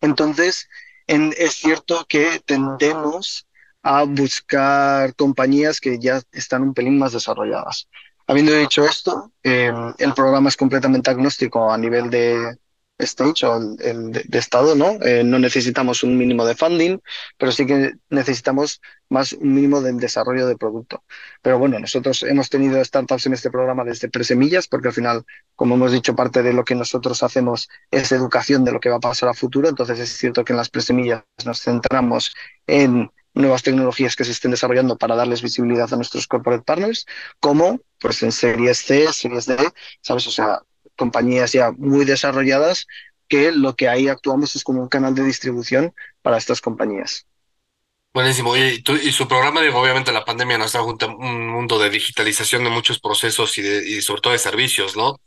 Entonces, 0.00 0.68
en, 1.06 1.32
es 1.38 1.54
cierto 1.54 2.04
que 2.08 2.42
tendemos 2.44 3.46
a 3.84 4.02
buscar 4.02 5.14
compañías 5.14 5.80
que 5.80 6.00
ya 6.00 6.20
están 6.32 6.62
un 6.62 6.74
pelín 6.74 6.98
más 6.98 7.12
desarrolladas. 7.12 7.88
Habiendo 8.26 8.52
dicho 8.54 8.84
esto, 8.84 9.30
eh, 9.44 9.72
el 9.98 10.14
programa 10.14 10.48
es 10.48 10.56
completamente 10.56 11.10
agnóstico 11.10 11.70
a 11.70 11.78
nivel 11.78 12.10
de, 12.10 12.56
stage 12.98 13.44
o 13.46 13.56
el, 13.80 14.12
de, 14.12 14.38
estado, 14.38 14.74
¿no? 14.74 14.92
Eh, 15.02 15.24
no 15.24 15.38
necesitamos 15.38 16.02
un 16.02 16.16
mínimo 16.16 16.44
de 16.44 16.54
funding, 16.54 16.98
pero 17.36 17.52
sí 17.52 17.66
que 17.66 17.94
necesitamos 18.08 18.80
más 19.08 19.32
un 19.32 19.54
mínimo 19.54 19.80
de 19.80 19.92
desarrollo 19.94 20.46
de 20.46 20.56
producto. 20.56 21.04
Pero 21.42 21.58
bueno, 21.58 21.78
nosotros 21.78 22.22
hemos 22.22 22.50
tenido 22.50 22.82
startups 22.84 23.26
en 23.26 23.34
este 23.34 23.50
programa 23.50 23.84
desde 23.84 24.08
presemillas, 24.08 24.68
porque 24.68 24.88
al 24.88 24.94
final, 24.94 25.24
como 25.56 25.74
hemos 25.74 25.92
dicho, 25.92 26.14
parte 26.14 26.42
de 26.42 26.52
lo 26.52 26.64
que 26.64 26.74
nosotros 26.74 27.22
hacemos 27.22 27.68
es 27.90 28.12
educación 28.12 28.64
de 28.64 28.72
lo 28.72 28.80
que 28.80 28.90
va 28.90 28.96
a 28.96 29.00
pasar 29.00 29.28
a 29.28 29.34
futuro. 29.34 29.68
Entonces 29.68 29.98
es 29.98 30.10
cierto 30.10 30.44
que 30.44 30.52
en 30.52 30.58
las 30.58 30.70
presemillas 30.70 31.24
nos 31.44 31.60
centramos 31.60 32.34
en 32.66 33.10
nuevas 33.34 33.62
tecnologías 33.64 34.14
que 34.14 34.24
se 34.24 34.30
estén 34.30 34.52
desarrollando 34.52 34.96
para 34.96 35.16
darles 35.16 35.42
visibilidad 35.42 35.92
a 35.92 35.96
nuestros 35.96 36.28
corporate 36.28 36.62
partners, 36.64 37.04
como 37.40 37.80
pues 37.98 38.22
en 38.22 38.30
series 38.30 38.78
C, 38.78 39.12
series 39.12 39.46
D, 39.46 39.56
¿sabes? 40.00 40.26
O 40.28 40.30
sea, 40.30 40.62
compañías 40.96 41.52
ya 41.52 41.72
muy 41.72 42.04
desarrolladas 42.04 42.86
que 43.28 43.52
lo 43.52 43.74
que 43.74 43.88
ahí 43.88 44.08
actuamos 44.08 44.54
es 44.56 44.64
como 44.64 44.82
un 44.82 44.88
canal 44.88 45.14
de 45.14 45.24
distribución 45.24 45.94
para 46.22 46.36
estas 46.36 46.60
compañías. 46.60 47.26
Buenísimo. 48.12 48.56
Y, 48.56 48.84
y 49.02 49.12
su 49.12 49.26
programa, 49.26 49.60
digo, 49.60 49.80
obviamente 49.80 50.12
la 50.12 50.24
pandemia 50.24 50.56
nos 50.56 50.70
trajo 50.70 50.96
un, 51.18 51.48
mundo 51.48 51.80
de 51.80 51.90
digitalización 51.90 52.62
de 52.62 52.70
muchos 52.70 53.00
procesos 53.00 53.58
y, 53.58 53.62
de, 53.62 53.88
y 53.88 54.02
sobre 54.02 54.20
todo 54.20 54.32
de 54.32 54.38
servicios, 54.38 54.96
¿no? 54.96 55.20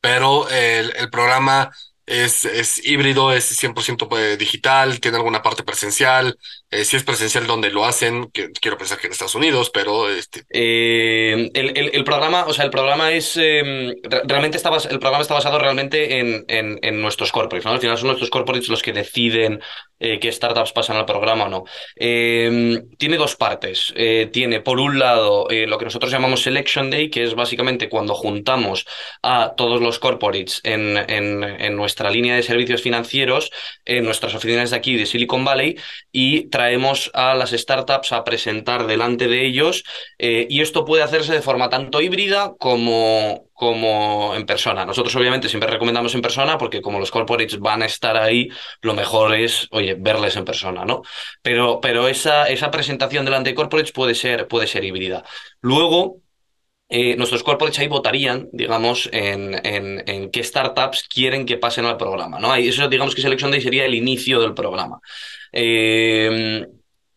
Pero 0.00 0.48
el, 0.48 1.08
programa 1.10 1.70
es, 2.04 2.44
es 2.44 2.84
híbrido, 2.84 3.32
es 3.32 3.62
100% 3.62 4.08
pues, 4.08 4.36
digital, 4.36 4.98
tiene 4.98 5.18
alguna 5.18 5.40
parte 5.40 5.62
presencial. 5.62 6.36
Eh, 6.72 6.86
si 6.86 6.96
es 6.96 7.04
presencial, 7.04 7.46
donde 7.46 7.70
lo 7.70 7.84
hacen? 7.84 8.30
Quiero 8.30 8.78
pensar 8.78 8.98
que 8.98 9.06
en 9.06 9.12
Estados 9.12 9.34
Unidos, 9.34 9.68
pero... 9.68 10.08
Este... 10.08 10.44
Eh, 10.48 11.50
el, 11.52 11.90
el, 11.92 12.04
programa, 12.04 12.46
o 12.46 12.54
sea, 12.54 12.64
el 12.64 12.70
programa 12.70 13.12
es... 13.12 13.36
Eh, 13.36 13.94
realmente 14.24 14.56
está, 14.56 14.70
el 14.70 14.98
programa 14.98 15.20
está 15.20 15.34
basado 15.34 15.58
realmente 15.58 16.18
en, 16.18 16.46
en, 16.48 16.78
en 16.80 17.02
nuestros 17.02 17.30
corporates, 17.30 17.66
¿no? 17.66 17.72
Al 17.72 17.80
final 17.80 17.98
son 17.98 18.06
nuestros 18.06 18.30
corporates 18.30 18.70
los 18.70 18.80
que 18.80 18.94
deciden 18.94 19.60
eh, 20.00 20.18
qué 20.18 20.32
startups 20.32 20.72
pasan 20.72 20.96
al 20.96 21.04
programa 21.04 21.44
o 21.44 21.48
no. 21.50 21.64
Eh, 21.94 22.82
tiene 22.96 23.18
dos 23.18 23.36
partes. 23.36 23.92
Tiene, 24.32 24.60
por 24.60 24.80
un 24.80 24.98
lado, 24.98 25.46
lo 25.50 25.78
que 25.78 25.84
nosotros 25.84 26.10
llamamos 26.10 26.42
Selection 26.42 26.90
Day, 26.90 27.10
que 27.10 27.22
es 27.22 27.34
básicamente 27.34 27.90
cuando 27.90 28.14
juntamos 28.14 28.86
a 29.22 29.52
todos 29.56 29.82
los 29.82 29.98
corporates 29.98 30.60
en, 30.64 30.96
en 30.96 31.76
nuestra 31.76 32.10
línea 32.10 32.34
de 32.34 32.42
servicios 32.42 32.80
financieros, 32.80 33.50
en 33.84 34.04
nuestras 34.04 34.34
oficinas 34.34 34.70
de 34.70 34.76
aquí 34.76 34.96
de 34.96 35.04
Silicon 35.04 35.44
Valley, 35.44 35.76
y 36.10 36.48
traemos 36.62 37.10
a 37.12 37.34
las 37.34 37.50
startups 37.50 38.12
a 38.12 38.22
presentar 38.22 38.86
delante 38.86 39.26
de 39.26 39.44
ellos. 39.44 39.84
y 40.18 40.60
esto 40.60 40.84
puede 40.84 41.02
hacerse 41.02 41.32
de 41.32 41.42
forma 41.42 41.68
tanto 41.68 42.00
híbrida 42.00 42.54
como, 42.58 43.48
como 43.52 44.34
en 44.36 44.46
persona. 44.46 44.84
Nosotros 44.86 45.14
obviamente 45.16 45.48
siempre 45.48 45.68
recomendamos 45.70 46.14
en 46.14 46.22
persona 46.22 46.58
porque 46.58 46.80
como 46.80 47.00
los 47.00 47.10
corporates 47.10 47.58
van 47.58 47.82
a 47.82 47.86
estar 47.86 48.16
ahí, 48.16 48.48
lo 48.80 48.94
mejor 48.94 49.34
es, 49.34 49.66
oye, 49.72 49.96
verles 49.98 50.36
en 50.36 50.44
persona, 50.44 50.84
¿no? 50.84 51.02
Pero, 51.42 51.80
pero 51.80 52.06
esa, 52.08 52.48
esa 52.48 52.70
presentación 52.70 53.24
delante 53.24 53.50
de 53.50 53.56
corporates 53.56 53.92
puede 53.92 54.14
ser, 54.14 54.46
puede 54.46 54.68
ser 54.68 54.84
híbrida. 54.84 55.24
Luego, 55.60 56.18
eh, 56.94 57.16
nuestros 57.16 57.42
corporates 57.42 57.78
ahí 57.78 57.88
votarían, 57.88 58.50
digamos, 58.52 59.08
en, 59.12 59.58
en, 59.64 60.30
qué 60.30 60.44
startups 60.44 61.08
quieren 61.08 61.46
que 61.46 61.56
pasen 61.56 61.86
al 61.86 61.96
programa, 61.96 62.38
¿no? 62.38 62.54
Eso, 62.54 62.86
digamos 62.86 63.14
que 63.14 63.22
Selection 63.22 63.50
Day 63.50 63.62
sería 63.62 63.86
el 63.86 63.94
inicio 63.94 64.38
del 64.42 64.52
programa. 64.52 65.00
Eh, 65.52 66.66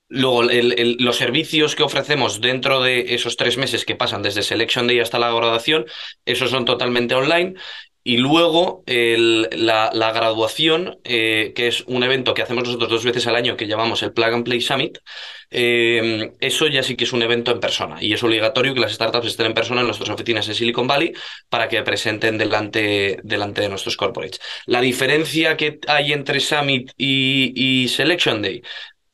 Luego, 0.08 0.44
los 0.44 1.16
servicios 1.16 1.76
que 1.76 1.82
ofrecemos 1.82 2.40
dentro 2.40 2.80
de 2.80 3.16
esos 3.16 3.38
tres 3.38 3.58
meses 3.58 3.86
que 3.86 3.96
pasan 3.96 4.22
desde 4.22 4.44
Selection 4.44 4.86
Day 4.86 5.00
hasta 5.00 5.18
la 5.18 5.34
graduación, 5.34 5.86
esos 6.26 6.52
son 6.52 6.64
totalmente 6.64 7.16
online. 7.16 7.56
Y 8.08 8.18
luego 8.18 8.84
la, 8.86 10.12
graduación, 10.14 11.00
eh, 11.04 11.54
que 11.56 11.68
es 11.68 11.82
un 11.88 12.04
evento 12.04 12.36
que 12.36 12.44
hacemos 12.44 12.64
nosotros 12.64 12.92
dos 12.92 13.04
veces 13.04 13.26
al 13.26 13.36
año, 13.36 13.58
que 13.58 13.66
llamamos 13.66 14.04
el 14.04 14.14
Plug 14.14 14.32
and 14.32 14.46
Play 14.46 14.62
Summit, 14.62 15.00
eh, 15.50 16.32
eso 16.40 16.68
ya 16.68 16.84
sí 16.84 16.96
que 16.96 17.06
es 17.06 17.14
un 17.14 17.24
evento 17.24 17.50
en 17.50 17.60
persona 17.60 17.98
y 18.00 18.14
es 18.14 18.22
obligatorio 18.24 18.76
que 18.76 18.80
las 18.80 18.94
startups 18.94 19.26
estén 19.26 19.48
en 19.48 19.54
persona 19.56 19.82
en 19.82 19.88
nuestras 19.88 20.10
oficinas 20.10 20.48
en 20.48 20.54
Silicon 20.54 20.86
Valley 20.86 21.14
para 21.50 21.68
que 21.68 21.82
presenten 21.82 22.38
delante, 22.38 23.20
delante 23.24 23.62
de 23.62 23.70
nuestros 23.70 23.98
corporates. 23.98 24.40
La 24.68 24.82
diferencia 24.82 25.58
que 25.58 25.80
hay 25.88 26.14
entre 26.14 26.40
Summit 26.40 26.92
y 26.98 27.88
Selection 27.90 28.40
Day 28.44 28.62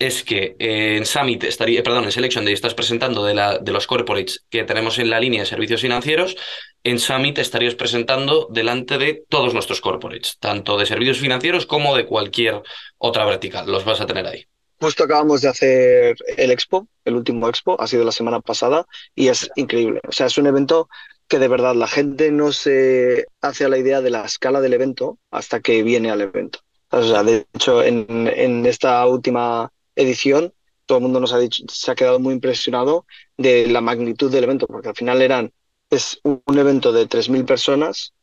es 0.01 0.23
que 0.23 0.55
en 0.57 1.05
Summit 1.05 1.43
estaría, 1.43 1.83
perdón, 1.83 2.05
en 2.05 2.11
Selection 2.11 2.43
Day 2.43 2.55
estás 2.55 2.73
presentando 2.73 3.23
de, 3.23 3.35
la, 3.35 3.59
de 3.59 3.71
los 3.71 3.85
corporates 3.85 4.43
que 4.49 4.63
tenemos 4.63 4.97
en 4.97 5.11
la 5.11 5.19
línea 5.19 5.41
de 5.41 5.45
servicios 5.45 5.81
financieros. 5.81 6.35
En 6.83 6.97
Summit 6.97 7.37
estarías 7.37 7.75
presentando 7.75 8.47
delante 8.49 8.97
de 8.97 9.23
todos 9.29 9.53
nuestros 9.53 9.79
corporates, 9.79 10.39
tanto 10.39 10.75
de 10.75 10.87
servicios 10.87 11.19
financieros 11.19 11.67
como 11.67 11.95
de 11.95 12.07
cualquier 12.07 12.63
otra 12.97 13.25
vertical. 13.25 13.71
Los 13.71 13.85
vas 13.85 14.01
a 14.01 14.07
tener 14.07 14.25
ahí. 14.25 14.43
Justo 14.79 15.04
acabamos 15.04 15.41
de 15.41 15.49
hacer 15.49 16.15
el 16.35 16.49
Expo, 16.49 16.87
el 17.06 17.15
último 17.15 17.47
Expo, 17.47 17.79
ha 17.79 17.85
sido 17.85 18.04
la 18.04 18.12
semana 18.12 18.39
pasada 18.39 18.87
y 19.13 19.27
es 19.27 19.52
increíble. 19.56 20.02
O 20.08 20.12
sea, 20.12 20.25
es 20.25 20.37
un 20.39 20.47
evento 20.47 20.89
que 21.27 21.37
de 21.37 21.47
verdad 21.47 21.75
la 21.75 21.87
gente 21.87 22.31
no 22.31 22.52
se 22.54 23.27
hace 23.39 23.65
a 23.65 23.69
la 23.69 23.77
idea 23.77 24.02
de 24.02 24.10
la 24.10 24.25
escala 24.25 24.62
del 24.62 24.73
evento 24.73 25.19
hasta 25.29 25.60
que 25.60 25.83
viene 25.83 26.10
al 26.10 26.21
evento. 26.21 26.58
O 26.89 27.04
sea, 27.04 27.21
de 27.21 27.45
hecho, 27.54 27.83
en, 27.83 28.08
en 28.35 28.65
esta 28.65 29.06
última 29.06 29.71
edición, 29.96 30.54
todo 30.85 30.98
el 30.98 31.04
mundo 31.04 31.19
nos 31.19 31.33
ha 31.33 31.39
dicho, 31.39 31.63
se 31.69 31.92
ha 31.92 31.96
quedado 31.96 32.19
muy 32.19 32.33
impresionado 32.33 33.06
de 33.37 33.67
la 33.67 33.81
magnitud 33.81 34.31
del 34.31 34.44
evento, 34.44 34.67
porque 34.67 34.89
al 34.89 34.96
final 34.96 35.21
eran, 35.21 35.54
es 35.89 36.19
un 36.23 36.58
evento 36.58 36.92
de 36.92 37.08
3.000 37.08 37.46
personas 37.46 38.13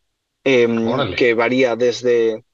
em, 0.44 1.14
que 1.16 1.34
varía 1.34 1.76
desde 1.76 2.44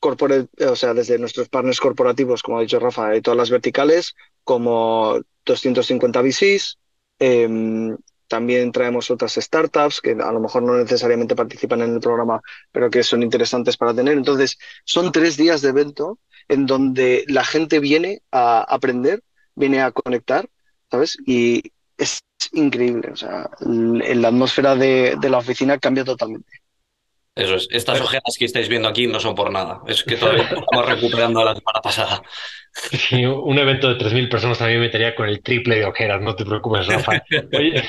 o 0.00 0.76
sea, 0.76 0.92
desde 0.94 1.18
nuestros 1.18 1.48
partners 1.48 1.80
corporativos, 1.80 2.42
como 2.42 2.58
ha 2.58 2.62
dicho 2.62 2.78
Rafa, 2.78 3.08
de 3.08 3.22
todas 3.22 3.38
las 3.38 3.50
verticales, 3.50 4.14
como 4.42 5.18
250 5.46 6.20
VCs. 6.20 6.78
Em, 7.18 7.96
también 8.28 8.72
traemos 8.72 9.10
otras 9.10 9.34
startups 9.34 10.00
que 10.00 10.12
a 10.12 10.32
lo 10.32 10.40
mejor 10.40 10.62
no 10.62 10.76
necesariamente 10.76 11.36
participan 11.36 11.82
en 11.82 11.94
el 11.94 12.00
programa, 12.00 12.40
pero 12.72 12.90
que 12.90 13.02
son 13.02 13.22
interesantes 13.22 13.76
para 13.76 13.94
tener. 13.94 14.16
Entonces, 14.16 14.58
son 14.84 15.12
tres 15.12 15.36
días 15.36 15.62
de 15.62 15.68
evento 15.70 16.18
en 16.48 16.66
donde 16.66 17.24
la 17.28 17.44
gente 17.44 17.80
viene 17.80 18.22
a 18.30 18.62
aprender, 18.62 19.22
viene 19.54 19.80
a 19.80 19.92
conectar, 19.92 20.48
¿sabes? 20.90 21.16
Y 21.26 21.72
es 21.96 22.20
increíble. 22.52 23.10
O 23.12 23.16
sea, 23.16 23.50
la 23.60 24.28
atmósfera 24.28 24.76
de 24.76 25.30
la 25.30 25.38
oficina 25.38 25.78
cambia 25.78 26.04
totalmente. 26.04 26.64
Eso 27.34 27.56
es. 27.56 27.68
Estas 27.70 28.00
ojeras 28.00 28.36
que 28.38 28.44
estáis 28.44 28.68
viendo 28.68 28.88
aquí 28.88 29.06
no 29.06 29.18
son 29.18 29.34
por 29.34 29.50
nada. 29.50 29.80
Es 29.88 30.04
que 30.04 30.16
todavía 30.16 30.44
estamos 30.44 30.86
recuperando 30.86 31.44
la 31.44 31.54
semana 31.54 31.80
pasada. 31.82 32.22
Sí, 32.72 33.24
un 33.24 33.58
evento 33.58 33.92
de 33.92 34.04
3.000 34.04 34.28
personas 34.28 34.58
también 34.58 34.80
me 34.80 34.86
metería 34.86 35.14
con 35.14 35.28
el 35.28 35.42
triple 35.42 35.76
de 35.76 35.84
ojeras, 35.84 36.20
no 36.20 36.34
te 36.36 36.44
preocupes, 36.44 36.86
Rafa. 36.86 37.22
Oye, 37.52 37.82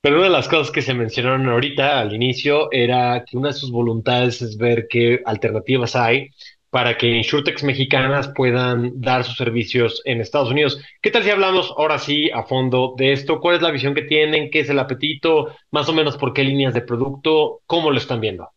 pero 0.00 0.16
una 0.16 0.24
de 0.24 0.30
las 0.30 0.48
cosas 0.48 0.70
que 0.70 0.82
se 0.82 0.94
mencionaron 0.94 1.48
ahorita 1.48 2.00
al 2.00 2.14
inicio 2.14 2.70
era 2.70 3.24
que 3.24 3.36
una 3.36 3.48
de 3.48 3.54
sus 3.54 3.70
voluntades 3.70 4.42
es 4.42 4.56
ver 4.56 4.86
qué 4.88 5.22
alternativas 5.24 5.96
hay 5.96 6.30
para 6.70 6.96
que 6.98 7.08
insurtechs 7.08 7.62
mexicanas 7.62 8.28
puedan 8.34 9.00
dar 9.00 9.24
sus 9.24 9.36
servicios 9.36 10.02
en 10.04 10.20
Estados 10.20 10.50
Unidos. 10.50 10.80
¿Qué 11.00 11.10
tal 11.10 11.22
si 11.22 11.30
hablamos 11.30 11.72
ahora 11.76 11.98
sí 11.98 12.30
a 12.30 12.42
fondo 12.42 12.94
de 12.96 13.12
esto? 13.12 13.40
¿Cuál 13.40 13.56
es 13.56 13.62
la 13.62 13.70
visión 13.70 13.94
que 13.94 14.02
tienen? 14.02 14.50
¿Qué 14.50 14.60
es 14.60 14.70
el 14.70 14.78
apetito? 14.78 15.54
Más 15.70 15.88
o 15.88 15.92
menos 15.92 16.16
por 16.16 16.32
qué 16.32 16.44
líneas 16.44 16.74
de 16.74 16.82
producto? 16.82 17.62
¿Cómo 17.66 17.90
lo 17.90 17.98
están 17.98 18.20
viendo? 18.20 18.50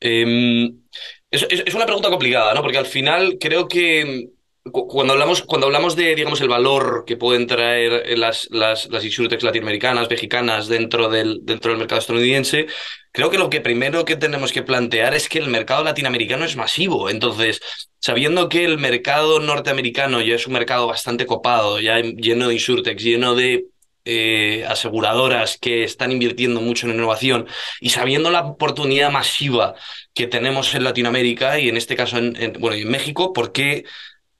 Em, 0.00 0.82
es, 1.30 1.74
una 1.74 1.86
pregunta 1.86 2.10
complicada, 2.10 2.54
¿no? 2.54 2.62
Porque 2.62 2.78
al 2.78 2.86
final 2.86 3.38
creo 3.40 3.66
que 3.68 4.28
cuando 4.72 5.12
hablamos, 5.12 5.42
cuando 5.42 5.66
hablamos 5.66 5.96
de, 5.96 6.14
digamos, 6.14 6.40
el 6.40 6.48
valor 6.48 7.04
que 7.06 7.16
pueden 7.16 7.46
traer 7.46 8.18
las, 8.18 8.48
las, 8.50 8.88
las 8.88 9.04
insurtechs 9.04 9.42
latinoamericanas, 9.42 10.10
mexicanas 10.10 10.68
dentro 10.68 11.08
del, 11.08 11.40
dentro 11.42 11.70
del 11.70 11.78
mercado 11.78 12.00
estadounidense, 12.00 12.66
creo 13.12 13.30
que 13.30 13.38
lo 13.38 13.50
que 13.50 13.60
primero 13.60 14.04
que 14.04 14.16
tenemos 14.16 14.52
que 14.52 14.62
plantear 14.62 15.14
es 15.14 15.28
que 15.28 15.38
el 15.38 15.48
mercado 15.48 15.84
latinoamericano 15.84 16.44
es 16.44 16.56
masivo. 16.56 17.08
Entonces, 17.10 17.60
sabiendo 17.98 18.48
que 18.48 18.64
el 18.64 18.78
mercado 18.78 19.40
norteamericano 19.40 20.20
ya 20.20 20.34
es 20.34 20.46
un 20.46 20.54
mercado 20.54 20.86
bastante 20.86 21.26
copado, 21.26 21.80
ya 21.80 22.00
lleno 22.00 22.48
de 22.48 22.54
insurtechs, 22.54 23.02
lleno 23.02 23.34
de 23.34 23.66
eh, 24.08 24.64
aseguradoras 24.68 25.58
que 25.58 25.82
están 25.82 26.12
invirtiendo 26.12 26.60
mucho 26.60 26.86
en 26.86 26.94
innovación 26.94 27.48
y 27.80 27.90
sabiendo 27.90 28.30
la 28.30 28.42
oportunidad 28.42 29.10
masiva 29.10 29.74
que 30.14 30.28
tenemos 30.28 30.72
en 30.76 30.84
Latinoamérica 30.84 31.58
y 31.58 31.68
en 31.68 31.76
este 31.76 31.96
caso 31.96 32.18
en, 32.18 32.54
bueno, 32.60 32.76
en 32.76 32.88
México, 32.88 33.32
¿por 33.32 33.50
qué, 33.50 33.84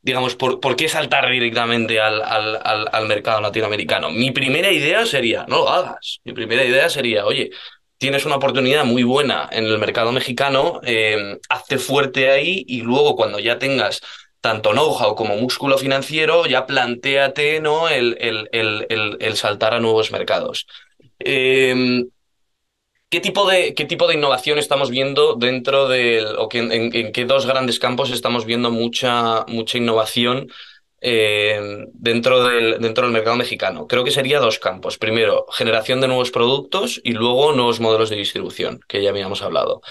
digamos, 0.07 0.37
por, 0.37 0.77
qué 0.77 0.89
saltar 0.89 1.29
directamente 1.29 2.01
al, 2.01 2.23
al, 2.23 2.89
al, 2.93 3.09
mercado 3.09 3.41
latinoamericano? 3.41 4.09
Mi 4.09 4.31
primera 4.31 4.71
idea 4.71 5.05
sería, 5.05 5.45
no 5.49 5.57
lo 5.57 5.69
hagas. 5.69 6.21
Mi 6.23 6.33
primera 6.33 6.65
idea 6.65 6.89
sería, 6.89 7.27
oye, 7.27 7.51
tienes 7.99 8.25
una 8.25 8.37
oportunidad 8.37 8.85
muy 8.85 9.03
buena 9.03 9.49
en 9.51 9.65
el 9.65 9.79
mercado 9.79 10.13
mexicano, 10.13 10.81
eh, 10.85 11.39
hazte 11.49 11.79
fuerte 11.79 12.31
ahí 12.31 12.65
y 12.69 12.83
luego 12.83 13.17
cuando 13.17 13.41
ya 13.41 13.59
tengas 13.59 14.01
tanto 14.41 14.71
know-how 14.71 15.17
como 15.17 15.37
músculo 15.39 15.77
financiero, 15.77 16.47
ya 16.47 16.67
planteate 16.67 17.61
¿no? 17.61 17.89
el, 17.89 18.17
el, 18.21 18.87
el, 19.19 19.37
saltar 19.37 19.75
a 19.75 19.81
nuevos 19.81 20.13
mercados. 20.13 20.69
Em, 21.19 22.07
¿Qué 23.09 23.21
tipo, 23.21 23.47
de, 23.47 23.75
¿Qué 23.75 23.85
tipo 23.85 24.09
de 24.09 24.15
innovación 24.15 24.59
estamos 24.59 24.91
viendo 24.91 25.37
dentro 25.37 25.87
del, 25.89 26.27
o 26.39 26.49
que, 26.49 26.59
en, 26.59 27.13
qué 27.13 27.25
dos 27.25 27.47
grandes 27.47 27.79
campos 27.79 28.11
estamos 28.11 28.45
viendo 28.45 28.71
mucha, 28.73 29.45
mucha 29.47 29.79
innovación 29.79 30.49
em, 31.01 31.87
dentro, 31.93 32.43
del, 32.45 32.81
dentro 32.81 33.05
del 33.05 33.13
mercado 33.13 33.37
mexicano? 33.37 33.87
Creo 33.87 34.03
que 34.03 34.11
sería 34.11 34.41
dos 34.41 34.59
campos. 34.59 34.99
Primero, 34.99 35.47
generación 35.53 36.01
de 36.01 36.09
nuevos 36.09 36.33
productos 36.33 37.01
y 37.05 37.13
luego 37.13 37.53
nuevos 37.53 37.79
modelos 37.79 38.11
de 38.11 38.17
distribución, 38.17 38.81
que 38.89 39.01
ya 39.03 39.11
habíamos 39.11 39.41
hablado. 39.41 39.83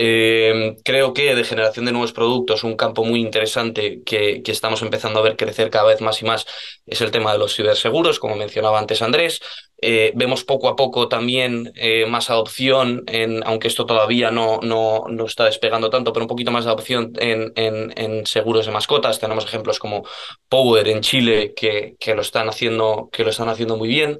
Eh, 0.00 0.76
creo 0.84 1.12
que 1.12 1.34
de 1.34 1.42
generación 1.42 1.84
de 1.86 1.92
nuevos 1.92 2.12
productos, 2.12 2.62
un 2.62 2.76
campo 2.76 3.04
muy 3.04 3.20
interesante 3.20 4.02
que, 4.04 4.42
que, 4.44 4.52
estamos 4.52 4.80
empezando 4.82 5.18
a 5.18 5.22
ver 5.22 5.36
crecer 5.36 5.70
cada 5.70 5.88
vez 5.88 6.00
más 6.00 6.22
y 6.22 6.24
más 6.24 6.46
es 6.86 7.00
el 7.00 7.10
tema 7.10 7.32
de 7.32 7.38
los 7.38 7.56
ciberseguros, 7.56 8.20
como 8.20 8.36
mencionaba 8.36 8.78
antes 8.78 9.02
Andrés. 9.02 9.40
Eh, 9.80 10.12
vemos 10.14 10.44
poco 10.44 10.68
a 10.68 10.76
poco 10.76 11.08
también 11.08 11.72
eh, 11.74 12.06
más 12.06 12.30
adopción, 12.30 13.04
en, 13.06 13.44
aunque 13.44 13.68
esto 13.68 13.86
todavía 13.86 14.30
no, 14.30 14.58
no, 14.60 15.04
no, 15.08 15.26
está 15.26 15.44
despegando 15.44 15.90
tanto, 15.90 16.12
pero 16.12 16.24
un 16.24 16.28
poquito 16.28 16.50
más 16.52 16.64
de 16.64 16.70
adopción 16.70 17.12
en, 17.18 17.52
en, 17.56 17.92
en, 17.96 18.26
seguros 18.26 18.66
de 18.66 18.72
mascotas. 18.72 19.18
Tenemos 19.18 19.44
ejemplos 19.44 19.78
como 19.78 20.04
Power 20.48 20.86
en 20.88 21.00
Chile 21.00 21.54
que, 21.54 21.96
que, 21.98 22.14
lo, 22.14 22.22
están 22.22 22.48
haciendo, 22.48 23.08
que 23.12 23.24
lo 23.24 23.30
están 23.30 23.48
haciendo 23.48 23.76
muy 23.76 23.88
bien. 23.88 24.18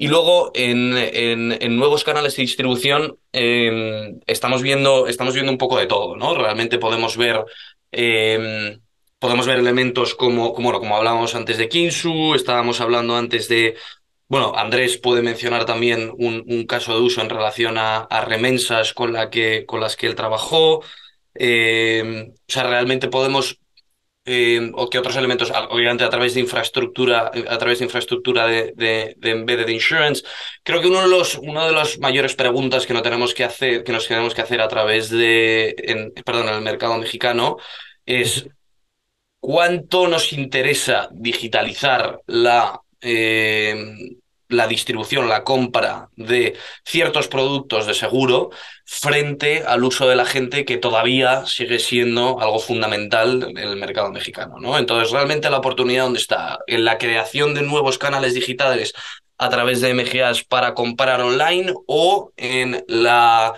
Y 0.00 0.06
luego 0.06 0.52
en, 0.54 0.96
en, 0.96 1.76
nuevos 1.76 2.04
canales 2.04 2.36
de 2.36 2.42
distribución 2.42 3.18
em, 3.32 4.20
estamos, 4.26 4.62
viendo, 4.62 5.08
estamos 5.08 5.34
viendo 5.34 5.50
un 5.50 5.58
poco 5.58 5.76
de 5.76 5.86
todo, 5.86 6.14
¿no? 6.16 6.36
Realmente 6.36 6.78
podemos 6.78 7.16
ver, 7.16 7.44
em, 7.90 8.80
podemos 9.18 9.46
ver 9.48 9.58
elementos 9.58 10.14
como, 10.14 10.54
como, 10.54 10.72
como 10.78 10.96
hablábamos 10.96 11.34
antes 11.34 11.58
de 11.58 11.68
Kinsu, 11.68 12.34
estábamos 12.36 12.80
hablando 12.80 13.16
antes 13.16 13.48
de, 13.48 13.74
bueno, 14.28 14.52
Andrés 14.56 14.98
puede 14.98 15.22
mencionar 15.22 15.64
también 15.64 16.12
un, 16.16 16.44
un 16.46 16.64
caso 16.66 16.94
de 16.94 17.00
uso 17.00 17.20
en 17.20 17.30
relación 17.30 17.76
a, 17.76 17.98
a 17.98 18.24
remensas 18.24 18.92
con, 18.94 19.12
la 19.12 19.30
que, 19.30 19.66
con 19.66 19.80
las 19.80 19.96
que 19.96 20.06
él 20.06 20.14
trabajó. 20.14 20.82
Em, 21.34 22.30
o 22.30 22.52
sea, 22.52 22.62
realmente 22.64 23.08
podemos 23.08 23.58
eh, 24.30 24.70
o 24.74 24.90
que 24.90 24.98
otros 24.98 25.16
elementos, 25.16 25.50
obviamente 25.70 26.04
a 26.04 26.10
través 26.10 26.34
de 26.34 26.40
infraestructura, 26.40 27.30
a 27.48 27.58
través 27.58 27.78
de 27.78 27.86
infraestructura 27.86 28.46
de, 28.46 28.74
de, 28.76 29.14
de 29.16 29.30
embedded 29.30 29.68
insurance. 29.68 30.22
Creo 30.62 30.82
que 30.82 30.88
uno 30.88 31.00
de 31.00 31.08
los, 31.08 31.36
una 31.38 31.66
de 31.66 31.72
las 31.72 31.98
mayores 31.98 32.34
preguntas 32.34 32.86
que, 32.86 32.92
no 32.92 33.00
tenemos 33.00 33.32
que, 33.32 33.44
hacer, 33.44 33.84
que 33.84 33.92
nos 33.92 34.06
tenemos 34.06 34.34
que 34.34 34.42
hacer 34.42 34.60
a 34.60 34.68
través 34.68 35.08
de, 35.08 36.12
perdón, 36.26 36.48
en 36.48 36.54
el 36.56 36.60
mercado 36.60 36.98
mexicano 36.98 37.56
es 38.04 38.46
cuánto 39.40 40.08
nos 40.08 40.32
interesa 40.34 41.08
digitalizar 41.10 42.20
la, 42.26 42.82
eh, 43.00 43.74
la 44.48 44.66
distribución, 44.66 45.28
la 45.28 45.44
compra 45.44 46.08
de 46.16 46.56
ciertos 46.84 47.28
productos 47.28 47.86
de 47.86 47.94
seguro 47.94 48.50
frente 48.84 49.62
al 49.66 49.84
uso 49.84 50.08
de 50.08 50.16
la 50.16 50.24
gente 50.24 50.64
que 50.64 50.78
todavía 50.78 51.44
sigue 51.46 51.78
siendo 51.78 52.40
algo 52.40 52.58
fundamental 52.58 53.46
en 53.50 53.58
el 53.58 53.76
mercado 53.76 54.10
mexicano. 54.10 54.56
¿no? 54.58 54.78
Entonces, 54.78 55.10
realmente 55.10 55.50
la 55.50 55.58
oportunidad 55.58 56.04
donde 56.04 56.20
está 56.20 56.58
en 56.66 56.84
la 56.84 56.98
creación 56.98 57.54
de 57.54 57.62
nuevos 57.62 57.98
canales 57.98 58.34
digitales 58.34 58.94
a 59.36 59.50
través 59.50 59.80
de 59.80 59.94
MGAs 59.94 60.44
para 60.44 60.74
comprar 60.74 61.20
online 61.20 61.72
o 61.86 62.32
en 62.36 62.84
la 62.88 63.54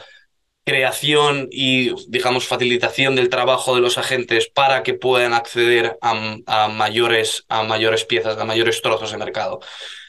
creación 0.65 1.49
y, 1.51 1.93
digamos, 2.09 2.47
facilitación 2.47 3.17
del 3.17 3.29
trabajo 3.29 3.75
de 3.75 3.81
los 3.81 3.99
agentes 3.99 4.49
para 4.49 4.83
que 4.83 4.95
puedan 4.95 5.33
acceder 5.33 5.99
a, 6.01 6.69
mayores, 6.69 7.45
a 7.49 7.63
mayores 7.65 8.05
piezas, 8.05 8.39
a 8.39 8.45
mayores 8.45 8.83
trozos 8.83 9.11
de 9.11 9.19
mercado. 9.19 9.61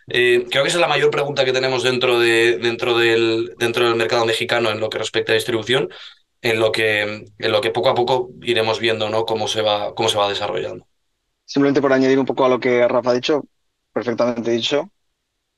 Eh, 0.08 0.46
creo 0.50 0.64
que 0.64 0.70
esa 0.70 0.78
es 0.78 0.82
la 0.82 0.88
mayor 0.88 1.12
pregunta 1.12 1.46
que 1.46 1.54
tenemos 1.54 1.84
dentro, 1.84 2.20
de, 2.20 2.58
dentro, 2.58 2.98
del, 2.98 3.54
dentro 3.58 3.86
del 3.86 3.96
mercado 3.96 4.26
mexicano 4.26 4.70
en 4.70 4.80
lo 4.80 4.90
que 4.90 4.98
respecta 4.98 5.32
a 5.32 5.36
distribución, 5.36 5.90
en 6.42 6.60
lo 6.60 6.72
que, 6.72 7.02
en 7.02 7.52
lo 7.52 7.62
que 7.62 7.70
poco 7.70 7.90
a 7.90 7.96
poco 7.96 8.30
iremos 8.42 8.80
viendo 8.80 9.10
¿no? 9.10 9.26
cómo, 9.26 9.48
se 9.48 9.62
va, 9.62 9.94
cómo 9.94 10.10
se 10.10 10.18
va 10.18 10.30
desarrollando. 10.30 10.88
Simplemente 11.46 11.82
por 11.82 11.94
añadir 11.94 12.20
un 12.20 12.26
poco 12.26 12.46
a 12.46 12.50
lo 12.50 12.60
que 12.60 12.88
Rafa 12.88 13.12
ha 13.12 13.14
dicho, 13.14 13.44
perfectamente 13.94 14.52
dicho, 14.52 14.92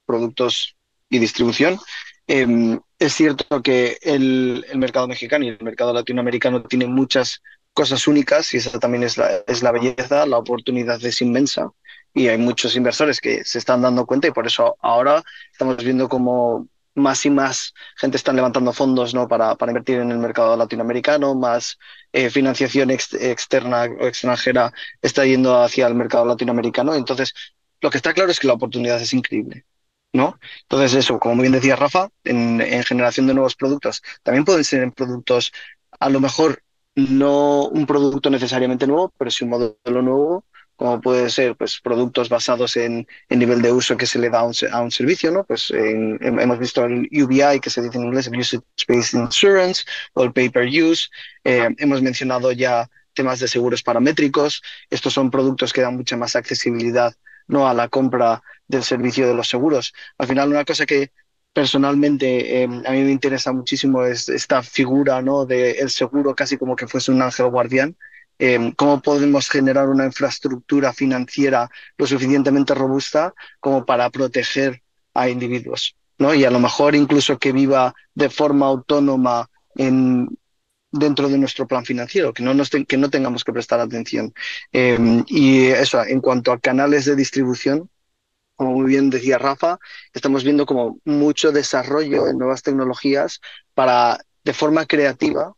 productos 0.06 0.76
y 1.10 1.20
distribución. 1.20 1.80
Em, 2.26 2.80
es 3.00 3.14
cierto 3.14 3.62
que 3.62 3.98
el, 4.02 4.66
el, 4.70 4.78
mercado 4.78 5.08
mexicano 5.08 5.46
y 5.46 5.50
el 5.50 5.62
mercado 5.62 5.94
latinoamericano 5.94 6.64
tienen 6.64 6.91
muchas 6.91 7.41
cosas 7.74 8.08
únicas 8.08 8.54
y 8.54 8.58
esa 8.58 8.80
también 8.80 9.04
es 9.04 9.18
la, 9.18 9.44
es 9.46 9.62
la 9.62 9.72
belleza, 9.72 10.26
la 10.26 10.38
oportunidad 10.38 11.04
es 11.04 11.22
inmensa 11.22 11.72
y 12.14 12.28
hay 12.28 12.38
muchos 12.38 12.76
inversores 12.76 13.20
que 13.20 13.43
se 13.43 13.59
están 13.59 13.82
dando 13.82 14.05
cuenta 14.05 14.28
y 14.28 14.32
por 14.32 14.45
eso 14.47 14.78
ahora 14.82 15.24
estamos 15.51 15.78
viendo 15.78 16.07
como 16.07 16.68
más 16.95 17.26
y 17.26 17.30
más 17.30 17.74
gente 17.97 18.18
están 18.18 18.36
levantando 18.36 18.72
fondos 18.72 19.14
¿no? 19.14 19.28
para, 19.28 19.55
invertir 19.68 19.99
en 19.99 20.11
el 20.11 20.20
mercado 20.20 20.55
latinoamericano, 20.55 21.34
más 21.34 21.78
eh, 22.11 22.30
financiación 22.30 22.91
externa 22.91 23.84
o 23.84 24.05
extranjera 24.05 24.72
está 25.01 25.26
yendo 25.26 25.59
hacia 25.61 25.88
el 25.88 25.95
mercado 25.95 26.26
latinoamericano. 26.26 26.93
Entonces, 26.93 27.34
lo 27.82 27.89
que 27.89 27.97
está 27.97 28.14
claro 28.14 28.32
es 28.32 28.39
que 28.39 28.47
la 28.47 28.53
oportunidad 28.53 29.01
es 29.01 29.14
increíble. 29.14 29.66
¿no? 30.14 30.39
Entonces 30.61 30.93
eso, 30.93 31.20
como 31.20 31.41
bien 31.41 31.53
decía 31.53 31.76
Rafa, 31.76 32.09
en, 32.24 32.61
en 32.61 32.84
generación 32.84 33.26
de 33.26 33.34
nuevos 33.34 33.55
productos, 33.55 34.03
también 34.22 34.45
pueden 34.45 34.64
ser 34.64 34.84
en 34.84 34.91
productos, 34.91 35.51
a 35.99 36.09
lo 36.09 36.20
mejor 36.20 36.61
no 36.95 37.66
un 37.66 37.88
producto 37.88 38.30
necesariamente 38.30 38.86
nuevo, 38.86 39.11
pero 39.18 39.32
sí 39.32 39.43
un 39.43 39.49
modelo 39.49 40.01
nuevo 40.03 40.45
como 40.76 41.01
puede 41.01 41.30
ser 41.30 41.55
pues, 41.55 41.80
productos 41.82 42.30
basados 42.30 42.76
en 42.78 43.07
el 43.30 43.39
nivel 43.39 43.61
de 43.61 43.71
uso 43.71 43.97
que 43.97 44.05
se 44.05 44.19
le 44.19 44.30
da 44.30 44.39
a 44.39 44.43
un, 44.43 44.53
a 44.71 44.82
un 44.82 44.91
servicio, 44.91 45.32
¿no? 45.32 45.43
Pues 45.43 45.71
en, 45.71 46.17
hemos 46.21 46.59
visto 46.59 46.84
el 46.86 47.07
UBI, 47.11 47.59
que 47.59 47.69
se 47.69 47.82
dice 47.82 47.97
en 47.97 48.05
inglés, 48.05 48.28
el 48.28 48.39
Usage 48.39 48.63
Based 48.88 49.19
Insurance, 49.19 49.84
o 50.13 50.24
el 50.24 50.34
Pay-Per-Use. 50.34 51.09
Eh, 51.43 51.69
hemos 51.78 52.01
mencionado 52.01 52.51
ya 52.51 52.89
temas 53.13 53.39
de 53.39 53.47
seguros 53.47 53.84
paramétricos. 53.84 54.61
Estos 54.89 55.13
son 55.13 55.32
productos 55.32 55.71
que 55.71 55.82
dan 55.82 55.95
mucha 55.95 56.17
más 56.17 56.36
accesibilidad 56.36 57.13
¿no? 57.47 57.67
a 57.67 57.74
la 57.74 57.88
compra 57.88 58.41
del 58.67 58.84
servicio 58.84 59.28
de 59.28 59.36
los 59.36 59.47
seguros. 59.47 59.93
Al 60.17 60.28
final, 60.28 60.49
una 60.49 60.65
cosa 60.65 60.86
que 60.86 61.11
personalmente 61.53 62.63
eh, 62.63 62.63
a 62.63 62.91
mí 62.91 63.03
me 63.03 63.11
interesa 63.11 63.51
muchísimo 63.53 64.03
es 64.03 64.28
esta 64.28 64.63
figura 64.63 65.21
¿no? 65.21 65.45
del 65.45 65.76
el 65.78 65.89
seguro 65.91 66.34
casi 66.34 66.57
como 66.57 66.76
que 66.76 66.88
fuese 66.88 67.11
un 67.11 67.21
ángel 67.21 67.47
guardián 67.47 67.95
Em, 68.39 68.71
cómo 68.71 69.01
podemos 69.01 69.47
generar 69.47 69.89
una 69.89 70.05
infraestructura 70.05 70.91
financiera 70.91 71.69
lo 71.97 72.07
suficientemente 72.07 72.73
robusta 72.73 73.34
como 73.59 73.86
para 73.86 74.09
proteger 74.09 74.81
a 75.13 75.29
individuos, 75.29 75.95
¿no? 76.17 76.34
Y 76.34 76.43
a 76.43 76.51
lo 76.51 76.59
mejor 76.59 76.95
incluso 76.95 77.38
que 77.38 77.51
viva 77.51 77.93
de 78.15 78.29
forma 78.29 78.65
autónoma 78.65 79.49
en, 79.75 80.27
dentro 80.91 81.29
de 81.29 81.38
nuestro 81.38 81.67
plan 81.67 81.86
financiero, 81.86 82.34
que 82.34 82.43
no, 82.43 82.53
nos 82.53 82.69
que 82.69 82.97
no 82.97 83.09
tengamos 83.09 83.43
que 83.43 83.53
prestar 83.53 83.79
atención. 83.79 84.34
Em, 84.71 85.23
y 85.27 85.67
eso, 85.67 86.03
en 86.03 86.19
cuanto 86.19 86.51
a 86.51 86.59
canales 86.59 87.05
de 87.05 87.15
distribución, 87.15 87.89
como 88.55 88.73
muy 88.73 88.86
bien 88.86 89.09
decía 89.09 89.38
Rafa, 89.38 89.79
estamos 90.13 90.43
viendo 90.43 90.65
como 90.65 90.99
mucho 91.05 91.51
desarrollo 91.51 92.27
en 92.27 92.38
nuevas 92.38 92.61
tecnologías 92.63 93.41
para, 93.73 94.19
de 94.43 94.53
forma 94.53 94.86
creativa, 94.86 95.53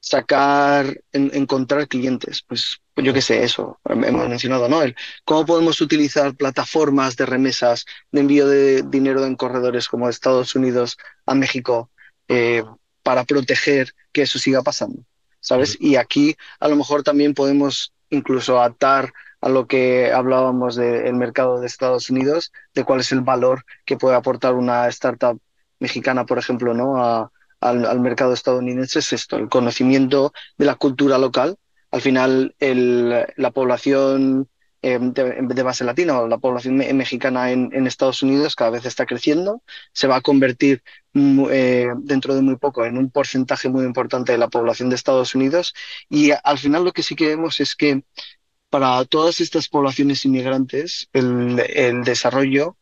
sacar, 0.00 1.00
encontrar 1.12 1.86
clientes. 1.86 2.42
Pues, 2.42 2.80
pues 2.94 3.06
yo 3.06 3.12
qué 3.12 3.20
sé, 3.20 3.44
eso, 3.44 3.78
hemos 3.84 4.28
mencionado, 4.28 4.68
¿no? 4.68 4.82
El, 4.82 4.96
¿Cómo 5.24 5.46
podemos 5.46 5.80
utilizar 5.80 6.34
plataformas 6.34 7.16
de 7.16 7.26
remesas, 7.26 7.84
de 8.10 8.20
envío 8.20 8.48
de 8.48 8.82
dinero 8.82 9.24
en 9.24 9.36
corredores 9.36 9.88
como 9.88 10.08
Estados 10.08 10.54
Unidos 10.56 10.96
a 11.26 11.34
México 11.34 11.90
eh, 12.28 12.64
para 13.02 13.24
proteger 13.24 13.94
que 14.12 14.22
eso 14.22 14.38
siga 14.38 14.62
pasando? 14.62 15.04
¿Sabes? 15.40 15.76
Y 15.80 15.96
aquí 15.96 16.36
a 16.58 16.68
lo 16.68 16.76
mejor 16.76 17.02
también 17.02 17.34
podemos 17.34 17.94
incluso 18.10 18.60
atar 18.60 19.12
a 19.40 19.48
lo 19.48 19.66
que 19.66 20.12
hablábamos 20.12 20.76
del 20.76 21.14
mercado 21.14 21.60
de 21.60 21.66
Estados 21.66 22.10
Unidos, 22.10 22.52
de 22.74 22.84
cuál 22.84 23.00
es 23.00 23.10
el 23.12 23.22
valor 23.22 23.64
que 23.86 23.96
puede 23.96 24.16
aportar 24.16 24.54
una 24.54 24.86
startup 24.88 25.40
mexicana, 25.78 26.26
por 26.26 26.38
ejemplo, 26.38 26.74
¿no? 26.74 27.02
A, 27.02 27.32
al, 27.60 28.00
mercado 28.00 28.32
estadounidense 28.32 29.00
es 29.00 29.12
esto, 29.12 29.36
el 29.36 29.48
conocimiento 29.48 30.32
de 30.58 30.66
la 30.66 30.76
cultura 30.76 31.18
local. 31.18 31.56
Al 31.90 32.00
final, 32.00 32.54
el, 32.60 33.26
la 33.36 33.50
población 33.50 34.48
eh, 34.82 34.98
de, 34.98 35.62
base 35.62 35.84
latina 35.84 36.20
o 36.20 36.28
la 36.28 36.38
población 36.38 36.76
mexicana 36.76 37.50
en, 37.52 37.86
Estados 37.86 38.22
Unidos 38.22 38.56
cada 38.56 38.70
vez 38.70 38.86
está 38.86 39.04
creciendo, 39.04 39.62
se 39.92 40.06
va 40.06 40.16
a 40.16 40.20
convertir 40.22 40.82
eh, 41.14 41.88
dentro 41.98 42.34
de 42.34 42.40
muy 42.40 42.56
poco 42.56 42.86
en 42.86 42.96
un 42.96 43.10
porcentaje 43.10 43.68
muy 43.68 43.84
importante 43.84 44.32
de 44.32 44.38
la 44.38 44.48
población 44.48 44.88
de 44.88 44.96
Estados 44.96 45.34
Unidos 45.34 45.74
y 46.08 46.30
al 46.30 46.58
final 46.58 46.84
lo 46.84 46.92
que 46.92 47.02
sí 47.02 47.14
que 47.14 47.28
vemos 47.28 47.60
es 47.60 47.74
que 47.74 48.04
para 48.70 49.04
todas 49.04 49.40
estas 49.40 49.68
poblaciones 49.68 50.24
inmigrantes 50.24 51.10
el, 51.12 51.60
el 51.74 52.04
desarrollo 52.04 52.78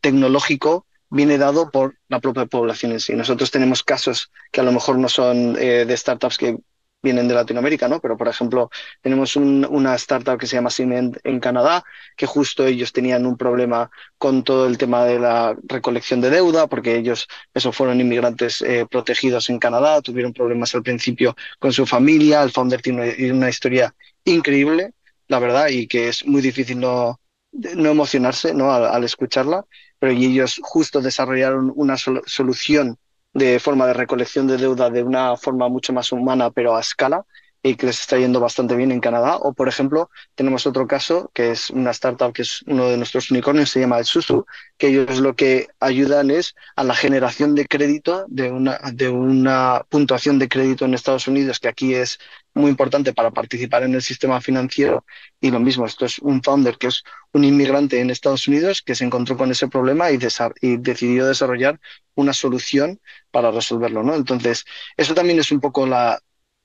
tecnológico 0.00 0.86
viene 1.10 1.38
dado 1.38 1.70
por 1.70 1.96
la 2.08 2.20
propia 2.20 2.46
población 2.46 2.92
en 2.92 3.00
sí. 3.00 3.14
Nosotros 3.14 3.50
tenemos 3.50 3.82
casos 3.82 4.30
que 4.50 4.60
a 4.60 4.64
lo 4.64 4.72
mejor 4.72 4.98
no 4.98 5.08
son 5.08 5.56
eh, 5.58 5.84
de 5.84 5.96
startups 5.96 6.38
que 6.38 6.56
vienen 7.02 7.28
de 7.28 7.34
Latinoamérica, 7.34 7.88
¿no? 7.88 8.00
Pero, 8.00 8.16
por 8.16 8.28
ejemplo, 8.28 8.70
tenemos 9.00 9.36
una 9.36 9.94
startup 9.94 10.38
que 10.38 10.46
se 10.46 10.56
llama 10.56 10.70
Cement 10.70 11.16
en 11.24 11.40
Canadá, 11.40 11.82
que 12.16 12.26
justo 12.26 12.66
ellos 12.66 12.92
tenían 12.92 13.26
un 13.26 13.36
problema 13.36 13.90
con 14.18 14.44
todo 14.44 14.66
el 14.66 14.76
tema 14.76 15.04
de 15.04 15.18
la 15.18 15.56
recolección 15.64 16.20
de 16.20 16.30
deuda, 16.30 16.66
porque 16.66 16.96
ellos, 16.96 17.26
eso 17.54 17.72
fueron 17.72 18.00
inmigrantes 18.00 18.62
eh, 18.62 18.86
protegidos 18.90 19.48
en 19.50 19.58
Canadá, 19.58 20.02
tuvieron 20.02 20.32
problemas 20.32 20.74
al 20.74 20.82
principio 20.82 21.34
con 21.58 21.72
su 21.72 21.86
familia, 21.86 22.42
el 22.42 22.50
founder 22.50 22.82
tiene 22.82 23.32
una, 23.32 23.48
historia 23.48 23.94
increíble, 24.24 24.92
la 25.28 25.38
verdad, 25.38 25.68
y 25.68 25.86
que 25.86 26.08
es 26.08 26.26
muy 26.26 26.42
difícil 26.42 26.78
no, 26.78 27.18
no 27.52 27.90
emocionarse 27.90 28.52
¿no? 28.54 28.72
al 28.72 29.04
escucharla 29.04 29.64
pero 30.00 30.12
ellos 30.12 30.58
justo 30.62 31.00
desarrollaron 31.00 31.72
una 31.76 31.96
solución 31.96 32.96
de 33.32 33.60
forma 33.60 33.86
de 33.86 33.92
recolección 33.92 34.48
de 34.48 34.56
deuda 34.56 34.90
de 34.90 35.04
una 35.04 35.36
forma 35.36 35.68
mucho 35.68 35.92
más 35.92 36.10
humana, 36.10 36.50
pero 36.50 36.74
a 36.74 36.80
escala, 36.80 37.24
y 37.62 37.74
que 37.74 37.86
les 37.86 38.00
está 38.00 38.16
yendo 38.18 38.40
bastante 38.40 38.74
bien 38.74 38.90
en 38.90 39.00
Canadá. 39.00 39.36
O, 39.36 39.52
por 39.52 39.68
ejemplo, 39.68 40.10
tenemos 40.34 40.66
otro 40.66 40.86
caso 40.86 41.30
que 41.34 41.50
es 41.50 41.70
una 41.70 41.90
startup 41.90 42.32
que 42.32 42.42
es 42.42 42.62
uno 42.66 42.88
de 42.88 42.96
nuestros 42.96 43.30
unicornios, 43.30 43.70
se 43.70 43.80
llama 43.80 43.98
el 43.98 44.04
Susu, 44.06 44.46
que 44.78 44.88
ellos 44.88 45.18
lo 45.20 45.36
que 45.36 45.68
ayudan 45.78 46.30
es 46.30 46.54
a 46.76 46.84
la 46.84 46.94
generación 46.94 47.54
de 47.54 47.66
crédito, 47.66 48.24
de 48.28 48.50
una, 48.50 48.78
de 48.92 49.08
una 49.08 49.84
puntuación 49.88 50.38
de 50.38 50.48
crédito 50.48 50.84
en 50.84 50.94
Estados 50.94 51.28
Unidos, 51.28 51.58
que 51.60 51.68
aquí 51.68 51.94
es 51.94 52.18
muy 52.54 52.70
importante 52.70 53.12
para 53.12 53.30
participar 53.30 53.82
en 53.82 53.94
el 53.94 54.02
sistema 54.02 54.40
financiero. 54.40 55.04
Y 55.40 55.50
lo 55.50 55.60
mismo, 55.60 55.86
esto 55.86 56.06
es 56.06 56.18
un 56.18 56.42
founder 56.42 56.78
que 56.78 56.88
es 56.88 57.04
un 57.32 57.44
inmigrante 57.44 58.00
en 58.00 58.10
Estados 58.10 58.48
Unidos 58.48 58.82
que 58.82 58.94
se 58.94 59.04
encontró 59.04 59.36
con 59.36 59.50
ese 59.50 59.68
problema 59.68 60.10
y, 60.10 60.18
y 60.62 60.76
decidió 60.78 61.26
desarrollar 61.26 61.78
una 62.14 62.32
solución 62.32 63.00
para 63.30 63.50
resolverlo. 63.50 64.02
¿no? 64.02 64.14
Entonces, 64.14 64.64
eso 64.96 65.14
también 65.14 65.38
es 65.38 65.52
un 65.52 65.60
poco 65.60 65.86
la, 65.86 66.20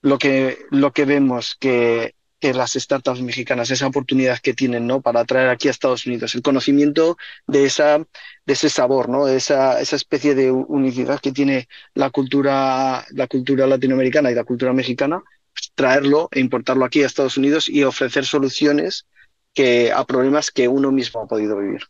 lo, 0.06 0.20
que, 0.20 0.60
lo 0.70 0.94
que 0.94 1.04
vemos 1.06 1.58
que, 1.60 2.14
que 2.40 2.54
las 2.54 2.74
startups 2.74 3.24
mexicanas, 3.24 3.72
esa 3.72 3.88
oportunidad 3.88 4.38
que 4.38 4.54
tienen 4.54 4.86
¿no? 4.86 5.02
para 5.02 5.22
atraer 5.22 5.50
aquí 5.50 5.68
a 5.68 5.72
Estados 5.72 6.06
Unidos, 6.06 6.36
el 6.36 6.44
conocimiento 6.44 7.18
de, 7.48 7.66
esa, 7.66 7.98
de 7.98 8.54
ese 8.54 8.70
sabor, 8.70 9.10
¿no? 9.10 9.26
de 9.26 9.38
esa, 9.38 9.82
esa 9.82 9.96
especie 9.96 10.36
de 10.36 10.52
unicidad 10.52 11.20
que 11.20 11.32
tiene 11.32 11.68
la 11.96 12.12
cultura, 12.12 13.04
la 13.10 13.26
cultura 13.26 13.66
latinoamericana 13.66 14.30
y 14.30 14.36
la 14.36 14.44
cultura 14.44 14.74
mexicana 14.74 15.24
traerlo 15.74 16.30
e 16.32 16.40
importarlo 16.40 16.86
aquí 16.86 17.02
a 17.02 17.08
Estados 17.08 17.38
Unidos 17.38 17.68
y 17.68 17.84
ofrecer 17.84 18.26
soluciones 18.26 19.08
que, 19.56 19.92
a 19.92 20.06
problemas 20.06 20.52
que 20.52 20.68
uno 20.68 20.92
mismo 20.92 21.22
ha 21.22 21.28
podido 21.28 21.58
vivir. 21.58 21.82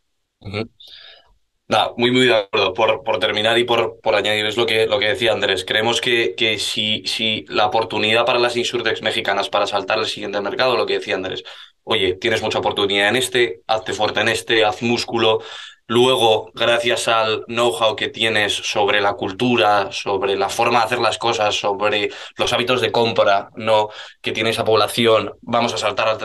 Muy, 1.97 2.11
muy 2.11 2.27
de 2.27 2.35
acuerdo. 2.35 2.73
Por, 2.73 3.03
por 3.03 3.19
terminar 3.19 3.57
y 3.57 3.63
por, 3.63 3.99
por 4.01 4.15
añadir, 4.15 4.45
es 4.45 4.57
lo 4.57 4.65
que, 4.65 4.85
lo 4.87 4.99
que 4.99 5.09
decía 5.09 5.31
Andrés. 5.31 5.65
Creemos 5.65 6.01
que, 6.01 6.35
que 6.35 6.59
si, 6.59 7.03
si 7.05 7.45
la 7.47 7.67
oportunidad 7.67 8.25
para 8.25 8.39
las 8.39 8.55
insurdex 8.55 9.01
mexicanas 9.01 9.49
para 9.49 9.67
saltar 9.67 9.99
al 9.99 10.05
siguiente 10.05 10.41
mercado, 10.41 10.77
lo 10.77 10.85
que 10.85 10.93
decía 10.95 11.15
Andrés, 11.15 11.43
oye, 11.83 12.15
tienes 12.15 12.41
mucha 12.41 12.59
oportunidad 12.59 13.09
en 13.09 13.15
este, 13.15 13.61
hazte 13.67 13.93
fuerte 13.93 14.21
en 14.21 14.29
este, 14.29 14.65
haz 14.65 14.81
músculo, 14.81 15.41
Luego, 15.87 16.51
gracias 16.55 17.07
al 17.07 17.45
know-how 17.45 17.95
que 17.95 18.07
tienes 18.07 18.53
sobre 18.53 19.01
la 19.01 19.13
cultura, 19.13 19.91
sobre 19.91 20.35
la 20.35 20.49
forma 20.49 20.79
de 20.79 20.85
hacer 20.85 20.99
las 20.99 21.19
cosas, 21.19 21.53
sobre 21.53 22.09
los 22.37 22.51
hábitos 22.53 22.81
de 22.81 22.91
compra 22.91 23.49
¿no? 23.55 23.89
que 24.19 24.31
tiene 24.31 24.49
esa 24.49 24.65
población, 24.65 25.33
vamos 25.41 25.75
a 25.75 25.77
saltar 25.77 26.17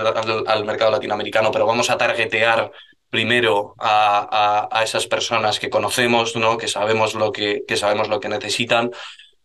al, 0.46 0.64
mercado 0.64 0.90
latinoamericano, 0.90 1.50
pero 1.50 1.66
vamos 1.66 1.90
a 1.90 1.98
targetear 1.98 2.72
primero 3.10 3.74
a, 3.78 4.68
a, 4.70 4.82
esas 4.82 5.06
personas 5.06 5.58
que 5.58 5.70
conocemos, 5.70 6.36
¿no? 6.36 6.56
que, 6.56 6.68
sabemos 6.68 7.14
lo 7.14 7.32
que, 7.32 7.62
que 7.66 7.76
sabemos 7.76 8.08
lo 8.08 8.20
que 8.20 8.28
necesitan 8.28 8.90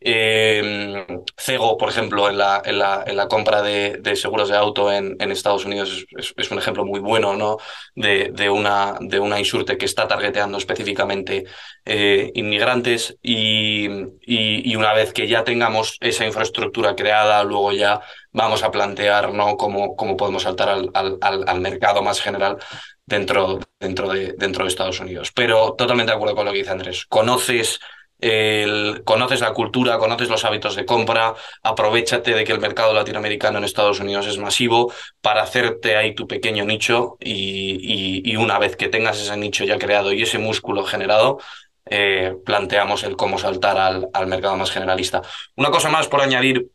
eh, 0.07 1.05
Cego, 1.36 1.78
por 1.78 1.89
ejemplo, 1.89 2.30
en 2.30 2.38
la, 2.38 2.61
en 2.63 2.78
la, 2.78 3.03
en 3.07 3.18
la 3.18 3.28
compra 3.28 3.63
de, 3.63 3.97
de, 4.01 4.16
seguros 4.16 4.49
de 4.49 4.55
auto 4.55 4.91
en, 4.91 5.16
en 5.20 5.32
Estados 5.32 5.66
Unidos 5.66 6.05
es, 6.16 6.51
un 6.51 6.59
ejemplo 6.59 6.86
muy 6.86 6.99
bueno 6.99 7.36
¿no? 7.36 7.57
de, 7.95 8.30
de, 8.32 8.49
una, 8.51 8.97
de 8.99 9.20
una 9.20 9.39
insurte 9.39 9.80
que 9.80 9.86
está 9.86 10.07
targeteando 10.07 10.59
específicamente 10.59 11.45
eh, 11.86 12.32
inmigrantes 12.36 13.18
y, 13.24 13.88
y, 14.22 14.76
una 14.76 14.93
vez 14.93 15.11
que 15.11 15.28
ya 15.28 15.43
tengamos 15.43 15.97
esa 16.01 16.26
infraestructura 16.26 16.95
creada, 16.95 17.43
luego 17.43 17.72
ya 17.72 18.01
vamos 18.32 18.61
a 18.61 18.70
plantear 18.70 19.34
¿no? 19.34 19.57
cómo, 19.57 19.95
cómo 19.95 20.16
podemos 20.18 20.43
saltar 20.43 20.70
al, 20.70 20.91
al, 20.93 21.18
al 21.47 21.61
mercado 21.61 22.03
más 22.03 22.22
general 22.22 22.57
dentro, 23.06 23.60
dentro, 23.80 24.10
de, 24.10 24.34
dentro 24.34 24.64
de 24.64 24.70
Estados 24.70 24.99
Unidos. 24.99 25.32
Pero 25.32 25.74
totalmente 25.74 26.12
de 26.12 26.16
acuerdo 26.16 26.36
con 26.36 26.45
lo 26.45 26.51
que 26.51 26.60
dice 26.60 26.72
Andrés. 26.72 27.06
Conoces 27.08 27.80
el, 28.20 29.03
conoces 29.03 29.41
la 29.41 29.53
cultura, 29.53 29.97
conoces 29.97 30.30
los 30.30 30.45
hábitos 30.45 30.76
de 30.76 30.86
compra, 30.86 31.36
aprovechate 31.64 32.34
de 32.34 32.43
que 32.43 32.53
el 32.53 32.60
mercado 32.60 32.93
latinoamericano 32.93 33.58
en 33.58 33.66
Estados 33.66 33.99
Unidos 33.99 34.28
es 34.28 34.38
masivo 34.38 34.91
para 35.22 35.43
hacerte 35.43 35.95
ahí 35.95 36.16
tu 36.16 36.28
pequeño 36.28 36.66
nicho 36.66 37.18
y, 37.20 38.22
y, 38.24 38.36
una 38.38 38.58
vez 38.58 38.76
que 38.76 38.88
tengas 38.88 39.20
ese 39.20 39.36
nicho 39.38 39.66
ya 39.66 39.78
creado 39.78 40.12
y 40.14 40.24
ese 40.24 40.39
músculo 40.39 40.84
generado, 40.86 41.39
eh, 41.88 42.36
planteamos 42.45 43.03
el 43.03 43.16
cómo 43.16 43.38
saltar 43.38 43.78
al, 43.78 44.08
al, 44.14 44.28
mercado 44.28 44.56
más 44.58 44.72
generalista. 44.72 45.22
Una 45.56 45.70
cosa 45.70 45.89
más 45.89 46.08
por 46.08 46.22
añadir 46.22 46.72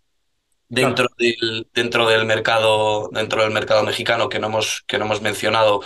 dentro, 0.68 1.08
del, 1.18 1.68
dentro, 1.74 2.08
del, 2.08 2.24
mercado, 2.26 3.08
dentro 3.12 3.42
del 3.42 3.50
mercado 3.50 3.82
mexicano 3.82 4.28
que 4.28 4.38
no 4.38 4.46
hemos, 4.46 4.84
que 4.86 4.98
no 4.98 5.06
hemos 5.06 5.20
mencionado 5.20 5.80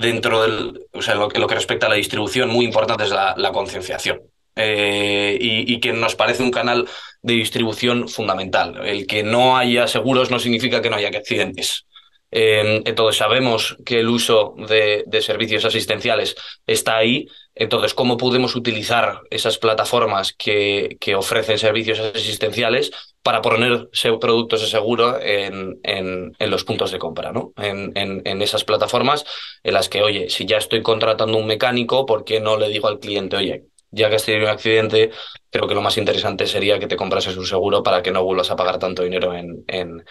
dentro 0.00 0.42
del, 0.42 0.86
o 0.92 1.02
sea, 1.02 1.14
lo, 1.14 1.28
lo 1.28 1.46
que 1.46 1.54
respecta 1.54 1.86
a 1.86 1.90
la 1.90 1.96
distribución, 1.96 2.48
muy 2.48 2.64
importante 2.64 3.04
es 3.04 3.10
la, 3.10 3.50
concienciación. 3.52 4.20
Eh, 4.56 5.38
y, 5.40 5.72
y, 5.72 5.80
que 5.80 5.92
nos 5.92 6.16
parece 6.16 6.42
un 6.42 6.50
canal 6.50 6.88
de 7.22 7.34
distribución 7.34 8.08
fundamental. 8.08 8.80
El 8.84 9.06
que 9.06 9.22
no 9.22 9.56
haya 9.56 9.86
seguros 9.86 10.30
no 10.30 10.38
significa 10.38 10.82
que 10.82 10.90
no 10.90 10.96
haya 10.96 11.08
accidentes. 11.08 11.86
Eh, 12.32 12.82
entonces 12.84 13.16
sabemos 13.16 13.76
que 13.84 14.00
el 14.00 14.08
uso 14.08 14.54
de, 14.56 15.04
de, 15.06 15.22
servicios 15.22 15.64
asistenciales 15.64 16.36
está 16.66 16.96
ahí. 16.96 17.26
Entonces, 17.54 17.94
¿cómo 17.94 18.16
podemos 18.16 18.54
utilizar 18.54 19.20
esas 19.30 19.58
plataformas 19.58 20.32
que, 20.32 20.96
que 21.00 21.14
ofrecen 21.14 21.58
servicios 21.58 21.98
asistenciales 21.98 22.90
para 23.22 23.42
poner 23.42 23.90
productos 24.20 24.62
de 24.62 24.66
seguro 24.66 25.20
en, 25.20 25.78
en, 25.82 26.32
los 26.50 26.64
puntos 26.64 26.90
de 26.90 26.98
compra, 26.98 27.32
¿no? 27.32 27.52
En, 27.56 27.92
en, 27.94 28.42
esas 28.42 28.64
plataformas 28.64 29.24
en 29.62 29.74
las 29.74 29.88
que, 29.88 30.02
oye, 30.02 30.30
si 30.30 30.46
ya 30.46 30.56
estoy 30.56 30.82
contratando 30.82 31.36
un 31.36 31.46
mecánico, 31.46 32.06
¿por 32.06 32.24
qué 32.24 32.40
no 32.40 32.56
le 32.56 32.68
digo 32.68 32.88
al 32.88 32.98
cliente, 32.98 33.36
oye, 33.36 33.66
ya 33.90 34.08
que 34.08 34.16
has 34.16 34.24
tenido 34.24 34.46
un 34.46 34.50
accidente, 34.50 35.10
creo 35.50 35.68
que 35.68 35.74
lo 35.74 35.82
más 35.82 35.98
interesante 35.98 36.46
sería 36.46 36.78
que 36.78 36.86
te 36.86 36.96
comprases 36.96 37.36
un 37.36 37.46
seguro 37.46 37.82
para 37.82 38.02
que 38.02 38.10
no 38.10 38.24
vuelvas 38.24 38.50
a 38.50 38.56
pagar 38.56 38.78
tanto 38.78 39.02
dinero 39.02 39.34
en, 39.34 39.64
en, 39.66 40.04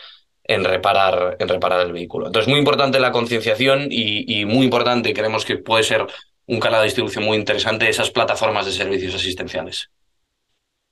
en 0.43 0.63
reparar, 0.63 1.37
en 1.39 1.47
reparar 1.47 1.81
el 1.81 1.93
vehículo. 1.93 2.27
Entonces, 2.27 2.49
muy 2.49 2.59
importante 2.59 2.99
la 2.99 3.11
concienciación 3.11 3.87
y, 3.89 4.39
y, 4.39 4.45
muy 4.45 4.65
importante, 4.65 5.13
creemos 5.13 5.45
que 5.45 5.57
puede 5.57 5.83
ser 5.83 6.05
un 6.45 6.59
canal 6.59 6.81
de 6.81 6.85
distribución 6.85 7.23
muy 7.23 7.37
interesante, 7.37 7.89
esas 7.89 8.11
plataformas 8.11 8.65
de 8.65 8.71
servicios 8.71 9.15
asistenciales. 9.15 9.89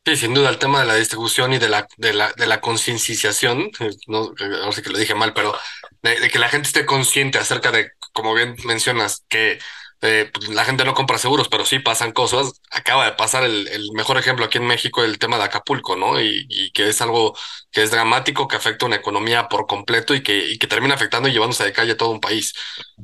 Sí, 0.07 0.15
sin 0.15 0.33
duda, 0.33 0.49
el 0.49 0.57
tema 0.57 0.79
de 0.79 0.85
la 0.85 0.95
distribución 0.95 1.51
y 1.51 1.57
de 1.57 1.67
la, 1.67 1.85
de 1.97 2.13
la, 2.13 2.31
de 2.31 2.47
la 2.47 2.61
concienciación, 2.61 3.69
no, 4.07 4.31
no 4.39 4.71
sé 4.71 4.81
que 4.81 4.89
lo 4.89 4.97
dije 4.97 5.13
mal, 5.15 5.33
pero 5.33 5.53
de 6.01 6.29
que 6.29 6.39
la 6.39 6.47
gente 6.47 6.67
esté 6.67 6.85
consciente 6.85 7.39
acerca 7.39 7.71
de, 7.73 7.91
como 8.13 8.33
bien 8.33 8.55
mencionas, 8.65 9.25
que 9.27 9.59
eh, 10.01 10.29
pues, 10.33 10.49
la 10.49 10.63
gente 10.63 10.85
no 10.85 10.93
compra 10.93 11.17
seguros, 11.17 11.49
pero 11.49 11.65
sí 11.65 11.79
pasan 11.79 12.11
cosas. 12.11 12.61
Acaba 12.71 13.05
de 13.05 13.13
pasar 13.13 13.43
el, 13.43 13.67
el 13.67 13.91
mejor 13.93 14.17
ejemplo 14.17 14.45
aquí 14.45 14.57
en 14.59 14.67
México, 14.67 15.03
el 15.03 15.17
tema 15.19 15.37
de 15.37 15.43
Acapulco, 15.45 15.95
¿no? 15.95 16.21
Y, 16.21 16.45
y, 16.49 16.71
que 16.71 16.89
es 16.89 17.01
algo 17.01 17.35
que 17.71 17.83
es 17.83 17.91
dramático, 17.91 18.47
que 18.47 18.55
afecta 18.55 18.85
una 18.85 18.97
economía 18.97 19.47
por 19.49 19.65
completo 19.67 20.13
y 20.13 20.21
que, 20.23 20.37
y 20.51 20.57
que 20.59 20.67
termina 20.67 20.95
afectando 20.95 21.27
y 21.29 21.31
llevándose 21.33 21.63
de 21.63 21.73
calle 21.73 21.93
a 21.93 21.97
todo 21.97 22.09
un 22.11 22.19
país. 22.21 22.53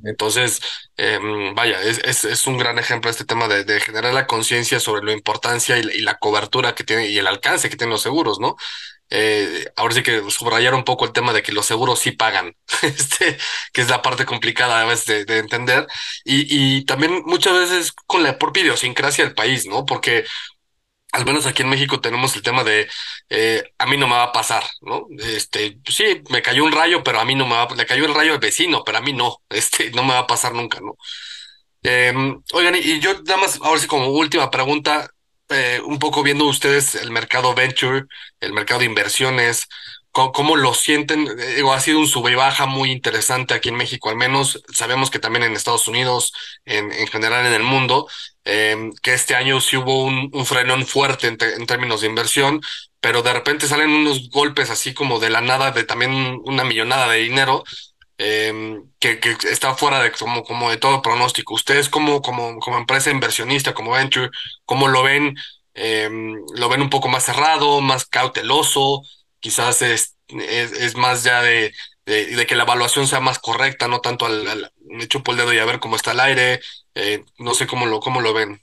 Entonces, 0.04 0.62
eh, 0.98 1.20
vaya, 1.56 1.82
es, 1.82 2.00
es, 2.00 2.26
es, 2.26 2.46
un 2.48 2.58
gran 2.58 2.78
ejemplo 2.80 3.10
este 3.10 3.26
tema 3.26 3.48
de, 3.48 3.64
de 3.64 3.80
generar 3.80 4.14
la 4.14 4.28
conciencia 4.28 4.80
sobre 4.80 5.04
la 5.04 5.14
importancia 5.14 5.78
y 5.78 5.84
la, 5.84 5.94
y 5.94 6.02
la 6.02 6.16
cobertura 6.20 6.76
que 6.76 6.84
tiene 6.84 7.08
y 7.08 7.18
el 7.18 7.28
alcance 7.28 7.70
que 7.70 7.78
tienen 7.78 7.92
los 7.94 8.02
seguros, 8.04 8.40
¿no? 8.40 8.56
Eh, 9.16 9.72
ahora 9.76 9.94
sí 9.94 10.02
que 10.02 10.24
subrayar 10.32 10.74
un 10.74 10.84
poco 10.84 11.06
el 11.06 11.14
tema 11.14 11.34
de 11.34 11.44
que 11.44 11.52
los 11.52 11.68
seguros 11.68 12.00
sí 12.00 12.12
pagan, 12.12 12.56
este, 12.82 13.38
que 13.72 13.82
es 13.82 13.90
la 13.90 14.02
parte 14.02 14.26
complicada 14.26 14.82
a 14.82 14.96
de, 14.96 15.26
de 15.26 15.38
entender, 15.38 15.86
y, 16.26 16.84
también 16.86 17.22
muchas 17.26 17.54
veces 17.54 17.92
con 18.08 18.24
la 18.24 18.40
propia 18.40 18.64
idiosincrasia 18.64 19.24
del 19.24 19.36
país, 19.36 19.68
¿no? 19.68 19.86
Porque 19.86 20.26
al 21.12 21.26
menos 21.26 21.46
aquí 21.46 21.62
en 21.62 21.70
México 21.70 22.02
tenemos 22.02 22.36
el 22.36 22.42
tema 22.42 22.64
de 22.64 22.90
eh, 23.30 23.64
a 23.78 23.86
mí 23.86 23.98
no 23.98 24.08
me 24.08 24.16
va 24.16 24.24
a 24.24 24.32
pasar, 24.32 24.64
¿no? 24.82 25.06
Este, 25.20 25.78
pues 25.84 25.96
sí, 25.96 26.24
me 26.32 26.42
cayó 26.42 26.64
un 26.64 26.72
rayo, 26.72 27.04
pero 27.04 27.20
a 27.20 27.26
mí 27.26 27.36
no 27.36 27.46
me 27.48 27.56
va, 27.56 27.68
le 27.76 27.86
cayó 27.86 28.06
el 28.06 28.16
rayo 28.16 28.34
al 28.34 28.40
vecino, 28.40 28.84
pero 28.84 28.98
a 28.98 29.02
mí 29.02 29.14
no, 29.14 29.38
este, 29.50 29.92
no 29.92 30.04
me 30.04 30.14
va 30.14 30.20
a 30.22 30.28
pasar 30.28 30.54
nunca, 30.56 30.80
¿no? 30.82 30.96
Eh, 31.84 32.14
oigan, 32.54 32.76
y 32.76 33.00
yo 33.00 33.14
nada 33.24 33.38
más, 33.38 33.60
ahora 33.62 33.80
sí 33.80 33.88
como 33.88 34.08
última 34.08 34.50
pregunta, 34.50 35.10
eh, 35.54 35.82
un 35.82 36.00
poco 36.00 36.24
viendo 36.24 36.46
ustedes 36.46 36.96
el 36.96 37.12
mercado 37.12 37.54
venture, 37.54 38.06
el 38.40 38.54
mercado 38.54 38.80
de 38.82 38.88
inversiones, 38.88 39.68
cómo, 40.12 40.56
lo 40.56 40.74
sienten. 40.74 41.28
Eh, 41.40 41.64
ha 41.72 41.80
sido 41.80 42.00
un 42.00 42.08
sube 42.08 42.32
y 42.32 42.36
baja 42.36 42.66
muy 42.66 42.92
interesante 42.92 43.54
aquí 43.54 43.70
en 43.70 43.76
México, 43.76 44.10
al 44.10 44.16
menos. 44.16 44.64
Sabemos 44.74 45.10
que 45.10 45.20
también 45.20 45.44
en 45.44 45.54
Estados 45.54 45.88
Unidos, 45.88 46.34
en, 46.66 46.92
en 46.92 47.08
general 47.08 47.46
en 47.46 47.54
el 47.54 47.64
mundo, 47.64 48.08
eh, 48.46 48.92
que 49.02 49.14
este 49.14 49.36
año 49.36 49.60
sí 49.62 49.78
hubo 49.78 50.04
un, 50.04 50.30
un 50.34 50.46
frenón 50.46 50.86
fuerte 50.86 51.28
en, 51.28 51.38
te, 51.38 51.56
en, 51.56 51.66
términos 51.66 52.02
de 52.02 52.08
inversión, 52.08 52.62
pero 53.00 53.22
de 53.24 53.34
repente 53.34 53.68
salen 53.68 53.90
unos 53.90 54.30
golpes 54.30 54.70
así 54.70 54.94
como 54.94 55.20
de 55.20 55.30
la 55.30 55.42
nada, 55.42 55.72
de 55.72 55.84
también 55.84 56.40
una 56.46 56.64
millonada 56.64 57.10
de 57.10 57.20
dinero. 57.20 57.64
Eh, 58.18 58.82
que, 59.00 59.20
está 59.52 59.76
fuera 59.76 60.02
de 60.02 60.12
como, 60.12 60.44
como 60.44 60.70
de 60.70 60.78
todo 60.78 61.02
pronóstico. 61.02 61.54
Ustedes 61.54 61.90
como, 61.90 62.22
como, 62.22 62.60
como 62.60 62.78
empresa 62.78 63.12
inversionista, 63.12 63.74
como 63.74 63.92
venture, 63.92 64.30
¿cómo 64.66 64.88
lo 64.88 65.04
ven? 65.04 65.36
Eh, 65.74 66.10
¿Lo 66.56 66.70
ven 66.70 66.82
un 66.82 66.90
poco 66.90 67.10
más 67.10 67.26
cerrado, 67.26 67.82
más 67.82 68.06
cauteloso? 68.06 69.02
Quizás 69.40 69.82
es, 69.82 70.18
es, 70.30 70.96
más 70.96 71.24
ya 71.24 71.42
de, 71.42 71.74
de, 72.06 72.46
que 72.46 72.56
la 72.56 72.64
evaluación 72.64 73.08
sea 73.08 73.20
más 73.20 73.40
correcta, 73.40 73.88
no 73.88 74.00
tanto 74.00 74.26
al, 74.26 74.48
al 74.48 74.72
me 74.86 75.08
chupo 75.08 75.32
el 75.32 75.38
dedo 75.38 75.54
y 75.54 75.58
a 75.58 75.66
ver 75.66 75.80
cómo 75.80 75.96
está 75.96 76.12
el 76.12 76.20
aire. 76.20 76.60
Eh, 76.96 77.24
no 77.40 77.54
sé 77.54 77.68
cómo 77.68 77.86
lo, 77.86 78.00
cómo 78.00 78.22
lo 78.22 78.34
ven. 78.34 78.62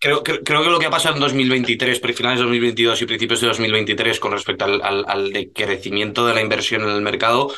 Creo, 0.00 0.22
creo, 0.22 0.42
que 0.44 0.70
lo 0.70 0.78
que 0.78 0.86
ha 0.86 0.90
pasado 0.90 1.14
en 1.14 1.20
2023, 1.20 2.00
finales 2.14 2.38
de 2.38 2.44
2022 2.44 3.02
y 3.02 3.06
principios 3.06 3.40
de 3.42 3.48
2023 3.48 4.18
con 4.18 4.32
respecto 4.32 4.64
al, 4.64 4.82
al 4.82 5.30
decrecimiento 5.30 6.26
de 6.26 6.34
la 6.34 6.40
inversión 6.40 6.82
en 6.82 6.88
el 6.88 7.02
mercado 7.02 7.52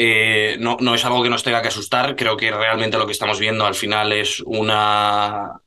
eh, 0.00 0.56
no, 0.60 0.76
no 0.80 0.94
es 0.94 1.04
algo 1.04 1.24
que 1.24 1.28
nos 1.28 1.42
tenga 1.42 1.60
que 1.60 1.68
asustar. 1.68 2.14
Creo 2.14 2.36
que 2.36 2.52
realmente 2.52 2.96
lo 2.96 3.04
que 3.04 3.12
estamos 3.12 3.40
viendo 3.40 3.66
al 3.66 3.74
final 3.74 4.12
es 4.12 4.40
una, 4.46 5.60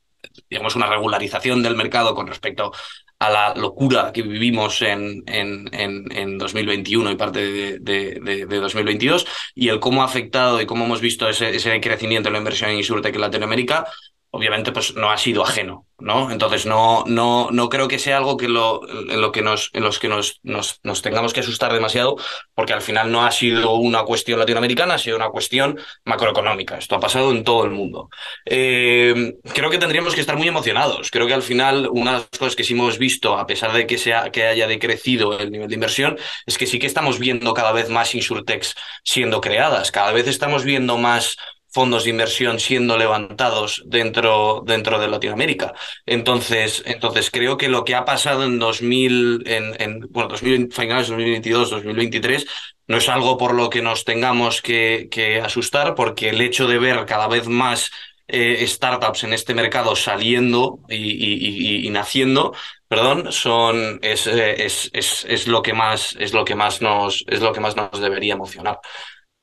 digamos, 0.48 0.74
una 0.74 0.86
regularización 0.86 1.62
del 1.62 1.76
mercado 1.76 2.14
con 2.14 2.26
respecto 2.26 2.72
a 3.18 3.30
la 3.30 3.54
locura 3.54 4.10
que 4.10 4.22
vivimos 4.22 4.80
en, 4.80 5.22
en, 5.26 5.68
en, 5.72 6.10
en 6.10 6.38
2021 6.38 7.10
y 7.10 7.16
parte 7.16 7.40
de, 7.78 7.78
de, 7.78 8.58
2022 8.58 9.26
y 9.54 9.68
el 9.68 9.80
cómo 9.80 10.00
ha 10.00 10.06
afectado 10.06 10.62
y 10.62 10.66
cómo 10.66 10.86
hemos 10.86 11.02
visto 11.02 11.28
ese, 11.28 11.54
ese 11.54 11.78
crecimiento 11.82 12.30
en 12.30 12.32
la 12.32 12.38
inversión 12.38 12.70
en 12.70 12.78
Insurtech 12.78 13.14
en 13.14 13.20
Latinoamérica, 13.20 13.86
obviamente 14.32 14.72
pues 14.72 14.94
no 14.96 15.10
ha 15.10 15.18
sido 15.18 15.42
ajeno. 15.42 15.86
¿no? 16.02 16.30
Entonces 16.30 16.66
no, 16.66 17.04
no, 17.06 17.48
no 17.50 17.68
creo 17.68 17.88
que 17.88 17.98
sea 17.98 18.16
algo 18.16 18.36
que 18.36 18.48
lo, 18.48 18.80
en 18.88 19.20
lo 19.20 19.32
que 19.32 19.40
nos, 19.40 19.70
los 19.72 19.98
que 19.98 20.08
nos, 20.08 20.40
nos, 20.42 20.80
nos, 20.82 21.00
tengamos 21.00 21.32
que 21.32 21.40
asustar 21.40 21.72
demasiado, 21.72 22.16
porque 22.54 22.72
al 22.72 22.82
final 22.82 23.10
no 23.10 23.24
ha 23.24 23.30
sido 23.30 23.76
una 23.76 24.02
cuestión 24.02 24.38
latinoamericana, 24.38 24.94
ha 24.94 24.98
sido 24.98 25.16
una 25.16 25.30
cuestión 25.30 25.78
macroeconómica. 26.04 26.76
Esto 26.76 26.96
ha 26.96 27.00
pasado 27.00 27.30
en 27.30 27.44
todo 27.44 27.64
el 27.64 27.70
mundo. 27.70 28.10
Eh, 28.44 29.34
creo 29.54 29.70
que 29.70 29.78
tendríamos 29.78 30.14
que 30.14 30.20
estar 30.20 30.36
muy 30.36 30.48
emocionados. 30.48 31.10
Creo 31.10 31.26
que 31.26 31.34
al 31.34 31.42
final 31.42 31.88
una 31.90 32.12
de 32.12 32.18
las 32.18 32.38
cosas 32.38 32.56
que 32.56 32.64
sí 32.64 32.74
hemos 32.74 32.98
visto, 32.98 33.38
a 33.38 33.46
pesar 33.46 33.72
de 33.72 33.86
que, 33.86 33.96
sea, 33.96 34.30
que 34.30 34.44
haya 34.44 34.66
decrecido 34.66 35.38
el 35.38 35.50
nivel 35.50 35.68
de 35.68 35.74
inversión, 35.74 36.18
es 36.46 36.58
que 36.58 36.66
sí 36.66 36.78
que 36.78 36.86
estamos 36.86 37.18
viendo 37.18 37.54
cada 37.54 37.72
vez 37.72 37.88
más 37.88 38.14
insurtechs 38.14 38.74
siendo 39.04 39.40
creadas. 39.40 39.92
Cada 39.92 40.12
vez 40.12 40.26
estamos 40.26 40.64
viendo 40.64 40.98
más 40.98 41.36
fondos 41.72 42.04
de 42.04 42.10
inversión 42.10 42.60
siendo 42.60 42.98
levantados 42.98 43.82
dentro, 43.86 44.62
dentro 44.66 44.98
de 44.98 45.08
Latinoamérica. 45.08 45.74
Entonces, 46.06 46.82
entonces, 46.86 47.30
creo 47.30 47.56
que 47.56 47.68
lo 47.68 47.84
que 47.84 47.94
ha 47.94 48.04
pasado 48.04 48.44
en 48.44 48.58
2000, 48.58 49.42
en, 49.46 49.80
en 49.80 50.00
bueno, 50.10 50.28
2000, 50.28 50.72
finales 50.72 51.08
2022, 51.08 51.70
2023, 51.70 52.46
no 52.88 52.98
es 52.98 53.08
algo 53.08 53.38
por 53.38 53.54
lo 53.54 53.70
que 53.70 53.82
nos 53.82 54.04
tengamos 54.04 54.60
que, 54.60 55.08
que 55.10 55.40
asustar, 55.40 55.94
porque 55.94 56.28
el 56.28 56.40
hecho 56.40 56.66
de 56.66 56.78
ver 56.78 57.06
cada 57.06 57.28
vez 57.28 57.48
más 57.48 57.90
eh, 58.28 58.66
startups 58.66 59.24
en 59.24 59.32
este 59.32 59.54
mercado 59.54 59.96
saliendo 59.96 60.80
y, 60.88 60.96
y, 60.96 61.82
y, 61.82 61.86
y 61.86 61.90
naciendo, 61.90 62.54
perdón, 62.88 63.32
son 63.32 63.98
es, 64.02 64.26
es, 64.26 64.90
es, 64.92 65.24
es, 65.28 65.46
lo 65.46 65.62
que 65.62 65.72
más 65.72 66.16
es 66.18 66.32
lo 66.32 66.44
que 66.44 66.54
más 66.54 66.80
nos 66.80 67.24
es 67.28 67.40
lo 67.40 67.52
que 67.52 67.60
más 67.60 67.76
nos 67.76 68.00
debería 68.00 68.34
emocionar. 68.34 68.78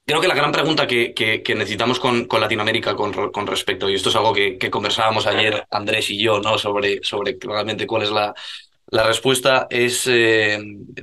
Creo 0.09 0.21
que 0.21 0.27
la 0.27 0.33
gran 0.33 0.51
pregunta 0.51 0.87
que, 0.87 1.43
necesitamos 1.55 1.99
con, 1.99 2.27
Latinoamérica 2.27 2.95
con, 2.95 3.45
respecto, 3.45 3.87
y 3.87 3.93
esto 3.93 4.09
es 4.09 4.15
algo 4.15 4.33
que, 4.33 4.57
conversábamos 4.71 5.27
ayer 5.27 5.67
Andrés 5.69 6.09
y 6.09 6.17
yo, 6.19 6.39
¿no? 6.39 6.57
Sobre, 6.57 6.99
sobre 7.03 7.37
realmente 7.39 7.85
cuál 7.85 8.01
es 8.01 8.09
la, 8.09 8.33
la 8.87 9.03
respuesta, 9.03 9.67
es 9.69 10.07
eh, 10.07 10.57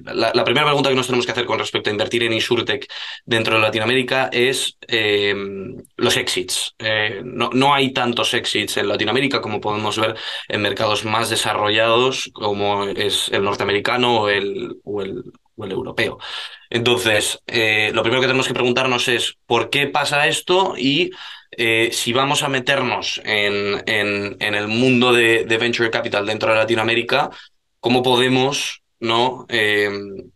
la, 0.06 0.44
primera 0.44 0.66
pregunta 0.66 0.90
que 0.90 0.96
nos 0.96 1.06
tenemos 1.06 1.24
que 1.24 1.30
hacer 1.30 1.46
con 1.46 1.60
respecto 1.60 1.88
a 1.88 1.92
invertir 1.92 2.24
en 2.24 2.32
Insurtech 2.32 2.92
dentro 3.24 3.54
de 3.54 3.60
Latinoamérica 3.60 4.28
es 4.32 4.76
eh, 4.88 5.32
los 5.96 6.16
exits. 6.16 6.74
Eh, 6.80 7.20
no, 7.22 7.50
no 7.52 7.74
hay 7.74 7.92
tantos 7.92 8.34
exits 8.34 8.76
en 8.76 8.88
Latinoamérica 8.88 9.40
como 9.40 9.60
podemos 9.60 10.00
ver 10.00 10.16
en 10.48 10.62
mercados 10.62 11.04
más 11.04 11.30
desarrollados 11.30 12.28
como 12.32 12.88
es 12.88 13.28
el 13.28 13.44
norteamericano 13.44 14.22
o 14.22 14.28
el, 14.30 14.80
o 14.82 15.00
el 15.00 15.22
europeo. 15.56 16.18
Entonces, 16.76 17.42
eh, 17.46 17.90
lo 17.94 18.02
primero 18.02 18.20
que 18.20 18.26
tenemos 18.26 18.46
que 18.46 18.52
preguntarnos 18.52 19.08
es 19.08 19.38
por 19.46 19.70
qué 19.70 19.86
pasa 19.86 20.26
esto 20.26 20.74
y 20.76 21.10
eh, 21.52 21.88
si 21.90 22.12
vamos 22.12 22.42
a 22.42 22.50
meternos 22.50 23.18
en, 23.24 23.82
el 23.86 24.68
mundo 24.68 25.10
de, 25.14 25.44
venture 25.58 25.90
capital 25.90 26.26
dentro 26.26 26.50
de 26.50 26.58
Latinoamérica, 26.58 27.30
cómo 27.80 28.02
podemos, 28.02 28.82
¿no? 29.00 29.46
Eh, 29.48 29.88